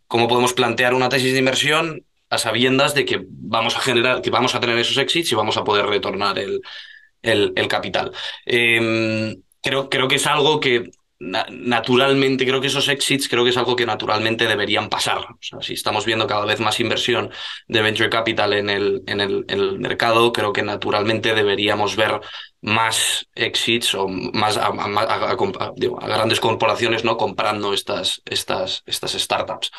cómo 0.07 0.27
podemos 0.27 0.53
plantear 0.53 0.95
una 0.95 1.09
tesis 1.09 1.31
de 1.31 1.37
inversión 1.37 2.05
a 2.31 2.39
sabiendas 2.39 2.95
de 2.95 3.05
que 3.05 3.23
vamos 3.27 3.77
a 3.77 3.81
generar, 3.81 4.23
que 4.23 4.31
vamos 4.31 4.55
a 4.55 4.59
tener 4.59 4.79
esos 4.79 4.97
exits 4.97 5.31
y 5.31 5.35
vamos 5.35 5.57
a 5.57 5.63
poder 5.63 5.85
retornar 5.85 6.39
el, 6.39 7.67
capital. 7.67 8.11
creo, 8.47 9.89
creo 9.91 10.07
que 10.07 10.15
es 10.15 10.25
algo 10.25 10.59
que 10.59 10.89
naturalmente, 11.21 12.47
creo 12.47 12.59
que 12.59 12.67
esos 12.67 12.87
exits 12.87 13.29
creo 13.29 13.43
que 13.43 13.51
es 13.51 13.57
algo 13.57 13.75
que 13.75 13.85
naturalmente 13.85 14.47
deberían 14.47 14.89
pasar. 14.89 15.19
O 15.19 15.37
sea, 15.39 15.61
si 15.61 15.73
estamos 15.73 16.03
viendo 16.03 16.25
cada 16.25 16.45
vez 16.45 16.59
más 16.59 16.79
inversión 16.79 17.29
de 17.67 17.81
venture 17.83 18.09
capital 18.09 18.53
en 18.53 18.71
el, 18.71 19.03
en 19.05 19.21
el, 19.21 19.79
mercado, 19.79 20.33
creo 20.33 20.51
que 20.51 20.63
naturalmente 20.63 21.35
deberíamos 21.35 21.95
ver 21.95 22.19
más 22.61 23.27
exits 23.35 23.93
o 23.93 24.07
más 24.07 24.57
a, 24.57 24.71
grandes 26.07 26.39
corporaciones 26.39 27.03
no 27.03 27.17
comprando 27.17 27.71
estas, 27.71 28.23
estas, 28.25 28.81
estas 28.87 29.11
startups. 29.11 29.71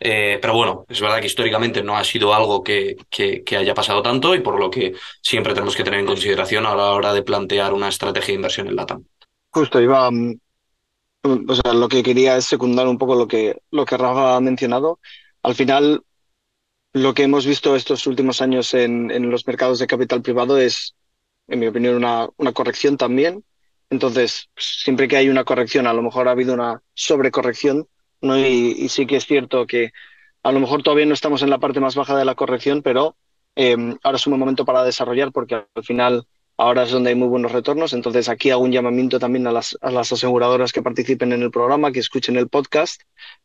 Eh, 0.00 0.38
pero 0.40 0.54
bueno, 0.54 0.86
es 0.88 1.00
verdad 1.00 1.20
que 1.20 1.26
históricamente 1.26 1.82
no 1.82 1.96
ha 1.98 2.04
sido 2.04 2.32
algo 2.32 2.62
que, 2.62 2.96
que, 3.10 3.44
que, 3.44 3.56
haya 3.58 3.74
pasado 3.74 4.02
tanto 4.02 4.34
y 4.34 4.40
por 4.40 4.58
lo 4.58 4.70
que 4.70 4.94
siempre 5.20 5.52
tenemos 5.52 5.76
que 5.76 5.84
tener 5.84 6.00
en 6.00 6.06
consideración 6.06 6.64
a 6.64 6.74
la 6.74 6.92
hora 6.92 7.12
de 7.12 7.22
plantear 7.22 7.74
una 7.74 7.88
estrategia 7.88 8.28
de 8.28 8.36
inversión 8.36 8.68
en 8.68 8.76
LATAM. 8.76 9.04
Justo, 9.50 9.80
iba, 9.80 10.10
mm, 10.10 10.38
lo 11.26 11.88
que 11.88 12.02
quería 12.02 12.36
es 12.36 12.46
secundar 12.46 12.86
un 12.88 12.98
poco 12.98 13.14
lo 13.14 13.26
que, 13.28 13.60
lo 13.70 13.84
que 13.84 13.96
Rafa 13.96 14.36
ha 14.36 14.40
mencionado. 14.40 15.00
Al 15.42 15.54
final, 15.54 16.02
lo 16.92 17.14
que 17.14 17.24
hemos 17.24 17.46
visto 17.46 17.76
estos 17.76 18.06
últimos 18.06 18.40
años 18.40 18.72
en, 18.74 19.10
en 19.10 19.30
los 19.30 19.46
mercados 19.46 19.78
de 19.78 19.86
capital 19.86 20.22
privado 20.22 20.58
es, 20.58 20.94
en 21.48 21.60
mi 21.60 21.66
opinión, 21.66 21.94
una, 21.96 22.28
una 22.36 22.52
corrección 22.52 22.96
también. 22.96 23.44
Entonces, 23.90 24.48
siempre 24.56 25.08
que 25.08 25.16
hay 25.16 25.28
una 25.28 25.44
corrección, 25.44 25.86
a 25.86 25.92
lo 25.92 26.02
mejor 26.02 26.28
ha 26.28 26.32
habido 26.32 26.54
una 26.54 26.82
sobrecorrección, 26.94 27.88
¿no? 28.20 28.38
Y, 28.38 28.88
sí 28.88 29.06
que 29.06 29.16
es 29.16 29.26
cierto 29.26 29.66
que 29.66 29.92
a 30.42 30.52
lo 30.52 30.60
mejor 30.60 30.82
todavía 30.82 31.06
no 31.06 31.14
estamos 31.14 31.42
en 31.42 31.50
la 31.50 31.58
parte 31.58 31.80
más 31.80 31.94
baja 31.94 32.16
de 32.16 32.24
la 32.24 32.34
corrección, 32.34 32.82
pero 32.82 33.16
eh, 33.54 33.76
ahora 34.02 34.16
es 34.16 34.26
un 34.26 34.38
momento 34.38 34.64
para 34.64 34.84
desarrollar 34.84 35.32
porque 35.32 35.54
al 35.54 35.84
final 35.84 36.26
ahora 36.56 36.84
es 36.84 36.90
donde 36.90 37.10
hay 37.10 37.16
muy 37.16 37.28
buenos 37.28 37.52
retornos. 37.52 37.92
Entonces 37.92 38.28
aquí 38.28 38.50
hago 38.50 38.62
un 38.62 38.72
llamamiento 38.72 39.18
también 39.18 39.46
a 39.46 39.52
las, 39.52 39.76
aseguradoras 39.82 40.72
que 40.72 40.82
participen 40.82 41.32
en 41.32 41.42
el 41.42 41.50
programa, 41.50 41.92
que 41.92 42.00
escuchen 42.00 42.36
el 42.36 42.48
podcast, 42.48 43.02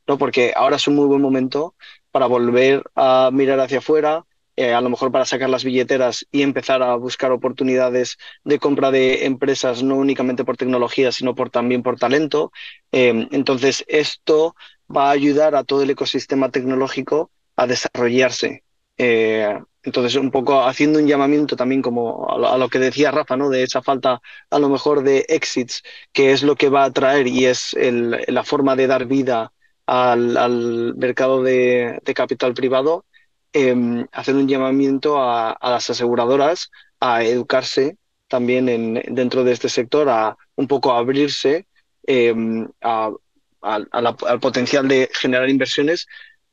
¿no? 0.08 0.18
porque 0.18 0.54
ahora 0.56 0.78
es 0.78 0.88
un 0.88 0.96
muy 0.96 1.06
buen 1.06 1.22
momento 1.22 1.76
para 2.12 2.26
volver 2.28 2.84
a 2.96 3.30
mirar 3.32 3.60
hacia 3.60 3.80
afuera, 3.80 4.26
eh, 4.58 4.74
a 4.74 4.82
lo 4.82 4.90
mejor 4.90 5.12
para 5.12 5.26
sacar 5.26 5.50
las 5.50 5.64
billeteras 5.64 6.28
y 6.32 6.42
empezar 6.42 6.84
a 6.84 6.96
buscar 6.96 7.32
oportunidades 7.32 8.18
de 8.44 8.60
compra 8.60 8.92
de 8.92 9.26
empresas, 9.26 9.82
no 9.82 9.96
únicamente 9.96 10.44
por 10.44 10.58
tecnología, 10.58 11.12
sino 11.12 11.36
por, 11.36 11.50
también 11.50 11.84
por 11.84 11.98
talento. 11.98 12.52
Eh, 12.92 13.28
entonces, 13.32 13.86
esto 13.88 14.56
va 14.94 15.08
a 15.08 15.12
ayudar 15.12 15.56
a 15.56 15.64
todo 15.64 15.84
el 15.84 15.90
ecosistema 15.90 16.50
tecnológico 16.50 17.32
a 17.56 17.66
desarrollarse. 17.66 18.64
Eh, 18.98 19.58
entonces, 19.84 20.16
un 20.16 20.32
poco 20.32 20.64
haciendo 20.64 21.00
un 21.00 21.08
llamamiento 21.08 21.56
también 21.56 21.82
como 21.82 22.30
a 22.30 22.58
lo, 22.58 22.70
que 22.70 22.80
decía 22.80 23.12
Rafa, 23.12 23.36
¿no? 23.36 23.50
De 23.50 23.64
esa 23.64 23.82
falta 23.82 24.22
a 24.50 24.60
lo 24.60 24.70
mejor 24.70 25.04
de 25.04 25.26
exits, 25.28 25.82
que 26.12 26.32
es 26.32 26.44
lo 26.44 26.56
que 26.56 26.70
va 26.70 26.84
a 26.84 26.92
traer 26.92 27.28
y 27.28 27.46
es 27.46 27.74
el, 27.74 28.24
la 28.28 28.44
forma 28.44 28.76
de 28.76 28.88
dar 28.88 29.06
vida 29.06 29.52
al, 29.88 30.96
mercado 30.96 31.42
de, 31.44 32.00
capital 32.16 32.54
privado, 32.54 33.06
eh, 33.54 34.06
hacer 34.12 34.36
un 34.36 34.48
llamamiento 34.48 35.22
a, 35.22 35.58
las 35.62 35.90
aseguradoras 35.90 36.70
a 37.00 37.24
educarse 37.24 37.98
también 38.28 38.70
en, 38.70 39.02
dentro 39.16 39.44
de 39.44 39.52
este 39.54 39.70
sector, 39.70 40.10
a 40.10 40.38
un 40.56 40.68
poco 40.68 40.94
abrirse 40.94 41.68
a, 42.82 43.12
al 43.62 44.40
potencial 44.40 44.88
de 44.88 45.10
generar 45.14 45.50
inversiones 45.50 46.08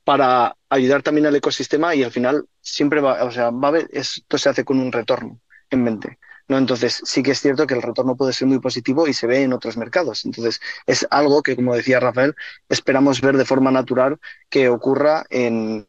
para 0.09 0.57
ayudar 0.71 1.03
también 1.03 1.27
al 1.27 1.37
ecosistema 1.37 1.95
y 1.95 2.03
al 2.03 2.11
final 2.11 2.47
siempre 2.73 3.01
va, 3.01 3.25
o 3.25 3.31
sea, 3.31 3.51
va 3.51 3.69
a 3.69 3.71
haber, 3.71 3.89
esto 3.93 4.39
se 4.39 4.49
hace 4.49 4.65
con 4.65 4.79
un 4.81 4.93
retorno 4.93 5.41
en 5.71 5.83
mente. 5.85 6.19
¿no? 6.49 6.59
Entonces, 6.59 7.01
sí 7.05 7.23
que 7.23 7.33
es 7.33 7.41
cierto 7.41 7.67
que 7.67 7.75
el 7.75 7.83
retorno 7.83 8.17
puede 8.17 8.33
ser 8.33 8.49
muy 8.49 8.59
positivo 8.59 9.07
y 9.07 9.13
se 9.13 9.27
ve 9.27 9.43
en 9.43 9.53
otros 9.53 9.77
mercados. 9.77 10.25
Entonces, 10.25 10.61
es 10.87 11.07
algo 11.11 11.43
que, 11.43 11.57
como 11.57 11.75
decía 11.75 12.01
Rafael, 12.01 12.35
esperamos 12.69 13.21
ver 13.21 13.37
de 13.37 13.45
forma 13.45 13.71
natural 13.71 14.19
que 14.49 14.69
ocurra 14.69 15.25
en, 15.31 15.87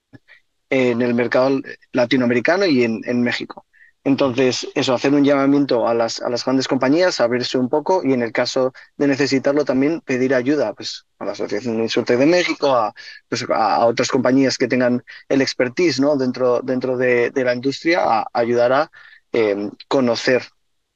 en 0.69 1.01
el 1.01 1.13
mercado 1.13 1.61
latinoamericano 1.93 2.65
y 2.65 2.83
en, 2.83 3.01
en 3.05 3.21
México. 3.21 3.65
Entonces, 4.03 4.67
eso, 4.75 4.93
hacer 4.93 5.13
un 5.13 5.23
llamamiento 5.23 5.87
a 5.87 5.93
las, 5.93 6.21
a 6.21 6.29
las 6.29 6.45
grandes 6.45 6.67
compañías, 6.67 7.19
abrirse 7.19 7.57
un 7.57 7.69
poco 7.69 8.01
y 8.03 8.13
en 8.13 8.21
el 8.23 8.31
caso 8.31 8.73
de 8.97 9.07
necesitarlo 9.07 9.65
también 9.65 10.01
pedir 10.01 10.33
ayuda 10.33 10.73
pues, 10.73 11.05
a 11.19 11.25
la 11.25 11.33
Asociación 11.33 11.77
de 11.77 11.83
Insurtech 11.83 12.17
de 12.17 12.25
México, 12.25 12.75
a, 12.75 12.93
pues, 13.27 13.45
a, 13.49 13.85
otras 13.85 14.07
compañías 14.09 14.57
que 14.57 14.67
tengan 14.67 15.03
el 15.27 15.41
expertise 15.41 15.99
¿no? 15.99 16.15
dentro, 16.15 16.61
dentro 16.61 16.97
de, 16.97 17.31
la 17.35 17.53
industria 17.53 18.01
a 18.03 18.27
ayudar 18.33 18.71
a 18.73 18.91
eh, 19.33 19.69
conocer 19.87 20.43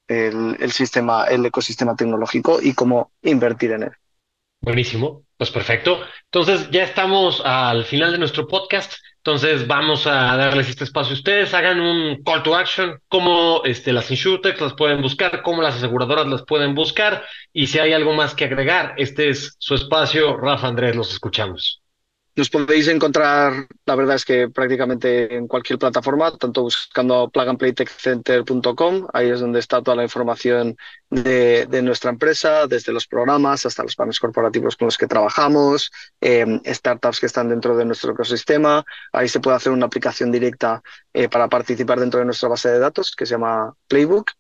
el, 0.08 0.72
sistema, 0.72 1.26
el 1.26 1.46
ecosistema 1.46 1.96
tecnológico 1.96 2.60
y 2.62 2.74
cómo 2.74 3.12
invertir 3.22 3.72
en 3.72 3.84
él. 3.84 3.92
Buenísimo, 4.62 5.26
pues 5.38 5.52
perfecto. 5.52 6.00
Entonces 6.32 6.70
ya 6.72 6.84
estamos 6.84 7.42
al 7.44 7.84
final 7.86 8.12
de 8.14 8.18
nuestro 8.18 8.48
podcast. 8.48 8.94
Entonces 9.26 9.68
vamos 9.68 10.06
a 10.06 10.36
darles 10.36 10.68
este 10.68 10.84
espacio. 10.84 11.14
Ustedes 11.14 11.54
hagan 11.54 11.80
un 11.80 12.22
call 12.24 12.44
to 12.44 12.56
action, 12.58 13.00
cómo 13.08 13.62
este, 13.64 13.94
las 13.94 14.12
insurtechs 14.12 14.60
las 14.60 14.74
pueden 14.74 15.02
buscar, 15.02 15.42
cómo 15.44 15.62
las 15.62 15.76
aseguradoras 15.76 16.28
las 16.28 16.44
pueden 16.44 16.76
buscar 16.76 17.24
y 17.54 17.68
si 17.68 17.80
hay 17.80 17.94
algo 17.94 18.14
más 18.14 18.36
que 18.36 18.46
agregar, 18.46 18.94
este 18.98 19.30
es 19.30 19.56
su 19.60 19.76
espacio. 19.76 20.36
Rafa 20.36 20.68
Andrés, 20.68 20.98
los 20.98 21.12
escuchamos. 21.14 21.83
Nos 22.36 22.50
podéis 22.50 22.88
encontrar, 22.88 23.68
la 23.86 23.96
verdad 23.96 24.16
es 24.16 24.26
que 24.26 24.50
prácticamente 24.50 25.36
en 25.36 25.48
cualquier 25.48 25.78
plataforma, 25.78 26.36
tanto 26.36 26.64
buscando 26.64 27.30
plugandplaytechcenter.com, 27.30 29.08
ahí 29.14 29.30
es 29.30 29.40
donde 29.40 29.60
está 29.60 29.84
toda 29.84 29.98
la 29.98 30.04
información 30.04 30.76
de, 31.12 31.68
de, 31.68 31.82
nuestra 31.84 32.10
empresa, 32.10 32.66
desde 32.66 32.92
los 32.92 33.06
programas 33.06 33.68
hasta 33.68 33.84
los 33.84 33.96
planes 33.96 34.20
corporativos 34.20 34.76
con 34.76 34.88
los 34.88 34.98
que 34.98 35.06
trabajamos, 35.06 35.92
eh, 36.22 36.60
startups 36.66 37.20
que 37.20 37.28
están 37.28 37.50
dentro 37.50 37.78
de 37.78 37.86
nuestro 37.86 38.14
ecosistema. 38.14 38.84
Ahí 39.12 39.28
se 39.28 39.40
puede 39.40 39.58
hacer 39.58 39.72
una 39.72 39.86
aplicación 39.86 40.32
directa 40.32 40.82
eh, 41.14 41.30
para 41.30 41.48
participar 41.50 42.00
dentro 42.00 42.20
de 42.20 42.26
nuestra 42.26 42.50
base 42.50 42.68
de 42.70 42.80
datos 42.80 43.16
que 43.16 43.28
se 43.28 43.34
llama 43.36 43.76
Playbook. 43.88 44.32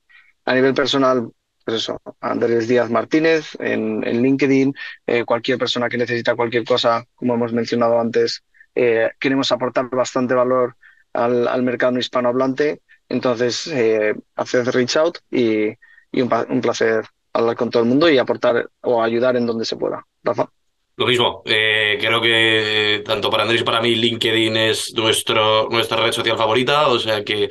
A 0.45 0.55
nivel 0.55 0.73
personal, 0.73 1.29
pues 1.63 1.77
eso, 1.77 2.01
Andrés 2.19 2.67
Díaz 2.67 2.89
Martínez 2.89 3.55
en, 3.59 4.01
LinkedIn, 4.01 4.73
eh, 5.07 5.23
cualquier 5.23 5.57
persona 5.57 5.89
que 5.89 5.97
necesita 5.97 6.35
cualquier 6.35 6.65
cosa, 6.65 7.05
como 7.15 7.35
hemos 7.35 7.53
mencionado 7.53 7.99
antes, 7.99 8.43
eh, 8.75 9.11
queremos 9.19 9.51
aportar 9.51 9.89
bastante 9.89 10.33
valor 10.33 10.75
al, 11.13 11.47
al 11.47 11.63
mercado 11.63 11.97
hispanohablante, 11.97 12.81
entonces 13.09 13.67
eh, 13.67 14.15
haced 14.35 14.67
reach 14.69 14.97
out 14.97 15.19
y, 15.29 15.69
y 16.11 16.21
un, 16.21 16.61
placer 16.61 17.05
hablar 17.33 17.55
con 17.55 17.69
todo 17.69 17.83
el 17.83 17.89
mundo 17.89 18.09
y 18.09 18.17
aportar 18.17 18.69
o 18.81 19.03
ayudar 19.03 19.35
en 19.35 19.45
donde 19.45 19.65
se 19.65 19.75
pueda. 19.75 20.05
Rafa. 20.23 20.49
Lo 20.95 21.07
mismo, 21.07 21.41
eh, 21.45 21.97
creo 21.99 22.21
que 22.21 23.01
tanto 23.03 23.31
para 23.31 23.43
Andrés 23.43 23.61
y 23.61 23.63
para 23.63 23.81
mí 23.81 23.95
LinkedIn 23.95 24.55
es 24.57 24.93
nuestro, 24.95 25.67
nuestra 25.69 25.97
red 25.97 26.11
social 26.11 26.37
favorita, 26.37 26.87
o 26.87 26.99
sea 26.99 27.23
que 27.23 27.49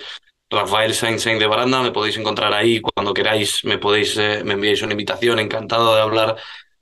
Rafael 0.52 0.94
Sainz 0.94 1.24
de 1.24 1.46
Baranda, 1.46 1.82
me 1.82 1.90
podéis 1.92 2.16
encontrar 2.18 2.52
ahí 2.52 2.80
cuando 2.80 3.14
queráis, 3.14 3.64
me 3.64 3.78
podéis, 3.78 4.16
eh, 4.18 4.42
me 4.44 4.54
enviáis 4.54 4.82
una 4.82 4.92
invitación, 4.92 5.38
encantado 5.38 5.94
de 5.94 6.02
hablar 6.02 6.36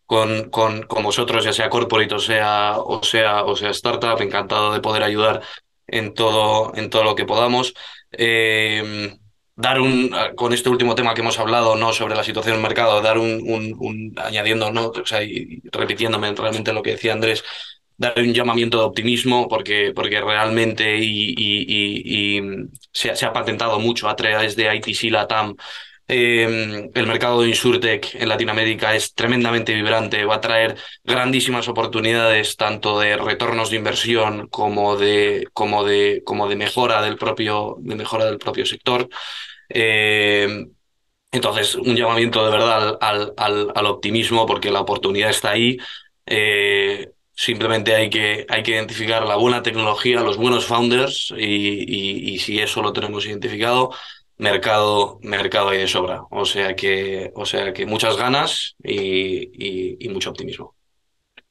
con, 0.07 0.51
con, 0.51 0.83
con, 0.83 1.05
vosotros, 1.05 1.45
ya 1.45 1.53
sea 1.53 1.71
corporate 1.71 2.15
o 2.15 2.19
sea, 2.19 2.79
o 2.79 3.03
sea, 3.03 3.45
o 3.45 3.55
sea 3.57 3.71
startup, 3.71 4.21
encantado 4.21 4.73
de 4.73 4.81
poder 4.81 5.05
ayudar 5.05 5.43
en 5.87 6.15
todo, 6.15 6.73
en 6.75 6.91
todo 6.91 7.05
lo 7.05 7.15
que 7.15 7.25
podamos. 7.25 7.75
Eh, 8.13 9.17
dar 9.55 9.81
un, 9.81 10.11
con 10.37 10.53
este 10.53 10.71
último 10.71 10.95
tema 10.95 11.15
que 11.15 11.21
hemos 11.21 11.39
hablado, 11.39 11.77
¿no? 11.77 11.93
Sobre 11.93 12.17
la 12.17 12.25
situación 12.25 12.55
del 12.55 12.63
mercado, 12.63 13.01
dar 13.03 13.19
un, 13.19 13.43
un, 13.79 14.15
añadiendo, 14.17 14.73
¿no? 14.73 14.89
O 14.89 15.07
sea, 15.07 15.23
y 15.23 15.63
repitiéndome 15.71 16.33
realmente 16.33 16.73
lo 16.73 16.83
que 16.83 16.93
decía 16.93 17.13
Andrés, 17.13 17.45
dar 18.01 18.15
un 18.17 18.33
llamamiento 18.33 18.79
de 18.79 18.85
optimismo 18.85 19.47
porque, 19.47 19.93
porque 19.95 20.21
realmente 20.23 20.99
y, 20.99 22.41
se, 22.93 23.11
ha 23.27 23.33
patentado 23.33 23.79
mucho 23.79 24.09
a 24.09 24.17
través 24.17 24.57
de 24.57 24.75
ITC 24.75 25.11
Latam. 25.13 25.55
Eh, 26.09 26.91
el 26.93 27.07
mercado 27.07 27.43
de 27.43 27.51
Insurtech 27.51 28.15
en 28.15 28.29
Latinoamérica 28.29 28.97
es 28.97 29.15
tremendamente 29.15 29.75
vibrante, 29.75 30.25
va 30.25 30.37
a 30.37 30.41
traer 30.41 30.77
grandísimas 31.05 31.69
oportunidades 31.69 32.57
tanto 32.57 32.99
de 32.99 33.17
retornos 33.17 33.71
de 33.71 33.77
inversión 33.77 34.49
como 34.49 34.97
de, 34.97 35.47
como 35.53 35.85
de, 35.85 36.23
como 36.25 36.49
de 36.49 36.57
mejora 36.57 37.03
del 37.03 37.17
propio, 37.17 37.77
de 37.81 37.95
mejora 37.97 38.25
del 38.25 38.39
propio 38.39 38.65
sector. 38.67 39.09
Eh, 39.69 40.67
entonces, 41.33 41.75
un 41.77 41.95
llamamiento 41.95 42.45
de 42.45 42.51
verdad 42.51 42.99
al, 43.01 43.35
al, 43.37 43.73
al, 43.75 43.87
optimismo 43.87 44.47
porque 44.47 44.71
la 44.71 44.81
oportunidad 44.81 45.31
está 45.31 45.51
ahí. 45.51 45.79
Eh, 46.27 47.11
Simplemente 47.35 47.95
hay 47.95 48.11
que, 48.11 48.47
hay 48.49 48.63
que 48.63 48.73
identificar 48.73 49.27
la 49.27 49.37
buena 49.37 49.63
tecnología, 49.63 50.21
los 50.21 50.37
buenos 50.37 50.67
founders 50.67 51.33
y, 51.37 52.33
y, 52.35 52.39
si 52.39 52.59
eso 52.59 52.83
lo 52.83 52.93
tenemos 52.93 53.25
identificado, 53.27 53.93
mercado, 54.37 55.19
mercado 55.23 55.71
hay 55.71 55.79
de 55.79 55.89
sobra. 55.89 56.23
O 56.31 56.45
sea 56.45 56.77
que, 56.77 57.31
o 57.35 57.47
sea 57.47 57.73
que 57.73 57.87
muchas 57.87 58.17
ganas 58.17 58.77
y, 58.83 60.05
y 60.05 60.09
mucho 60.11 60.31
optimismo. 60.31 60.75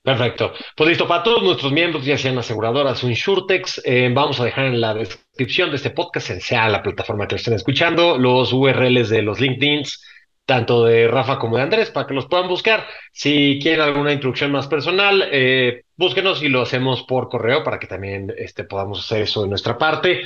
Perfecto. 0.02 0.54
Pues 0.76 0.90
listo, 0.90 1.08
para 1.08 1.24
todos 1.24 1.44
nuestros 1.44 1.72
miembros, 1.72 2.06
ya 2.06 2.18
sean 2.18 2.38
aseguradoras 2.38 3.04
o 3.04 3.10
insurtex, 3.10 3.82
eh, 3.84 4.10
vamos 4.12 4.40
a 4.40 4.46
dejar 4.46 4.66
en 4.66 4.80
la 4.80 4.94
descripción 4.94 5.70
de 5.70 5.76
este 5.76 5.90
podcast, 5.90 6.32
sea 6.40 6.70
la 6.70 6.82
plataforma 6.82 7.28
que 7.28 7.36
lo 7.36 7.38
estén 7.38 7.54
escuchando, 7.54 8.18
los 8.18 8.54
URLs 8.54 9.10
de 9.10 9.22
los 9.22 9.42
LinkedIns 9.42 10.02
tanto 10.50 10.84
de 10.84 11.08
Rafa 11.08 11.38
como 11.38 11.58
de 11.58 11.62
Andrés, 11.62 11.92
para 11.92 12.08
que 12.08 12.16
los 12.16 12.26
puedan 12.26 12.48
buscar. 12.48 12.88
Si 13.14 13.60
quieren 13.62 13.82
alguna 13.82 14.12
instrucción 14.12 14.52
más 14.52 14.66
personal, 14.66 15.30
eh, 15.32 15.84
búsquenos 15.96 16.42
y 16.42 16.50
lo 16.50 16.64
hacemos 16.64 17.04
por 17.04 17.30
correo 17.30 17.64
para 17.64 17.78
que 17.78 17.86
también 17.86 18.34
este, 18.36 18.64
podamos 18.64 19.00
hacer 19.00 19.22
eso 19.22 19.44
de 19.44 19.48
nuestra 19.48 19.78
parte. 19.78 20.24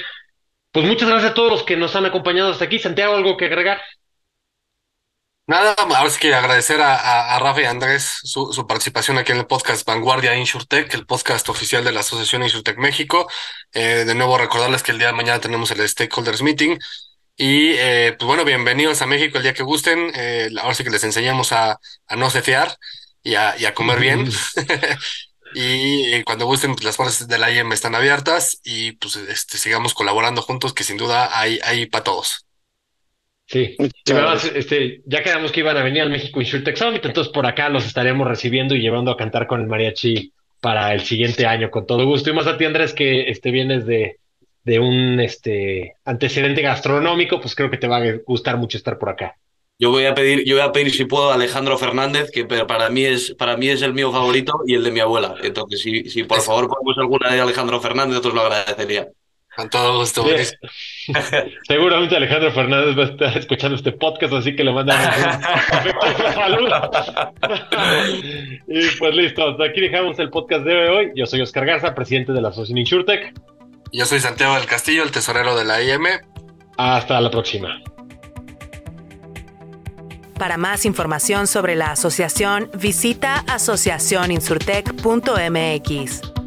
Pues 0.72 0.86
muchas 0.86 1.10
gracias 1.10 1.32
a 1.32 1.34
todos 1.34 1.52
los 1.52 1.64
que 1.64 1.76
nos 1.76 1.94
han 1.98 2.06
acompañado 2.06 2.52
hasta 2.52 2.64
aquí. 2.64 2.80
Santiago, 2.80 3.16
¿algo 3.16 3.36
que 3.36 3.48
agregar? 3.48 3.82
Nada, 5.46 5.76
sí 6.10 6.20
que 6.22 6.34
agradecer 6.34 6.80
a, 6.80 7.36
a, 7.36 7.40
Rafa 7.40 7.62
y 7.62 7.66
Andrés 7.66 8.20
su, 8.24 8.54
su, 8.54 8.66
participación 8.66 9.18
aquí 9.18 9.34
en 9.34 9.40
el 9.40 9.46
podcast 9.46 9.86
Vanguardia 9.86 10.38
InsurTech, 10.38 10.94
el 10.94 11.06
podcast 11.06 11.50
oficial 11.50 11.84
de 11.84 11.92
la 11.92 12.00
Asociación 12.00 12.44
InsurTech 12.44 12.78
México. 12.78 13.28
Eh, 13.74 14.06
de 14.06 14.16
nuevo 14.16 14.38
recordarles 14.38 14.84
que 14.84 14.94
el 14.94 15.00
día 15.00 15.08
de 15.08 15.14
mañana 15.14 15.42
tenemos 15.42 15.70
el 15.72 15.86
Stakeholders 15.86 16.42
Meeting. 16.42 16.80
Y 17.36 17.72
eh, 17.72 18.16
pues 18.18 18.28
bueno, 18.28 18.46
bienvenidos 18.46 19.02
a 19.02 19.08
México 19.08 19.38
el 19.38 19.44
día 19.44 19.54
que 19.54 19.64
gusten. 19.64 20.12
Eh, 20.16 20.50
ahora 20.62 20.76
sí 20.76 20.84
que 20.84 20.92
les 20.92 21.04
enseñamos 21.04 21.52
a, 21.52 21.80
a 22.08 22.16
no 22.16 22.30
cefear 22.30 22.76
y 23.24 23.36
a, 23.36 23.56
y 23.58 23.66
a 23.66 23.74
comer 23.74 24.00
bien. 24.00 24.28
y 25.56 26.22
cuando 26.24 26.46
gusten, 26.46 26.74
pues 26.74 26.86
las 26.86 26.96
puertas 26.96 27.28
de 27.28 27.38
la 27.40 27.52
IEM 27.52 27.72
están 27.72 27.96
abiertas 27.96 28.60
y 28.64 28.94
pues 28.94 29.16
este, 29.16 29.58
sigamos 29.58 29.96
colaborando 29.96 30.44
juntos, 30.44 30.74
que 30.74 30.84
sin 30.84 30.98
duda 30.98 31.38
hay, 31.38 31.60
hay 31.64 31.88
para 31.88 32.04
todos. 32.04 32.46
Sí, 33.48 33.76
además, 34.10 34.46
este, 34.56 35.02
ya 35.06 35.22
quedamos 35.22 35.52
que 35.52 35.60
iban 35.60 35.78
a 35.78 35.84
venir 35.84 36.04
al 36.04 36.10
México 36.10 36.40
InsurTech 36.40 36.78
Summit, 36.78 37.06
entonces 37.06 37.34
por 37.34 37.46
acá 37.46 37.68
los 37.70 37.86
estaremos 37.86 38.28
recibiendo 38.28 38.74
y 38.74 38.80
llevando 38.80 39.12
a 39.12 39.18
cantar 39.18 39.48
con 39.48 39.60
el 39.60 39.68
mariachi 39.68 40.32
para 40.62 40.94
el 40.94 41.02
siguiente 41.02 41.46
año, 41.46 41.70
con 41.70 41.86
todo 41.86 42.06
gusto. 42.06 42.30
Y 42.30 42.34
más 42.34 42.48
a 42.48 42.58
ti, 42.58 42.66
Andrés, 42.66 42.94
que 42.94 43.30
este, 43.30 43.52
vienes 43.52 43.86
de, 43.86 44.18
de 44.64 44.80
un 44.80 45.20
este, 45.20 45.96
antecedente 46.06 46.62
gastronómico, 46.62 47.40
pues 47.40 47.56
creo 47.56 47.70
que 47.70 47.78
te 47.78 47.88
va 47.88 47.98
a 47.98 48.18
gustar 48.26 48.58
mucho 48.58 48.78
estar 48.78 48.98
por 48.98 49.10
acá. 49.10 49.38
Yo 49.80 49.90
voy 49.90 50.06
a 50.06 50.14
pedir, 50.14 50.46
yo 50.46 50.56
voy 50.56 50.64
a 50.64 50.72
pedir 50.72 50.94
si 50.94 51.06
puedo 51.06 51.32
a 51.32 51.34
Alejandro 51.34 51.78
Fernández, 51.78 52.32
que 52.32 52.46
para 52.46 52.90
mí 52.90 53.04
es, 53.04 53.34
para 53.36 53.58
mí 53.58 53.70
es 53.70 53.82
el 53.82 53.94
mío 53.94 54.12
favorito 54.12 54.62
y 54.66 54.76
el 54.76 54.84
de 54.84 54.92
mi 54.92 55.00
abuela. 55.00 55.36
Entonces, 55.44 55.82
si, 55.82 56.10
si 56.10 56.24
por 56.24 56.42
favor 56.42 56.70
ponemos 56.70 56.98
alguna 56.98 57.34
de 57.34 57.42
Alejandro 57.42 57.82
Fernández, 57.82 58.20
os 58.24 58.34
lo 58.34 58.42
agradecería. 58.42 59.08
Con 59.56 59.70
todo 59.70 60.00
gusto. 60.00 60.26
Seguramente 61.68 62.16
Alejandro 62.16 62.52
Fernández 62.52 62.98
va 62.98 63.04
a 63.04 63.08
estar 63.08 63.38
escuchando 63.38 63.76
este 63.76 63.92
podcast, 63.92 64.34
así 64.34 64.56
que 64.56 64.64
le 64.64 64.72
mandamos 64.72 65.06
un 65.16 66.34
saludo. 66.34 66.92
y 68.68 68.88
pues 68.98 69.16
listo, 69.16 69.50
hasta 69.50 69.66
aquí 69.66 69.82
dejamos 69.82 70.18
el 70.18 70.32
podcast 70.32 70.66
de 70.66 70.90
hoy. 70.90 71.12
Yo 71.16 71.28
soy 71.28 71.42
Oscar 71.42 71.68
Garza, 71.68 71.94
presidente 71.94 72.32
de 72.32 72.42
la 72.42 72.50
Asociación 72.50 72.80
InsurTech. 72.80 73.34
Yo 73.96 74.08
soy 74.08 74.20
Santiago 74.20 74.56
del 74.56 74.66
Castillo, 74.66 75.04
el 75.04 75.12
tesorero 75.12 75.56
de 75.56 75.66
la 75.66 75.84
IM. 75.84 76.08
Hasta 76.78 77.22
la 77.22 77.30
próxima. 77.30 77.80
Para 80.40 80.58
más 80.58 80.86
información 80.86 81.46
sobre 81.46 81.76
la 81.76 81.92
asociación, 81.92 82.72
visita 82.74 83.46
asociacioninsurtech.mx. 83.48 86.43